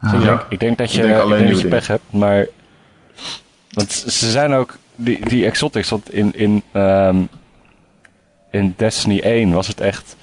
Dus 0.00 0.12
ik, 0.12 0.20
denk, 0.20 0.46
ik 0.48 0.60
denk 0.60 0.78
dat 0.78 0.92
je, 0.92 0.96
Ik 0.98 1.02
denk 1.04 1.16
ik 1.16 1.22
alleen 1.22 1.38
denk 1.38 1.52
dat 1.52 1.60
je 1.60 1.68
pech 1.68 1.86
hebt, 1.86 2.02
maar... 2.12 2.46
Want 3.70 3.92
ze 3.92 4.30
zijn 4.30 4.52
ook... 4.52 4.76
Die, 4.96 5.28
die 5.28 5.44
exotics, 5.46 5.88
want 5.88 6.12
in, 6.12 6.34
in, 6.34 6.62
ehm, 6.72 7.16
in 8.50 8.74
Destiny 8.76 9.20
1 9.20 9.52
was 9.52 9.66
het 9.66 9.80
echt... 9.80 10.16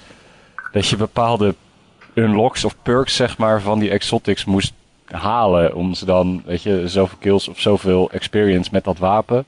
Dat 0.72 0.86
je 0.88 0.96
bepaalde 0.96 1.54
unlocks 2.14 2.64
of 2.64 2.76
perks, 2.82 3.16
zeg 3.16 3.38
maar, 3.38 3.60
van 3.60 3.78
die 3.78 3.90
exotics 3.90 4.44
moest 4.44 4.72
halen. 5.10 5.74
Om 5.74 5.94
ze 5.94 6.04
dan, 6.04 6.42
weet 6.46 6.62
je, 6.62 6.82
zoveel 6.88 7.18
kills 7.20 7.48
of 7.48 7.60
zoveel 7.60 8.10
experience 8.10 8.70
met 8.72 8.84
dat 8.84 8.98
wapen. 8.98 9.44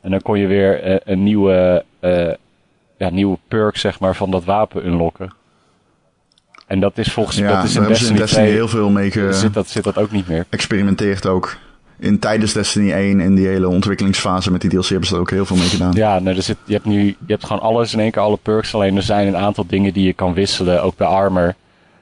En 0.00 0.10
dan 0.10 0.22
kon 0.22 0.38
je 0.38 0.46
weer 0.46 0.82
eh, 0.82 0.96
een 1.04 1.22
nieuwe, 1.22 1.84
eh, 2.00 2.32
ja, 2.98 3.10
nieuwe 3.10 3.38
perk 3.48 3.76
zeg 3.76 4.00
maar, 4.00 4.16
van 4.16 4.30
dat 4.30 4.44
wapen 4.44 4.86
unlocken. 4.86 5.32
En 6.66 6.80
dat 6.80 6.98
is 6.98 7.12
volgens 7.12 7.36
mij, 7.40 7.48
Ja, 7.48 7.54
dat 7.56 7.64
is 7.64 7.76
in 7.76 7.82
in 7.82 7.88
Destiny, 7.88 8.26
2, 8.44 8.52
heel 8.52 8.68
veel 8.68 8.90
mee 8.90 9.10
ge- 9.10 9.32
zit, 9.32 9.54
dat, 9.54 9.68
zit 9.68 9.84
dat 9.84 9.98
ook 9.98 10.10
niet 10.10 10.28
meer. 10.28 10.46
geëxperimenteerd 10.50 11.26
ook. 11.26 11.56
In 11.98 12.18
tijdens 12.18 12.52
Destiny 12.52 12.92
1, 12.92 13.20
in 13.20 13.34
die 13.34 13.46
hele 13.46 13.68
ontwikkelingsfase 13.68 14.50
met 14.50 14.60
die 14.60 14.70
DLC, 14.70 14.88
hebben 14.88 15.08
ze 15.08 15.14
er 15.14 15.20
ook 15.20 15.30
heel 15.30 15.46
veel 15.46 15.56
mee 15.56 15.68
gedaan. 15.68 15.92
Ja, 15.92 16.18
nou, 16.18 16.36
er 16.36 16.42
zit, 16.42 16.56
je, 16.64 16.72
hebt 16.72 16.84
nu, 16.84 17.04
je 17.04 17.14
hebt 17.26 17.44
gewoon 17.44 17.62
alles 17.62 17.92
in 17.92 18.00
één 18.00 18.10
keer, 18.10 18.22
alle 18.22 18.38
perks. 18.42 18.74
Alleen 18.74 18.96
er 18.96 19.02
zijn 19.02 19.26
een 19.26 19.36
aantal 19.36 19.64
dingen 19.66 19.92
die 19.92 20.04
je 20.06 20.12
kan 20.12 20.34
wisselen, 20.34 20.82
ook 20.82 20.96
bij 20.96 21.06
armor. 21.06 21.54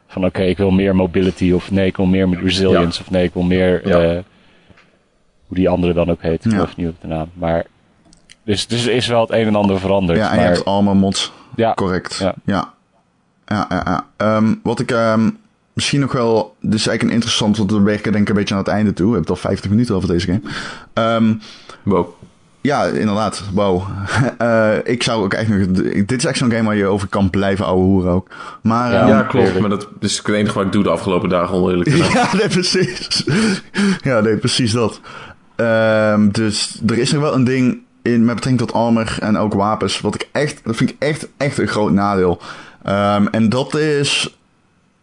Van 0.08 0.24
oké, 0.24 0.42
ik 0.42 0.56
wil 0.56 0.70
meer 0.70 0.96
mobility, 0.96 1.52
of 1.52 1.70
nee, 1.70 1.86
ik 1.86 1.96
wil 1.96 2.06
meer 2.06 2.40
resilience, 2.42 3.00
of 3.00 3.10
nee, 3.10 3.24
ik 3.24 3.34
wil 3.34 3.42
meer... 3.42 3.88
Ja. 3.88 4.00
eh, 4.00 4.18
hoe 5.46 5.56
die 5.56 5.68
andere 5.68 5.92
dan 5.92 6.10
ook 6.10 6.22
heet, 6.22 6.44
ik 6.44 6.52
Ja. 6.52 6.68
niet 6.76 6.88
op 6.88 7.00
de 7.00 7.06
naam. 7.06 7.28
Maar, 7.34 7.64
dus, 8.42 8.66
dus 8.66 8.86
er 8.86 8.92
is 8.94 9.06
wel 9.06 9.20
het 9.20 9.30
een 9.30 9.46
en 9.46 9.54
ander 9.54 9.80
veranderd. 9.80 10.18
Ja, 10.18 10.30
en 10.30 10.36
maar, 10.36 10.44
je 10.44 10.50
hebt 10.52 10.64
armor 10.64 10.96
mods. 10.96 11.32
ja, 11.56 11.74
Correct. 11.74 12.16
Ja. 12.18 12.34
Ja. 12.44 12.72
Ja, 13.46 13.66
ja, 13.68 13.82
ja. 13.84 14.06
Ehm, 14.16 14.54
wat 14.62 14.80
ik 14.80 14.90
ehm, 14.90 15.30
misschien 15.72 16.00
nog 16.00 16.12
wel... 16.12 16.56
Dit 16.60 16.74
is 16.74 16.86
eigenlijk 16.86 17.02
een 17.02 17.10
interessant, 17.14 17.56
want 17.56 17.70
we 17.70 17.80
werken 17.82 18.12
denk 18.12 18.22
ik 18.24 18.28
een 18.28 18.34
beetje 18.34 18.54
aan 18.54 18.60
het 18.60 18.68
einde 18.70 18.92
toe. 18.92 19.06
We 19.10 19.14
hebben 19.16 19.32
het 19.34 19.42
al 19.44 19.48
50 19.50 19.70
minuten 19.70 19.94
over 19.94 20.08
deze 20.08 20.26
game. 20.26 20.40
Ehm, 20.92 21.34
Wow. 21.82 22.08
Ja, 22.64 22.84
inderdaad. 22.84 23.42
Wow. 23.52 23.82
Eh, 24.38 24.76
ik 24.84 25.02
zou 25.02 25.24
ook 25.24 25.34
echt 25.34 25.48
nog... 25.48 25.66
Dit 26.06 26.12
is 26.12 26.24
echt 26.24 26.38
zo'n 26.38 26.50
game 26.50 26.64
waar 26.64 26.76
je 26.76 26.86
over 26.86 27.08
kan 27.08 27.30
blijven 27.30 27.64
ouwe 27.64 27.82
hoeren 27.84 28.12
ook. 28.12 28.28
Maar... 28.62 28.92
Ja, 28.92 29.00
ehm, 29.00 29.08
Ja, 29.08 29.22
klopt. 29.22 29.46
eerlijk. 29.46 29.60
Maar 29.60 29.78
dat 29.78 29.88
is 30.00 30.16
het 30.16 30.28
enige 30.28 30.54
wat 30.54 30.64
ik 30.64 30.72
doe 30.72 30.82
de 30.82 30.88
afgelopen 30.88 31.28
dagen, 31.28 31.84
zijn. 31.84 32.12
Ja, 32.12 32.28
nee, 32.36 32.48
precies. 32.48 33.24
Ja, 34.02 34.20
nee, 34.20 34.36
precies 34.36 34.72
dat. 34.72 35.00
Ehm, 35.56 36.28
dus 36.30 36.80
er 36.86 36.98
is 36.98 37.12
nog 37.12 37.22
wel 37.22 37.34
een 37.34 37.44
ding 37.44 37.78
in 38.02 38.24
met 38.24 38.34
betrekking 38.34 38.58
tot 38.58 38.72
armor 38.72 39.16
en 39.20 39.36
ook 39.38 39.54
wapens. 39.54 40.00
Wat 40.00 40.14
ik 40.14 40.28
echt, 40.32 40.60
dat 40.64 40.76
vind 40.76 40.90
ik 40.90 40.96
echt, 40.98 41.28
echt 41.36 41.58
een 41.58 41.68
groot 41.68 41.92
nadeel. 41.92 42.40
Ehm, 42.82 43.26
en 43.26 43.48
dat 43.48 43.74
is. 43.76 44.36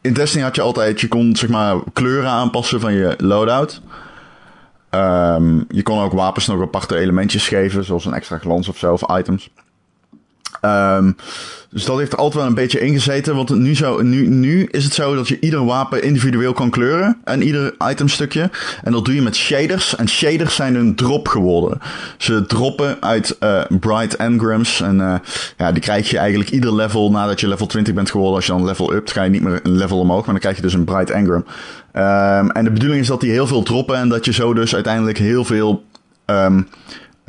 In 0.02 0.14
Destiny 0.14 0.44
had 0.44 0.56
je 0.56 0.62
altijd, 0.62 1.02
je 1.02 1.08
kon 1.08 1.36
zeg 1.36 1.50
maar 1.50 1.76
kleuren 1.94 2.30
aanpassen 2.30 2.80
van 2.80 2.94
je 2.94 3.14
loadout. 3.18 3.82
Ehm, 4.92 5.62
je 5.68 5.84
kon 5.84 6.00
ook 6.00 6.12
wapens 6.12 6.48
nog 6.48 6.62
aparte 6.62 6.98
elementjes 6.98 7.48
geven, 7.48 7.84
zoals 7.84 8.06
een 8.06 8.14
extra 8.14 8.38
glans 8.38 8.70
of 8.70 8.78
zo, 8.78 8.94
of 8.94 9.18
items. 9.18 9.50
Ehm, 10.62 11.12
dus 11.70 11.86
dat 11.86 11.98
heeft 11.98 12.12
er 12.12 12.18
altijd 12.18 12.38
wel 12.38 12.46
een 12.46 12.54
beetje 12.54 12.80
ingezeten. 12.80 13.36
Want 13.36 13.50
nu, 13.50 13.76
nu, 14.02 14.28
nu 14.28 14.68
is 14.72 14.84
het 14.84 14.94
zo 14.94 15.16
dat 15.16 15.28
je 15.28 15.40
ieder 15.40 15.66
wapen 15.66 16.04
individueel 16.04 16.54
kan 16.54 16.70
kleuren. 16.70 17.18
En 17.24 17.42
ieder 17.42 17.76
itemstukje. 17.90 18.50
En 18.84 18.92
dat 18.92 19.06
doe 19.06 19.16
je 19.16 19.22
met 19.22 19.36
shaders. 19.36 19.96
En 19.96 20.10
shaders 20.10 20.56
zijn 20.56 20.76
een 20.76 20.96
drop 20.96 21.28
geworden. 21.28 21.78
Ze 22.18 22.46
droppen 22.46 22.98
uit 23.02 23.38
eh, 23.38 23.62
bright 23.80 24.16
engrams. 24.16 24.82
En 24.82 25.02
eh, 25.02 25.16
ja, 25.58 25.72
die 25.72 25.82
krijg 25.82 26.10
je 26.10 26.18
eigenlijk 26.18 26.50
ieder 26.50 26.76
level 26.76 27.12
nadat 27.12 27.40
je 27.40 27.48
level 27.48 27.66
20 27.66 27.94
bent 27.94 28.12
geworden. 28.12 28.36
Als 28.36 28.46
je 28.46 28.52
dan 28.52 28.66
level 28.66 28.94
upt, 28.94 29.12
ga 29.12 29.24
je 29.24 29.30
niet 29.30 29.42
meer 29.42 29.60
een 29.64 29.78
level 29.78 30.00
omhoog. 30.00 30.24
Maar 30.24 30.34
dan 30.34 30.40
krijg 30.40 30.56
je 30.56 30.62
dus 30.62 30.74
een 30.74 30.84
bright 30.84 31.10
engram. 31.10 31.46
Ehm, 31.92 32.50
en 32.50 32.64
de 32.64 32.72
bedoeling 32.72 33.02
is 33.02 33.08
dat 33.08 33.22
die 33.22 33.32
heel 33.32 33.48
veel 33.48 33.64
droppen. 33.64 33.96
En 33.98 34.10
dat 34.10 34.26
je 34.26 34.34
zo 34.34 34.54
dus 34.54 34.74
uiteindelijk 34.74 35.18
heel 35.18 35.46
veel 35.46 35.84
ehm, 36.26 36.62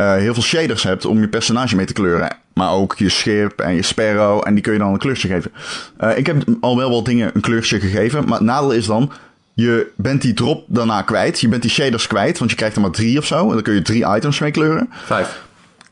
eh, 0.02 0.14
heel 0.16 0.34
veel 0.34 0.42
shaders 0.42 0.82
hebt 0.82 1.04
om 1.04 1.20
je 1.20 1.28
personage 1.28 1.76
mee 1.76 1.86
te 1.86 1.92
kleuren. 1.92 2.36
Maar 2.54 2.70
ook 2.72 2.94
je 2.98 3.08
schip 3.08 3.60
en 3.60 3.74
je 3.74 3.82
sparrow. 3.82 4.42
En 4.46 4.54
die 4.54 4.62
kun 4.62 4.72
je 4.72 4.78
dan 4.78 4.92
een 4.92 4.98
kleurtje 4.98 5.28
geven. 5.28 5.50
Eh, 5.98 6.18
ik 6.18 6.26
heb 6.26 6.44
al 6.60 6.76
wel 6.76 6.90
wat 6.90 7.04
dingen 7.04 7.30
een 7.34 7.40
kleurtje 7.40 7.80
gegeven. 7.80 8.24
Maar 8.24 8.38
het 8.38 8.46
nadeel 8.46 8.70
is 8.72 8.86
dan. 8.86 9.10
Je 9.54 9.86
bent 9.96 10.22
die 10.22 10.34
drop 10.34 10.64
daarna 10.68 11.02
kwijt. 11.02 11.40
Je 11.40 11.48
bent 11.48 11.62
die 11.62 11.70
shaders 11.70 12.06
kwijt. 12.06 12.38
Want 12.38 12.50
je 12.50 12.56
krijgt 12.56 12.74
er 12.76 12.80
maar 12.82 12.90
drie 12.90 13.18
of 13.18 13.26
zo. 13.26 13.46
En 13.48 13.52
dan 13.54 13.62
kun 13.62 13.74
je 13.74 13.82
drie 13.82 14.06
items 14.16 14.38
mee 14.38 14.50
kleuren. 14.50 14.88
Vijf. 15.04 15.42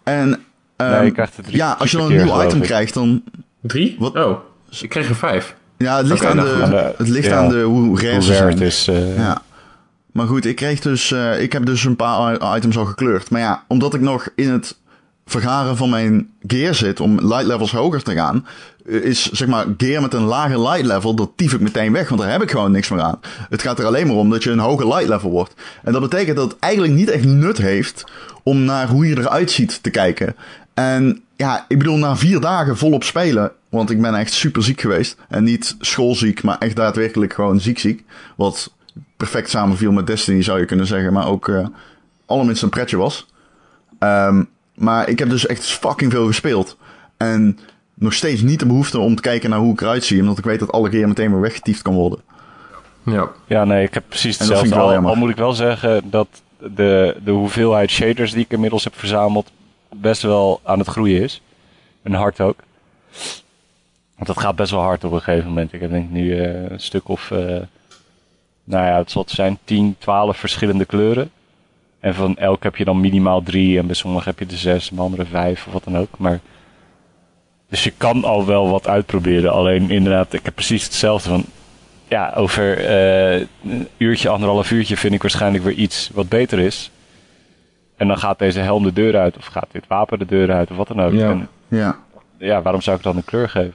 En 0.02 0.40
ehm, 0.76 0.90
Nee, 0.90 1.04
je 1.04 1.11
krijgt 1.11 1.36
er 1.36 1.42
drie 1.42 1.56
ja, 1.56 1.76
als 1.78 1.90
je 1.90 1.96
dan 1.96 2.06
een 2.11 2.16
keer, 2.16 2.24
nieuw 2.24 2.42
item 2.44 2.58
ik. 2.58 2.64
krijgt, 2.64 2.94
dan. 2.94 3.22
Drie? 3.62 3.96
Wat? 3.98 4.14
Oh, 4.16 4.38
ik 4.80 4.88
kreeg 4.88 5.08
er 5.08 5.14
vijf. 5.16 5.54
Ja, 5.78 5.96
het 5.96 6.06
ligt, 6.06 6.24
aan, 6.24 6.36
nou 6.36 6.48
de. 6.48 6.74
Ja, 6.76 6.92
het 6.96 7.08
ligt 7.08 7.26
ja. 7.26 7.36
aan 7.36 7.48
de, 7.48 7.61
hoe 7.61 8.00
rare 8.00 8.50
het 8.50 8.61
is. 8.61 8.88
eh, 8.88 9.16
Ja. 9.16 9.42
Maar 10.12 10.26
goed, 10.26 10.44
ik 10.44 10.56
kreeg 10.56 10.80
dus, 10.80 11.12
eh, 11.12 11.42
ik 11.42 11.52
heb 11.52 11.66
dus 11.66 11.84
een 11.84 11.96
paar 11.96 12.56
items 12.56 12.78
al 12.78 12.84
gekleurd. 12.84 13.30
Maar 13.30 13.40
ja, 13.40 13.64
omdat 13.68 13.94
ik 13.94 14.00
nog 14.00 14.28
in 14.34 14.50
het 14.50 14.78
vergaren 15.26 15.76
van 15.76 15.90
mijn 15.90 16.30
gear 16.46 16.74
zit 16.74 17.00
om 17.00 17.20
light 17.20 17.46
levels 17.46 17.72
hoger 17.72 18.02
te 18.02 18.14
gaan, 18.14 18.46
eh, 18.86 18.94
is 18.94 19.30
zeg 19.30 19.48
maar 19.48 19.66
gear 19.76 20.02
met 20.02 20.14
een 20.14 20.22
lager 20.22 20.61
light 20.61 20.86
level, 20.86 21.14
dat 21.14 21.30
tief 21.36 21.52
ik 21.52 21.61
meteen 21.61 21.92
weg, 21.92 22.08
want 22.08 22.20
daar 22.20 22.30
heb 22.30 22.42
ik 22.42 22.50
gewoon 22.50 22.72
niks 22.72 22.88
meer 22.88 23.00
aan. 23.00 23.20
Het 23.48 23.62
gaat 23.62 23.78
er 23.78 23.86
alleen 23.86 24.06
maar 24.06 24.16
om 24.16 24.30
dat 24.30 24.42
je 24.42 24.50
een 24.50 24.58
hoger 24.58 24.86
light 24.88 25.08
level 25.08 25.30
wordt. 25.30 25.54
En 25.82 25.92
dat 25.92 26.02
betekent 26.02 26.36
dat 26.36 26.50
het 26.50 26.61
eigenlijk 26.61 26.94
niet 26.94 27.11
echt 27.11 27.24
nut 27.24 27.58
heeft 27.58 28.04
om 28.42 28.64
naar 28.64 28.88
hoe 28.88 29.06
je 29.06 29.18
eruit 29.18 29.50
ziet 29.50 29.82
te 29.82 29.90
kijken. 29.90 30.36
En 30.74 31.22
ja, 31.36 31.64
ik 31.68 31.78
bedoel, 31.78 31.96
na 31.96 32.16
vier 32.16 32.40
dagen 32.40 32.76
volop 32.76 33.04
spelen, 33.04 33.52
want 33.68 33.90
ik 33.90 34.00
ben 34.00 34.14
echt 34.14 34.32
super 34.32 34.62
ziek 34.62 34.80
geweest. 34.80 35.16
En 35.28 35.44
niet 35.44 35.76
schoolziek, 35.80 36.42
maar 36.42 36.58
echt 36.58 36.76
daadwerkelijk 36.76 37.32
gewoon 37.32 37.61
ziek 37.61 37.78
ziek. 37.78 38.04
Wat 38.36 38.72
perfect 39.20 39.50
samenviel 39.50 39.92
met 39.92 40.06
Destiny, 40.06 40.42
zou 40.42 40.58
je 40.58 40.64
kunnen 40.64 40.86
zeggen. 40.86 41.12
Maar 41.12 41.26
ook 41.26 41.48
eh 41.48 41.66
allerminst 42.26 42.62
een 42.62 42.68
pretje 42.68 42.96
was. 42.96 43.26
Ehm, 43.98 44.44
maar 44.74 45.08
ik 45.08 45.18
heb 45.18 45.28
dus 45.28 45.46
echt 45.46 45.64
fucking 45.64 46.12
veel 46.12 46.26
gespeeld. 46.26 46.76
En 47.16 47.58
nog 47.94 48.12
steeds 48.12 48.42
niet 48.42 48.58
de 48.58 48.66
behoefte 48.66 48.98
om 48.98 49.14
te 49.14 49.22
kijken 49.22 49.50
naar 49.50 49.58
hoe 49.58 49.72
ik 49.72 49.80
eruit 49.80 50.04
zie. 50.04 50.20
Omdat 50.20 50.38
ik 50.38 50.44
weet 50.44 50.58
dat 50.58 50.72
alle 50.72 50.88
keer 50.88 51.08
meteen 51.08 51.30
weer 51.30 51.40
weggetiefd 51.40 51.82
kan 51.82 51.94
worden. 51.94 52.20
Ja. 53.02 53.28
Ja, 53.46 53.64
nee, 53.64 53.84
ik 53.84 53.94
heb 53.94 54.04
precies 54.08 54.38
En 54.38 54.46
dat 54.46 54.58
vind 54.58 54.70
hetzelfde. 54.70 54.94
ik 54.94 55.00
wel 55.00 55.08
Al, 55.08 55.14
al 55.14 55.20
moet 55.20 55.30
ik 55.30 55.36
wel 55.36 55.52
zeggen 55.52 56.10
dat 56.10 56.28
de, 56.58 57.16
de 57.24 57.30
hoeveelheid 57.30 57.90
shaders 57.90 58.32
die 58.32 58.44
ik 58.44 58.50
inmiddels 58.50 58.84
heb 58.84 58.98
verzameld 58.98 59.50
best 59.94 60.22
wel 60.22 60.60
aan 60.64 60.78
het 60.78 60.88
groeien 60.88 61.22
is. 61.22 61.42
En 62.02 62.12
hard 62.12 62.40
ook. 62.40 62.58
Want 64.14 64.26
dat 64.26 64.40
gaat 64.40 64.56
best 64.56 64.70
wel 64.70 64.82
hard 64.82 65.04
op 65.04 65.12
een 65.12 65.22
gegeven 65.22 65.48
moment. 65.48 65.72
Ik 65.72 65.80
heb 65.80 65.90
denk 65.90 66.04
ik 66.04 66.10
nu 66.10 66.38
eh, 66.38 66.70
een 66.70 66.80
stuk 66.80 67.08
of, 67.08 67.30
eh, 67.30 67.56
nou 68.70 68.86
ja, 68.86 68.98
het 68.98 69.10
zal 69.10 69.22
het 69.22 69.30
zijn 69.30 69.58
10, 69.64 69.96
12 69.98 70.36
verschillende 70.36 70.84
kleuren. 70.84 71.30
En 72.00 72.14
van 72.14 72.36
elk 72.36 72.62
heb 72.62 72.76
je 72.76 72.84
dan 72.84 73.00
minimaal 73.00 73.42
drie 73.42 73.78
en 73.78 73.86
bij 73.86 73.94
sommigen 73.94 74.34
heb 74.36 74.38
je 74.38 74.54
er 74.54 74.60
zes, 74.60 74.90
en 74.90 74.96
bij 74.96 75.04
anderen 75.04 75.26
vijf 75.26 75.66
of 75.66 75.72
wat 75.72 75.84
dan 75.84 75.96
ook. 75.96 76.18
Maar 76.18 76.40
dus 77.68 77.84
je 77.84 77.92
kan 77.96 78.24
al 78.24 78.46
wel 78.46 78.70
wat 78.70 78.88
uitproberen. 78.88 79.52
Alleen 79.52 79.90
inderdaad, 79.90 80.32
ik 80.32 80.44
heb 80.44 80.54
precies 80.54 80.84
hetzelfde 80.84 81.28
van 81.28 81.44
ja, 82.08 82.32
over 82.36 82.86
eh, 82.86 83.46
een 83.64 83.88
uurtje, 83.96 84.28
anderhalf 84.28 84.70
uurtje 84.70 84.96
vind 84.96 85.14
ik 85.14 85.22
waarschijnlijk 85.22 85.64
weer 85.64 85.74
iets 85.74 86.10
wat 86.14 86.28
beter 86.28 86.58
is. 86.58 86.90
En 87.96 88.08
dan 88.08 88.18
gaat 88.18 88.38
deze 88.38 88.60
helm 88.60 88.82
de 88.82 88.92
deur 88.92 89.16
uit, 89.16 89.36
of 89.36 89.46
gaat 89.46 89.68
dit 89.72 89.86
wapen 89.86 90.18
de 90.18 90.26
deur 90.26 90.52
uit, 90.52 90.70
of 90.70 90.76
wat 90.76 90.88
dan 90.88 91.00
ook. 91.00 91.12
Ja. 91.12 91.30
En 91.30 91.48
Ja. 91.68 91.98
ja, 92.38 92.62
waarom 92.62 92.80
zou 92.80 92.96
ik 92.96 93.02
dan 93.02 93.16
een 93.16 93.24
kleur 93.24 93.48
geven? 93.48 93.74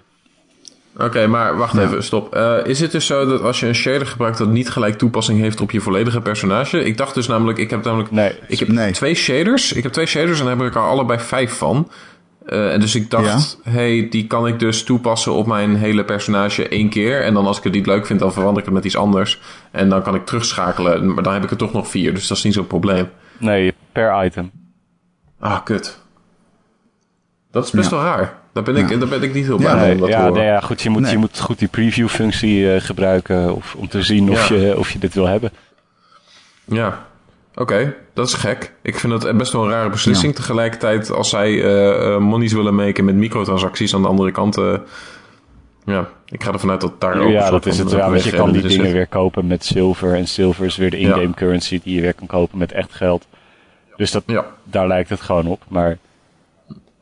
Oké, 0.98 1.28
maar 1.28 1.58
wacht 1.58 1.78
even, 1.78 2.04
stop. 2.04 2.34
Eh, 2.36 2.58
is 2.64 2.80
het 2.80 2.92
dus 2.92 3.06
zo 3.06 3.26
dat 3.26 3.42
als 3.42 3.60
je 3.60 3.68
een 3.68 3.76
shader 3.76 4.08
gebruikt 4.08 4.38
dat 4.38 4.48
niet 4.48 4.70
gelijk 4.70 4.98
toepassing 4.98 5.40
heeft 5.40 5.62
op 5.62 5.72
je 5.72 5.80
volledige 5.82 6.22
personage? 6.22 6.84
Ik 6.84 6.98
dacht 6.98 7.14
dus 7.14 7.28
namelijk, 7.28 7.58
ik 7.58 7.70
heb 7.70 7.84
namelijk, 7.84 8.12
Nee. 8.12 8.32
ik 8.48 8.60
heb 8.60 8.68
Nee. 8.68 8.92
twee 8.92 9.16
shaders. 9.16 9.74
Ik 9.74 9.84
heb 9.84 9.92
twee 9.92 10.06
shaders 10.06 10.40
en 10.40 10.46
daar 10.46 10.58
heb 10.58 10.68
ik 10.68 10.76
er 10.76 10.82
allebei 10.82 11.20
vijf 11.20 11.54
van. 11.58 11.92
Eh, 12.46 12.74
en 12.74 12.80
dus 12.80 12.96
ik 12.96 13.10
dacht, 13.10 13.60
hey, 13.64 14.08
die 14.10 14.28
kan 14.28 14.48
ik 14.48 14.60
dus 14.60 14.84
toepassen 14.84 15.34
op 15.34 15.48
mijn 15.48 15.76
hele 15.76 16.04
personage 16.06 16.68
één 16.68 16.90
keer. 16.90 17.22
En 17.24 17.34
dan 17.34 17.46
als 17.46 17.58
ik 17.58 17.64
het 17.64 17.74
niet 17.74 17.86
leuk 17.86 18.06
vind, 18.06 18.20
dan 18.20 18.34
verander 18.34 18.60
ik 18.60 18.66
het 18.66 18.74
met 18.74 18.86
iets 18.86 18.98
anders. 18.98 19.42
En 19.72 19.90
dan 19.90 20.02
kan 20.02 20.16
ik 20.16 20.26
terugschakelen. 20.26 21.14
Maar 21.14 21.24
dan 21.24 21.34
heb 21.34 21.44
ik 21.44 21.52
er 21.52 21.58
toch 21.58 21.74
nog 21.74 21.88
vier, 21.88 22.14
dus 22.14 22.28
dat 22.28 22.38
is 22.38 22.44
niet 22.44 22.54
zo'n 22.54 22.68
probleem. 22.68 23.10
Nee, 23.38 23.74
per 23.92 24.26
item. 24.26 24.52
Ah, 25.40 25.64
kut. 25.64 26.00
Dat 27.52 27.66
is 27.66 27.72
best 27.72 27.90
Ja. 27.90 27.96
wel 27.96 28.06
raar. 28.06 28.38
Daar 28.56 28.64
ben 28.64 28.76
ik, 28.76 28.90
Ja. 28.90 28.98
daar 28.98 29.08
ben 29.08 29.22
ik 29.22 29.34
niet 29.34 29.46
heel 29.46 29.58
blij 29.58 29.74
Nee, 29.76 29.92
om 29.92 29.98
dat 30.00 30.08
te 30.10 30.14
ja, 30.16 30.20
horen. 30.22 30.34
nee, 30.34 30.46
ja, 30.46 30.60
goed, 30.60 30.82
je 30.82 30.90
moet, 30.90 31.02
Nee. 31.02 31.12
je 31.12 31.18
moet 31.18 31.40
goed 31.40 31.60
die 31.60 31.68
preview-functie 31.68 32.74
eh, 32.74 32.82
gebruiken 32.82 33.56
of, 33.56 33.76
om 33.78 33.88
te 33.88 34.04
zien 34.04 34.30
of, 34.32 34.50
Ja. 34.50 34.56
je, 34.56 34.78
of 34.78 34.92
je 34.92 35.00
dit 35.00 35.14
wil 35.14 35.28
hebben. 35.28 35.52
Ja, 36.66 37.06
oké, 37.56 37.96
dat 38.14 38.28
is 38.28 38.34
gek. 38.34 38.74
Ik 38.82 39.00
vind 39.00 39.24
het 39.24 39.38
best 39.38 39.52
wel 39.52 39.64
een 39.64 39.70
rare 39.70 39.90
beslissing. 39.90 40.36
Tegelijkertijd, 40.36 41.12
als 41.12 41.30
zij 41.30 41.64
eh 41.64 42.14
eh, 42.14 42.20
monies 42.22 42.54
willen 42.54 42.76
maken 42.76 43.06
met 43.06 43.16
microtransacties 43.16 43.96
aan 43.96 44.02
de 44.02 44.08
andere 44.08 44.32
kant. 44.32 44.58
eh, 44.58 44.74
ja, 45.86 46.10
ik 46.26 46.44
ga 46.44 46.52
ervan 46.52 46.70
uit 46.70 46.82
dat 46.82 47.02
daar 47.02 47.20
ook 47.20 47.30
ja, 47.32 47.50
dat 47.50 47.66
is 47.66 47.78
het. 47.78 47.92
Ja, 47.92 48.10
want 48.10 48.24
je 48.24 48.32
kan 48.32 48.52
die 48.52 48.62
dingen 48.62 48.84
zit. 48.86 48.92
weer 48.94 49.08
kopen 49.08 49.48
met 49.48 49.66
zilver. 49.66 50.14
En 50.14 50.28
zilver 50.28 50.66
is 50.66 50.76
weer 50.76 50.90
de 50.90 50.98
in-game 51.00 51.22
Ja. 51.22 51.34
currency 51.36 51.80
die 51.84 51.96
je 51.96 52.02
weer 52.02 52.14
kan 52.14 52.28
kopen 52.28 52.58
met 52.58 52.72
echt 52.72 52.94
geld. 52.94 53.28
Dus 53.96 54.12
dat, 54.12 54.24
Ja, 54.26 54.46
daar 54.64 54.88
lijkt 54.88 55.10
het 55.10 55.22
gewoon 55.22 55.48
op. 55.48 55.64
Maar 55.68 55.98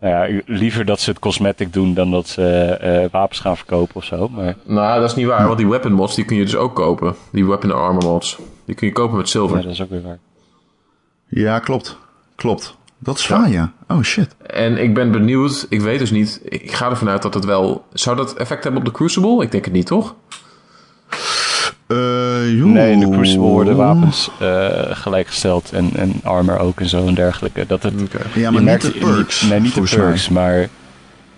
nou 0.04 0.34
ja, 0.34 0.42
liever 0.46 0.86
dat 0.86 1.00
ze 1.00 1.10
het 1.10 1.20
cosmetic 1.20 1.74
doen 1.74 1.94
dan 1.94 2.12
dat 2.12 2.28
ze 2.28 2.44
eh, 2.44 3.10
wapens 3.12 3.40
gaan 3.40 3.58
verkopen 3.58 3.96
of 3.96 4.04
zo. 4.04 4.30
Maar 4.30 4.56
nou, 4.64 5.00
dat 5.00 5.10
is 5.10 5.16
niet 5.16 5.26
waar, 5.26 5.46
want 5.46 5.58
die 5.58 5.68
weapon 5.68 5.92
mods 5.92 6.16
die 6.16 6.26
kun 6.26 6.36
je 6.36 6.44
dus 6.44 6.56
ook 6.56 6.76
kopen. 6.76 7.16
Die 7.32 7.46
weapon 7.46 7.72
armor 7.72 8.04
mods. 8.04 8.40
Die 8.66 8.76
kun 8.76 8.88
je 8.88 8.94
kopen 8.94 9.18
met 9.18 9.30
zilver. 9.30 9.58
ja, 9.58 9.64
dat 9.64 9.72
is 9.72 9.82
ook 9.82 9.90
weer 9.90 10.02
waar. 10.02 10.20
Ja, 11.28 11.60
klopt. 11.60 11.98
Klopt. 12.36 12.78
Dat 13.00 13.18
is 13.18 13.28
waar, 13.28 13.50
ja. 13.50 13.74
Oh 13.88 14.02
shit. 14.02 14.36
En 14.46 14.78
ik 14.78 14.94
ben 14.94 15.12
benieuwd, 15.12 15.66
ik 15.70 15.82
weet 15.82 16.00
dus 16.00 16.12
niet. 16.12 16.42
Ik 16.44 16.72
ga 16.72 16.90
ervan 16.90 17.10
uit 17.10 17.22
dat 17.22 17.34
het 17.34 17.46
wel. 17.46 17.86
Zou 17.94 18.16
dat 18.16 18.34
effect 18.34 18.64
hebben 18.64 18.82
op 18.82 18.88
de 18.88 18.94
Crucible? 18.94 19.44
Ik 19.44 19.52
denk 19.52 19.66
het 19.66 19.74
niet, 19.74 19.86
toch? 19.86 20.16
Eh. 21.94 22.64
Nee, 22.66 22.92
in 22.92 23.00
de 23.00 23.10
Crucible 23.10 23.42
worden 23.48 23.76
wapens 23.76 24.30
eh, 24.40 24.68
gelijkgesteld 24.92 25.72
en, 25.72 25.90
en 25.96 26.14
armor 26.24 26.58
ook 26.60 26.80
en 26.80 26.90
zo 26.90 27.08
en 27.08 27.14
dergelijke. 27.14 27.66
Dat 27.68 27.84
het. 27.84 27.94
Ja, 28.12 28.20
je 28.34 28.42
maar 28.42 28.52
niet 28.52 28.62
merkt- 28.64 28.84
de 28.84 28.92
perks. 28.92 29.42
Nee, 29.42 29.60
niet 29.60 29.74
de 29.74 29.82
mij. 29.82 29.90
perks, 29.96 30.30
maar 30.30 30.70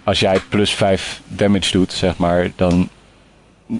als 0.03 0.20
jij 0.20 0.39
plus 0.49 0.72
5 0.74 1.22
damage 1.28 1.72
doet, 1.72 1.93
zeg 1.93 2.18
maar, 2.18 2.51
dan 2.56 2.89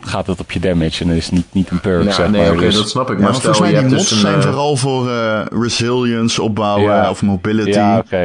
gaat 0.01 0.28
het 0.28 0.39
op 0.39 0.51
je 0.51 0.59
damage 0.59 1.01
en 1.03 1.07
dat 1.07 1.17
is 1.17 1.30
niet, 1.30 1.45
niet 1.51 1.69
een 1.69 1.80
perk, 1.80 2.03
Ja, 2.03 2.11
zeg 2.11 2.30
nee, 2.30 2.41
maar. 2.41 2.51
oké, 2.51 2.59
Dus- 2.61 2.76
dat 2.76 2.89
snap 2.89 3.11
ik. 3.11 3.17
Ja, 3.17 3.23
Maar 3.23 3.34
volgens 3.34 3.59
mij 3.59 3.71
je 3.71 3.78
die 3.80 3.88
mods 3.88 4.01
dus 4.01 4.11
een... 4.11 4.17
zijn 4.17 4.41
vooral 4.41 4.76
voor 4.78 5.09
eh, 5.09 5.41
resilience 5.51 6.41
opbouwen 6.41 6.84
Ja. 6.93 7.09
of 7.09 7.21
mobility. 7.21 7.71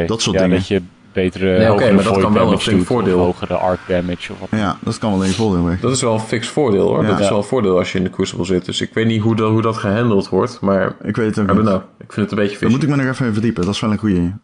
Dat 0.06 0.22
soort 0.22 0.36
ja, 0.36 0.42
dingen. 0.42 0.56
dat 0.56 0.68
je 0.68 0.82
betere 1.12 1.58
Nee, 1.58 1.92
maar 1.92 2.04
dat 2.04 2.20
kan 2.20 2.32
wel 2.32 2.52
een 2.52 2.58
doet, 2.64 2.86
voordeel. 2.86 3.18
Of 3.18 3.24
hogere 3.24 3.54
arc 3.54 3.80
damage 3.88 4.32
of 4.32 4.38
wat. 4.40 4.48
Ja, 4.50 4.76
dat 4.80 4.98
kan 4.98 5.10
wel 5.10 5.24
een 5.24 5.32
voordeel 5.32 5.64
weg. 5.64 5.80
Dat 5.80 5.92
is 5.92 6.02
wel 6.02 6.14
een 6.14 6.20
fix 6.20 6.48
voordeel 6.48 6.88
hoor. 6.88 7.02
Ja. 7.02 7.08
Dat 7.08 7.20
is 7.20 7.28
wel 7.28 7.38
een 7.38 7.44
voordeel 7.44 7.78
als 7.78 7.92
je 7.92 7.98
in 7.98 8.04
de 8.04 8.10
Crucible 8.10 8.44
zit. 8.44 8.64
Dus 8.64 8.80
ik 8.80 8.94
weet 8.94 9.06
niet 9.06 9.22
hoe 9.22 9.36
dat, 9.36 9.50
hoe 9.50 9.62
dat 9.62 9.76
gehandeld 9.76 10.28
wordt. 10.28 10.60
Maar 10.60 10.96
Ik 11.02 11.16
weet 11.16 11.36
het 11.36 11.50
ook 11.50 11.56
niet. 11.56 11.64
know. 11.64 11.82
Ik 11.98 12.12
vind 12.12 12.30
het 12.30 12.38
een 12.38 12.44
beetje 12.44 12.56
fishy. 12.56 12.72
moet 12.72 12.82
ik 12.82 12.88
me 12.88 12.96
nog 12.96 13.06
even 13.06 13.32
verdiepen. 13.32 13.64
Dat 13.64 13.74
is 13.74 13.80
wel 13.80 13.90
een 13.90 13.98
goeie. 13.98 14.34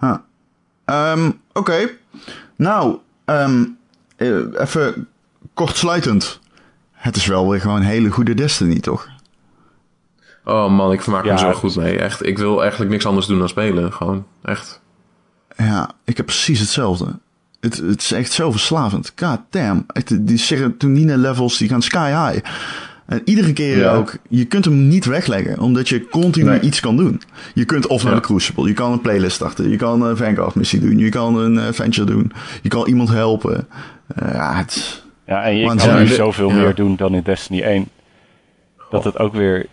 Huh. 0.00 0.14
Ehm, 0.84 1.30
Oké. 1.52 1.88
Nou, 2.56 2.96
ehm, 3.24 3.64
eh, 4.16 4.36
even 4.54 5.08
kortsluitend. 5.54 6.40
Het 6.92 7.16
is 7.16 7.26
wel 7.26 7.50
weer 7.50 7.60
gewoon 7.60 7.76
een 7.76 7.82
hele 7.82 8.10
goede 8.10 8.34
Destiny, 8.34 8.80
toch? 8.80 9.08
Oh 10.44 10.70
man, 10.70 10.92
ik 10.92 11.02
vermaak 11.02 11.24
me 11.24 11.38
zo 11.38 11.52
goed 11.52 11.76
mee. 11.76 11.98
Echt, 11.98 12.26
ik 12.26 12.38
wil 12.38 12.60
eigenlijk 12.60 12.90
niks 12.90 13.06
anders 13.06 13.26
doen 13.26 13.38
dan 13.38 13.48
spelen. 13.48 13.92
Gewoon, 13.92 14.26
echt. 14.42 14.80
Ja, 15.66 15.90
ik 16.04 16.16
heb 16.16 16.26
precies 16.26 16.60
hetzelfde. 16.60 17.06
Het, 17.60 17.76
het 17.76 18.00
is 18.00 18.12
echt 18.12 18.32
zo 18.32 18.50
verslavend. 18.50 19.12
God 19.16 19.40
damn. 19.50 19.84
Echt, 19.88 20.26
die 20.26 20.38
serotonine 20.38 21.16
levels 21.16 21.58
die 21.58 21.68
gaan 21.68 21.82
sky 21.82 22.08
high. 22.30 22.44
En 23.06 23.20
iedere 23.24 23.52
keer 23.52 23.78
Ja. 23.78 23.92
ook, 23.94 24.16
je 24.28 24.44
kunt 24.44 24.64
hem 24.64 24.88
niet 24.88 25.04
wegleggen, 25.04 25.58
omdat 25.58 25.88
je 25.88 26.08
continu 26.08 26.50
Nee. 26.50 26.60
iets 26.60 26.80
kan 26.80 26.96
doen. 26.96 27.20
Je 27.54 27.64
kunt 27.64 27.86
of 27.86 28.02
naar 28.02 28.12
Ja. 28.12 28.18
de 28.18 28.24
Crucible, 28.26 28.66
je 28.68 28.72
kan 28.74 28.92
een 28.92 29.00
playlist 29.00 29.34
starten, 29.36 29.70
je 29.70 29.76
kan 29.76 30.02
een 30.02 30.16
Vanguard 30.16 30.54
missie 30.54 30.80
doen, 30.80 30.98
je 30.98 31.08
kan 31.08 31.36
een 31.38 31.58
adventure 31.58 32.06
doen, 32.06 32.32
je 32.62 32.68
kan 32.68 32.86
iemand 32.86 33.08
helpen. 33.08 33.68
Eh, 34.14 34.32
ja, 34.34 34.54
het 34.56 35.02
Ja, 35.26 35.42
en 35.44 35.56
je 35.56 35.66
Want 35.66 35.82
kan 35.82 35.98
nu 35.98 36.06
zoveel 36.06 36.48
ja. 36.48 36.54
meer 36.54 36.74
doen 36.74 36.96
dan 36.96 37.14
in 37.14 37.22
Destiny 37.22 37.62
1. 37.62 37.88
Dat 38.90 39.04
het 39.04 39.18
ook 39.18 39.34
weer... 39.34 39.66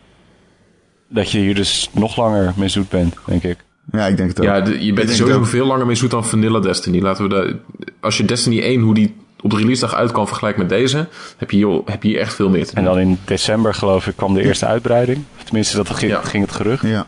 Dat 1.10 1.32
je 1.32 1.40
hier 1.40 1.56
dus 1.56 1.90
nog 1.94 2.16
langer 2.18 2.54
mee 2.56 2.70
zoet 2.70 2.90
bent, 2.90 3.16
denk 3.26 3.44
ik. 3.44 3.58
Ja, 3.92 4.06
ik 4.06 4.18
denk 4.18 4.30
het 4.30 4.40
ook. 4.40 4.46
Ja, 4.46 4.62
de- 4.62 4.86
je 4.86 4.94
bent 4.94 5.08
denk 5.08 5.20
sowieso 5.20 5.40
dat- 5.40 5.50
veel 5.50 5.66
langer 5.66 5.86
mee 5.86 5.96
zoet 5.96 6.12
dan 6.12 6.26
Vanilla 6.26 6.60
Destiny. 6.60 7.00
Laten 7.02 7.24
we 7.24 7.30
de, 7.30 7.58
als 8.00 8.18
je 8.18 8.26
Destiny 8.26 8.62
1, 8.62 8.82
hoe 8.82 8.94
die 8.94 9.16
op 9.42 9.50
de 9.52 9.58
release 9.58 9.82
dag 9.82 9.94
uit 9.96 10.12
kan 10.12 10.28
vergelijken 10.28 10.62
met 10.62 10.70
deze, 10.70 11.08
heb 11.38 11.52
je 11.52 11.58
hier, 11.58 11.82
heb 11.86 12.04
je 12.04 12.10
hier 12.10 12.20
echt 12.20 12.34
veel 12.34 12.50
meer 12.50 12.66
te 12.66 12.76
En 12.76 12.84
doen. 12.84 12.94
dan 12.94 13.02
in 13.02 13.20
december, 13.26 13.74
geloof 13.74 14.08
ik, 14.08 14.16
kwam 14.16 14.34
de 14.34 14.44
eerste 14.44 14.66
uitbreiding. 14.66 15.24
Of 15.38 15.44
tenminste, 15.44 15.78
dat 15.78 15.90
ging, 15.90 16.12
Ja. 16.12 16.22
ging 16.22 16.44
het 16.46 16.56
gerucht. 16.56 16.84
Ja, 16.88 17.08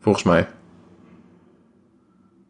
Volgens 0.00 0.24
mij. 0.24 0.48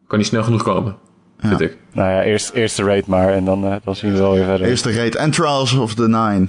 Kan 0.07 0.17
niet 0.17 0.27
snel 0.27 0.43
genoeg 0.43 0.63
komen, 0.63 0.95
vind 1.39 1.61
ik. 1.61 1.77
Nou 1.93 2.09
ja, 2.11 2.23
eerst, 2.23 2.49
eerst 2.53 2.75
de 2.77 2.83
raid 2.83 3.07
maar 3.07 3.33
en 3.33 3.45
dan, 3.45 3.65
eh, 3.65 3.75
dan 3.83 3.95
zien 3.95 4.11
we 4.11 4.17
wel 4.17 4.33
weer 4.33 4.43
verder. 4.43 4.67
eerste 4.67 4.91
raid 4.93 5.15
en 5.15 5.31
Trials 5.31 5.73
of 5.73 5.93
the 5.93 6.07
Nine. 6.07 6.47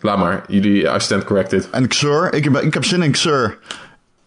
Laat 0.00 0.18
maar. 0.18 0.44
Jullie, 0.48 0.82
I 0.94 1.00
stand 1.00 1.24
corrected. 1.24 1.70
En 1.70 1.88
Xur, 1.88 2.34
ik 2.34 2.44
heb, 2.44 2.56
ik 2.56 2.74
heb 2.74 2.84
zin 2.84 3.02
in 3.02 3.10
Xur. 3.10 3.58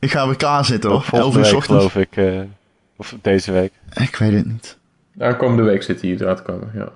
Ik 0.03 0.11
ga 0.11 0.25
weer 0.27 0.35
klaar 0.35 0.65
zitten 0.65 0.89
hoor. 0.89 0.99
11 0.99 1.07
Volgende 1.07 1.47
uur 1.49 1.55
ochtends. 1.55 1.67
geloof 1.91 1.95
ik. 1.95 2.17
eh, 2.17 2.39
of 2.97 3.15
deze 3.21 3.51
week. 3.51 3.71
Ik 4.01 4.15
weet 4.15 4.33
het 4.33 4.45
niet. 4.45 4.77
Aankomende 5.19 5.63
week 5.63 5.83
zit 5.83 6.01
hij 6.01 6.09
hier 6.09 6.21
eruit 6.21 6.41
komen, 6.41 6.71
ja. 6.75 6.89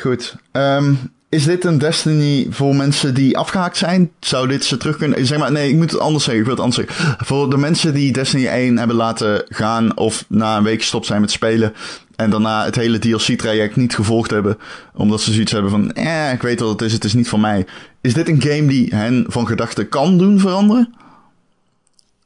Goed. 0.00 0.36
Ehm, 0.52 0.94
is 1.28 1.44
dit 1.44 1.64
een 1.64 1.78
Destiny 1.78 2.46
voor 2.50 2.76
mensen 2.76 3.14
die 3.14 3.38
afgehaakt 3.38 3.76
zijn? 3.76 4.10
Zou 4.20 4.48
dit 4.48 4.64
ze 4.64 4.76
terug 4.76 4.96
kunnen... 4.96 5.26
Zeg 5.26 5.38
maar, 5.38 5.52
nee, 5.52 5.68
ik 5.68 5.76
moet 5.76 5.90
het 5.90 6.00
anders 6.00 6.24
zeggen. 6.24 6.42
Ik 6.42 6.48
wil 6.48 6.56
het 6.64 6.64
anders 6.64 6.88
zeggen. 6.88 7.26
Voor 7.26 7.50
de 7.50 7.56
mensen 7.56 7.94
die 7.94 8.12
Destiny 8.12 8.46
1 8.46 8.78
hebben 8.78 8.96
laten 8.96 9.44
gaan... 9.48 9.96
of 9.96 10.24
na 10.28 10.56
een 10.56 10.62
week 10.64 10.80
gestopt 10.80 11.06
zijn 11.06 11.20
met 11.20 11.30
spelen... 11.30 11.72
en 12.16 12.30
daarna 12.30 12.64
het 12.64 12.74
hele 12.74 12.98
DLC-traject 12.98 13.76
niet 13.76 13.94
gevolgd 13.94 14.30
hebben... 14.30 14.58
omdat 14.94 15.20
ze 15.20 15.32
zoiets 15.32 15.52
hebben 15.52 15.70
van... 15.70 15.92
eh, 15.92 16.32
ik 16.32 16.42
weet 16.42 16.60
wat 16.60 16.70
het 16.70 16.82
is, 16.82 16.92
het 16.92 17.04
is 17.04 17.14
niet 17.14 17.28
voor 17.28 17.40
mij. 17.40 17.66
Is 18.00 18.14
dit 18.14 18.28
een 18.28 18.42
game 18.42 18.66
die 18.66 18.94
hen 18.94 19.24
van 19.28 19.46
gedachten 19.46 19.88
kan 19.88 20.18
doen 20.18 20.38
veranderen? 20.40 20.94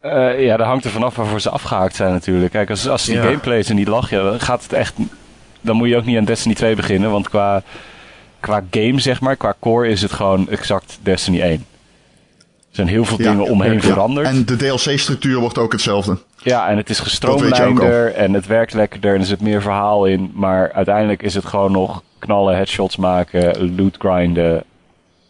Eh, 0.00 0.44
ja, 0.44 0.56
dat 0.56 0.66
hangt 0.66 0.84
er 0.84 0.90
vanaf 0.90 1.16
waarvoor 1.16 1.40
ze 1.40 1.50
afgehaakt 1.50 1.94
zijn 1.96 2.12
natuurlijk. 2.12 2.52
Kijk, 2.52 2.70
als, 2.70 2.88
als 2.88 3.04
die 3.04 3.14
Ja. 3.14 3.22
gameplay 3.22 3.64
en 3.68 3.76
niet 3.76 3.88
lachen, 3.88 4.24
dan 4.24 4.40
gaat 4.40 4.62
het 4.62 4.72
echt... 4.72 4.94
Dan 5.60 5.76
moet 5.76 5.88
je 5.88 5.96
ook 5.96 6.04
niet 6.04 6.18
aan 6.18 6.24
Destiny 6.24 6.54
2 6.54 6.74
beginnen, 6.76 7.10
want 7.10 7.28
qua, 7.28 7.62
qua 8.40 8.62
game, 8.70 9.00
zeg 9.00 9.20
maar, 9.20 9.36
qua 9.36 9.54
core 9.60 9.88
is 9.88 10.02
het 10.02 10.12
gewoon 10.12 10.48
exact 10.48 10.98
Destiny 11.02 11.40
1. 11.40 11.50
Er 11.52 11.64
zijn 12.70 12.88
heel 12.88 13.04
veel 13.04 13.22
Ja, 13.22 13.30
dingen 13.30 13.44
omheen 13.50 13.72
ja. 13.74 13.80
veranderd. 13.80 14.26
En 14.26 14.44
de 14.44 14.56
DLC-structuur 14.56 15.38
wordt 15.40 15.58
ook 15.58 15.72
hetzelfde. 15.72 16.18
Ja, 16.36 16.68
en 16.68 16.76
het 16.76 16.90
is 16.90 16.98
gestroomlijnder 17.00 18.14
en 18.14 18.32
het 18.34 18.46
werkt 18.46 18.72
lekkerder 18.74 19.14
en 19.14 19.20
er 19.20 19.26
zit 19.26 19.40
meer 19.40 19.62
verhaal 19.62 20.04
in. 20.04 20.30
Maar 20.34 20.72
uiteindelijk 20.72 21.22
is 21.22 21.34
het 21.34 21.44
gewoon 21.44 21.72
nog 21.72 22.02
knallen, 22.18 22.56
headshots 22.56 22.96
maken, 22.96 23.74
loot 23.76 23.96
grinden. 23.98 24.62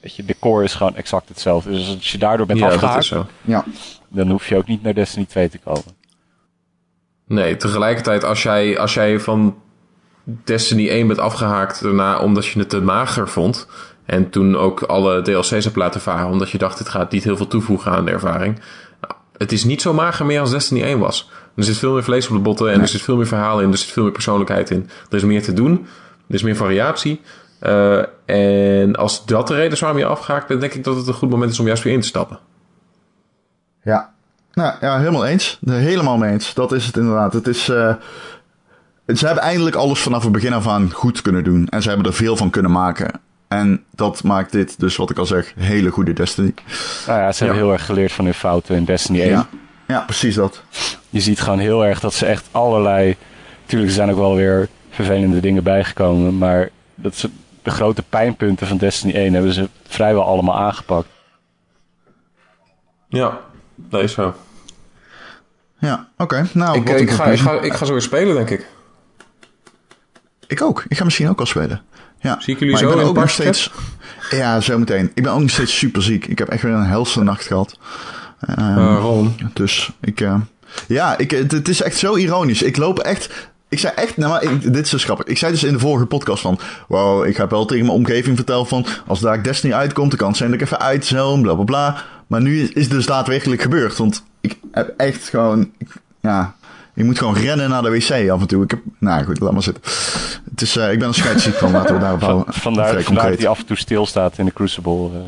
Weet 0.01 0.17
je, 0.17 0.25
de 0.25 0.37
core 0.41 0.65
is 0.65 0.75
gewoon 0.75 0.97
exact 0.97 1.29
hetzelfde. 1.29 1.71
Dus 1.71 1.95
als 1.97 2.13
je 2.13 2.19
daardoor 2.19 2.47
bent 2.47 2.59
ja, 2.59 2.65
dat 2.65 2.75
afgehaakt, 2.75 3.03
is 3.03 3.09
zo. 3.09 3.27
Ja. 3.45 3.65
Dan 4.09 4.31
hoef 4.31 4.49
je 4.49 4.57
ook 4.57 4.67
niet 4.67 4.83
naar 4.83 4.95
Destiny 4.95 5.27
2 5.27 5.49
te 5.49 5.59
komen. 5.59 5.97
Nee, 7.27 7.57
tegelijkertijd 7.57 8.25
als 8.25 8.43
jij, 8.43 8.79
als 8.79 8.95
jij 8.95 9.21
van 9.21 9.57
Destiny 10.25 10.89
1 10.89 11.07
bent 11.07 11.19
afgehaakt 11.19 11.83
daarna 11.83 12.19
omdat 12.19 12.47
je 12.47 12.59
het 12.59 12.69
te 12.69 12.81
mager 12.81 13.29
vond... 13.29 13.67
en 14.05 14.31
toen 14.31 14.57
ook 14.57 14.83
alle 14.83 15.23
DLC's 15.23 15.65
hebt 15.65 15.77
laten 15.77 16.01
varen 16.01 16.31
omdat 16.31 16.51
je 16.51 16.59
dacht 16.59 16.79
dit 16.79 16.89
gaat 16.89 17.13
niet 17.13 17.25
heel 17.25 17.37
veel 17.37 17.47
toevoegen 17.47 17.93
aan 17.93 18.05
de 18.05 18.11
ervaring... 18.11 18.61
Nou, 19.01 19.15
het 19.37 19.53
is 19.53 19.65
niet 19.65 19.83
zo 19.83 19.93
mager 19.93 20.27
meer 20.27 20.41
als 20.41 20.51
Destiny 20.51 20.83
1 20.83 20.99
was. 20.99 21.31
Er 21.57 21.65
zit 21.65 21.77
veel 21.77 21.93
meer 21.93 22.05
vlees 22.05 22.29
op 22.29 22.37
de 22.37 22.43
botten 22.43 22.73
en 22.73 22.81
er 22.81 22.89
zit 22.89 23.03
veel 23.03 23.17
meer 23.17 23.27
verhaal 23.27 23.61
in, 23.61 23.71
er 23.71 23.79
zit 23.79 23.93
veel 23.93 24.03
meer 24.03 24.13
persoonlijkheid 24.13 24.71
in. 24.71 24.91
Er 25.11 25.17
is 25.17 25.23
meer 25.23 25.43
te 25.43 25.53
doen, 25.53 25.87
er 26.29 26.35
is 26.35 26.43
meer 26.43 26.57
variatie... 26.57 27.21
Eh, 27.59 28.03
en 28.25 28.97
als 28.97 29.27
dat 29.27 29.49
de 29.49 29.55
reden 29.55 29.73
is 29.73 29.81
waarom 29.81 29.99
je 29.99 30.07
afgehaakt 30.07 30.47
bent, 30.47 30.61
denk 30.61 30.73
ik 30.73 30.85
dat 30.85 30.97
het 30.97 31.07
een 31.07 31.15
goed 31.15 31.31
moment 31.31 31.53
is 31.53 31.59
om 31.61 31.67
juist 31.67 31.83
weer 31.83 31.93
in 31.93 32.01
te 32.01 32.07
stappen. 32.07 32.39
Ja. 33.83 34.13
Nou 34.53 34.75
ja, 34.81 34.99
helemaal 34.99 35.27
eens. 35.27 35.59
Helemaal 35.65 36.17
mee 36.19 36.33
eens. 36.33 36.55
Dat 36.55 36.73
is 36.73 36.87
het 36.87 36.97
inderdaad. 36.97 37.33
Het 37.33 37.47
is. 37.47 37.69
eh, 37.69 37.95
ze 39.15 39.27
hebben 39.27 39.45
eindelijk 39.45 39.77
alles 39.77 40.01
vanaf 40.01 40.23
het 40.23 40.33
begin 40.33 40.53
af 40.53 40.67
aan 40.67 40.93
goed 40.93 41.23
kunnen 41.23 41.45
doen. 41.45 41.67
En 41.69 41.83
ze 41.83 41.89
hebben 41.89 42.07
er 42.07 42.13
veel 42.15 42.37
van 42.37 42.51
kunnen 42.51 42.71
maken. 42.71 43.21
En 43.49 43.85
dat 43.95 44.23
maakt 44.23 44.53
dit 44.53 44.81
dus, 44.81 44.97
wat 44.97 45.11
ik 45.11 45.19
al 45.19 45.27
zeg, 45.27 45.53
hele 45.57 45.91
goede 45.91 46.13
Destiny. 46.13 46.55
Nou 47.07 47.21
ja, 47.21 47.33
ze 47.33 47.39
hebben 47.45 47.57
Ja. 47.63 47.65
heel 47.65 47.73
erg 47.73 47.85
geleerd 47.87 48.13
van 48.13 48.25
hun 48.25 48.35
fouten 48.35 48.77
in 48.77 48.85
Destiny 48.85 49.21
1. 49.21 49.31
Ja. 49.31 49.47
ja, 49.87 50.01
precies 50.01 50.35
dat. 50.35 50.63
Je 51.11 51.21
ziet 51.21 51.41
gewoon 51.41 51.59
heel 51.59 51.85
erg 51.87 52.01
dat 52.01 52.15
ze 52.15 52.27
echt 52.27 52.49
allerlei... 52.51 53.17
Tuurlijk, 53.67 53.91
er 53.91 53.97
zijn 53.97 54.11
ook 54.11 54.17
wel 54.17 54.35
weer 54.35 54.69
vervelende 54.91 55.41
dingen 55.41 55.63
bijgekomen. 55.63 56.39
Maar 56.39 56.69
dat 56.95 57.15
ze, 57.15 57.31
de 57.63 57.71
grote 57.71 58.03
pijnpunten 58.03 58.67
van 58.67 58.77
Destiny 58.77 59.13
1 59.15 59.33
hebben 59.33 59.53
ze 59.53 59.69
vrijwel 59.89 60.23
allemaal 60.25 60.59
aangepakt. 60.59 61.09
Ja, 63.09 63.41
dat 63.91 64.03
is 64.03 64.13
zo. 64.13 64.35
Ja, 65.79 66.09
oké. 66.17 66.47
Nou, 66.53 66.79
Ik, 66.79 66.87
wat 66.87 66.97
een 66.97 67.03
ik, 67.03 67.11
ga, 67.11 67.25
ik, 67.27 67.39
ga, 67.39 67.53
ik 67.61 67.73
ga 67.73 67.85
zo 67.85 67.93
weer 67.93 68.03
spelen, 68.03 68.35
denk 68.35 68.51
ik. 68.51 68.67
Ik 70.47 70.63
ook. 70.63 70.85
Ik 70.89 70.97
ga 70.97 71.05
misschien 71.05 71.29
ook 71.29 71.37
wel 71.37 71.47
spelen. 71.47 71.83
Ja. 72.21 72.37
Zie 72.41 72.53
ik 72.55 72.59
jullie 72.59 72.75
Maar 72.75 72.83
zo 72.83 72.89
ik 72.89 72.95
ben 72.95 73.03
in 73.05 73.09
ook 73.11 73.17
nog 73.17 73.31
steeds. 73.31 73.71
Ja, 74.31 74.61
zo 74.61 74.79
meteen. 74.79 75.11
Ik 75.15 75.23
ben 75.23 75.33
ook 75.33 75.41
nog 75.41 75.51
steeds 75.51 75.79
super 75.79 76.03
ziek. 76.03 76.27
Ik 76.27 76.39
heb 76.39 76.49
echt 76.49 76.63
weer 76.63 76.73
een 76.73 76.85
helse 76.87 77.23
nacht 77.23 77.47
gehad. 77.47 77.79
Ehm, 78.41 78.79
Eh, 78.79 78.99
Ron. 79.01 79.37
Dus 79.53 79.91
ik. 80.01 80.21
eh, 80.21 80.35
ja, 80.89 81.19
ik, 81.19 81.31
het, 81.31 81.53
het 81.53 81.69
is 81.69 81.83
echt 81.83 81.97
zo 81.97 82.17
ironisch. 82.17 82.63
Ik 82.63 82.77
loop 82.77 82.99
echt. 82.99 83.49
Ik 83.69 83.79
zei 83.79 83.93
echt, 83.97 84.17
nou 84.17 84.33
maar 84.33 84.43
ik- 84.43 84.73
dit 84.73 84.85
is 84.85 84.91
zo 84.91 84.99
grappig. 84.99 85.27
Ik 85.27 85.39
zei 85.39 85.53
dus 85.53 85.63
in 85.65 85.73
de 85.73 85.79
vorige 85.79 86.07
podcast 86.07 86.43
van, 86.43 86.59
wow, 86.89 87.27
ik 87.27 87.37
heb 87.37 87.51
wel 87.51 87.65
tegen 87.65 87.85
mijn 87.87 87.97
omgeving 87.99 88.37
verteld 88.37 88.69
van, 88.69 88.87
als 89.07 89.21
daar 89.21 89.43
Destiny 89.43 89.73
uitkomt, 89.73 90.09
dan 90.11 90.19
kan 90.19 90.29
het 90.29 90.37
zijn 90.37 90.51
dat 90.51 90.61
ik 90.61 90.67
even 90.67 90.81
uit 90.81 91.07
zo, 91.07 91.41
bla 91.41 91.55
bla 91.55 91.65
bla. 91.65 92.05
Maar 92.29 92.41
nu 92.41 92.61
is 92.63 92.83
het 92.85 92.91
dus 92.91 93.07
daadwerkelijk 93.07 93.63
gebeurd, 93.63 93.97
want 93.97 94.23
ik 94.41 94.59
heb 94.73 94.95
echt 94.97 95.29
gewoon, 95.29 95.71
ik- 95.79 95.95
ja, 96.21 96.55
ik 96.95 97.05
moet 97.05 97.19
gewoon 97.19 97.35
rennen 97.35 97.71
naar 97.71 97.83
de 97.83 97.91
wc 97.91 98.31
af 98.31 98.41
en 98.41 98.47
toe. 98.47 98.63
Ik 98.65 98.71
heb, 98.71 98.81
nou 98.99 99.25
goed, 99.25 99.41
laat 99.41 99.53
maar 99.53 99.63
zitten. 99.63 99.83
Het 100.51 100.61
is, 100.61 100.77
eh, 100.77 100.93
ik 100.93 100.99
ben 100.99 101.09
een 101.09 101.15
scheidsziek 101.15 101.55
van, 101.55 101.71
laten 101.71 101.95
we 101.95 102.01
daarop 102.01 102.21
houden. 102.29 102.45
Van, 102.45 102.55
vandaar, 102.63 103.03
vandaar 103.03 103.31
dat 103.31 103.39
hij 103.39 103.49
af 103.49 103.59
en 103.59 103.67
toe 103.67 103.77
stilstaat 103.77 104.39
in 104.39 104.45
de 104.45 104.53
Crucible. 104.53 105.11
eh. 105.13 105.21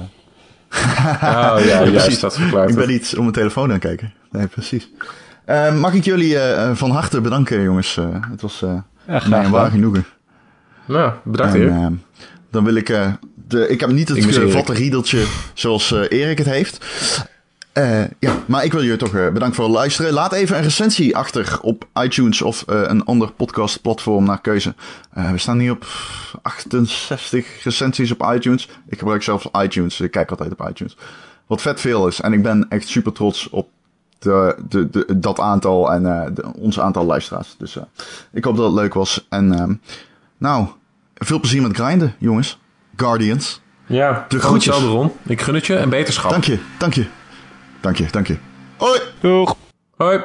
Oh 1.54 1.64
ja, 1.64 1.78
precies. 1.82 1.92
juist, 1.92 2.20
dat 2.20 2.36
verklaart 2.36 2.70
Ik 2.70 2.76
ben 2.76 2.90
iets 2.90 3.14
om 3.14 3.20
mijn 3.20 3.32
telefoon 3.32 3.72
aan 3.72 3.78
kijken. 3.78 4.12
Nee, 4.30 4.46
precies. 4.46 4.90
Eh, 5.44 5.74
mag 5.74 5.94
ik 5.94 6.04
jullie 6.04 6.36
van 6.74 6.90
harte 6.90 7.20
bedanken, 7.20 7.62
jongens. 7.62 7.96
Eh, 7.96 8.04
het 8.30 8.40
was 8.40 8.62
eh 8.62 8.74
graag 9.06 9.28
mij 9.28 9.44
een 9.44 9.50
waar 9.50 9.70
genoegen. 9.70 10.04
Nou, 10.84 11.12
bedankt 11.24 11.54
En, 11.54 12.02
dan 12.50 12.64
wil 12.64 12.74
ik... 12.74 12.88
eh, 13.54 13.60
de, 13.60 13.68
ik 13.68 13.80
heb 13.80 13.90
niet 13.90 14.08
het 14.08 14.24
gevatte 14.24 14.72
riedeltje 14.72 15.26
zoals 15.54 15.92
eh, 15.92 16.18
Erik 16.20 16.38
het 16.38 16.46
heeft. 16.46 16.78
Eh, 17.72 18.04
ja, 18.18 18.42
maar 18.46 18.64
ik 18.64 18.72
wil 18.72 18.82
jullie 18.82 18.98
toch 18.98 19.14
uh, 19.14 19.28
bedanken 19.28 19.54
voor 19.54 19.64
het 19.64 19.74
luisteren. 19.74 20.12
Laat 20.12 20.32
even 20.32 20.56
een 20.56 20.62
recensie 20.62 21.16
achter 21.16 21.58
op 21.62 21.86
iTunes 22.02 22.42
of 22.42 22.64
uh, 22.68 22.82
een 22.86 23.04
ander 23.04 23.32
podcastplatform 23.32 24.24
naar 24.24 24.40
keuze. 24.40 24.74
we 25.12 25.38
staan 25.38 25.56
nu 25.56 25.70
op 25.70 25.86
68 26.42 27.62
recensies 27.64 28.12
op 28.12 28.32
iTunes. 28.34 28.68
Ik 28.88 28.98
gebruik 28.98 29.22
zelfs 29.22 29.48
iTunes. 29.62 30.00
Ik 30.00 30.10
kijk 30.10 30.30
altijd 30.30 30.52
op 30.52 30.68
iTunes. 30.68 30.96
Wat 31.46 31.62
vet 31.62 31.80
veel 31.80 32.06
is. 32.06 32.20
En 32.20 32.32
ik 32.32 32.42
ben 32.42 32.66
echt 32.68 32.88
super 32.88 33.12
trots 33.12 33.48
op 33.48 33.68
de, 34.18 34.56
de, 34.68 34.90
de, 34.90 35.18
dat 35.18 35.40
aantal 35.40 35.92
en 35.92 36.02
de, 36.34 36.52
ons 36.52 36.80
aantal 36.80 37.04
luisteraars. 37.04 37.54
Dus 37.58 37.76
ik 38.32 38.44
hoop 38.44 38.56
dat 38.56 38.66
het 38.66 38.80
leuk 38.80 38.94
was. 38.94 39.26
En 39.28 39.52
ehm, 39.52 39.74
nou, 40.38 40.66
veel 41.14 41.40
plezier 41.40 41.62
met 41.62 41.76
grinden, 41.76 42.14
jongens. 42.18 42.58
Guardians. 43.00 43.60
Ja, 43.86 44.24
de 44.28 44.40
groetjes. 44.40 44.76
Ron. 44.76 45.12
Ik 45.22 45.40
gun 45.40 45.54
het 45.54 45.66
je 45.66 45.76
en 45.76 45.88
beterschap. 45.88 46.30
Dank 46.30 46.44
je, 46.44 46.58
dank 46.78 46.94
je. 46.94 47.06
Dank 47.80 47.96
je, 47.96 48.06
dank 48.10 48.26
je. 48.26 48.36
Hoi. 48.76 49.00
Doeg. 49.20 49.56
Hoi. 49.96 50.20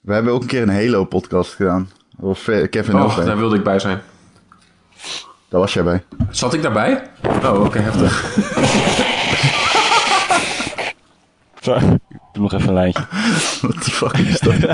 We 0.00 0.12
hebben 0.12 0.32
ook 0.32 0.42
een 0.42 0.48
keer 0.48 0.62
een 0.62 0.74
Halo-podcast 0.74 1.54
gedaan. 1.54 1.90
Of 2.20 2.44
Kevin 2.70 2.94
oh, 2.94 3.16
daar 3.16 3.38
wilde 3.38 3.56
ik 3.56 3.64
bij 3.64 3.78
zijn. 3.78 4.00
Daar 5.48 5.60
was 5.60 5.74
jij 5.74 5.82
bij. 5.82 6.04
Zat 6.30 6.54
ik 6.54 6.62
daarbij? 6.62 7.10
Oh, 7.42 7.64
oké, 7.64 7.78
heftig. 7.78 8.36
Sorry, 11.60 11.98
doe 12.32 12.42
nog 12.42 12.52
even 12.52 12.68
een 12.68 12.74
lijntje. 12.74 13.06
What 13.62 13.84
the 13.84 13.90
fuck 13.90 14.18
is 14.18 14.40
dat? 14.40 14.54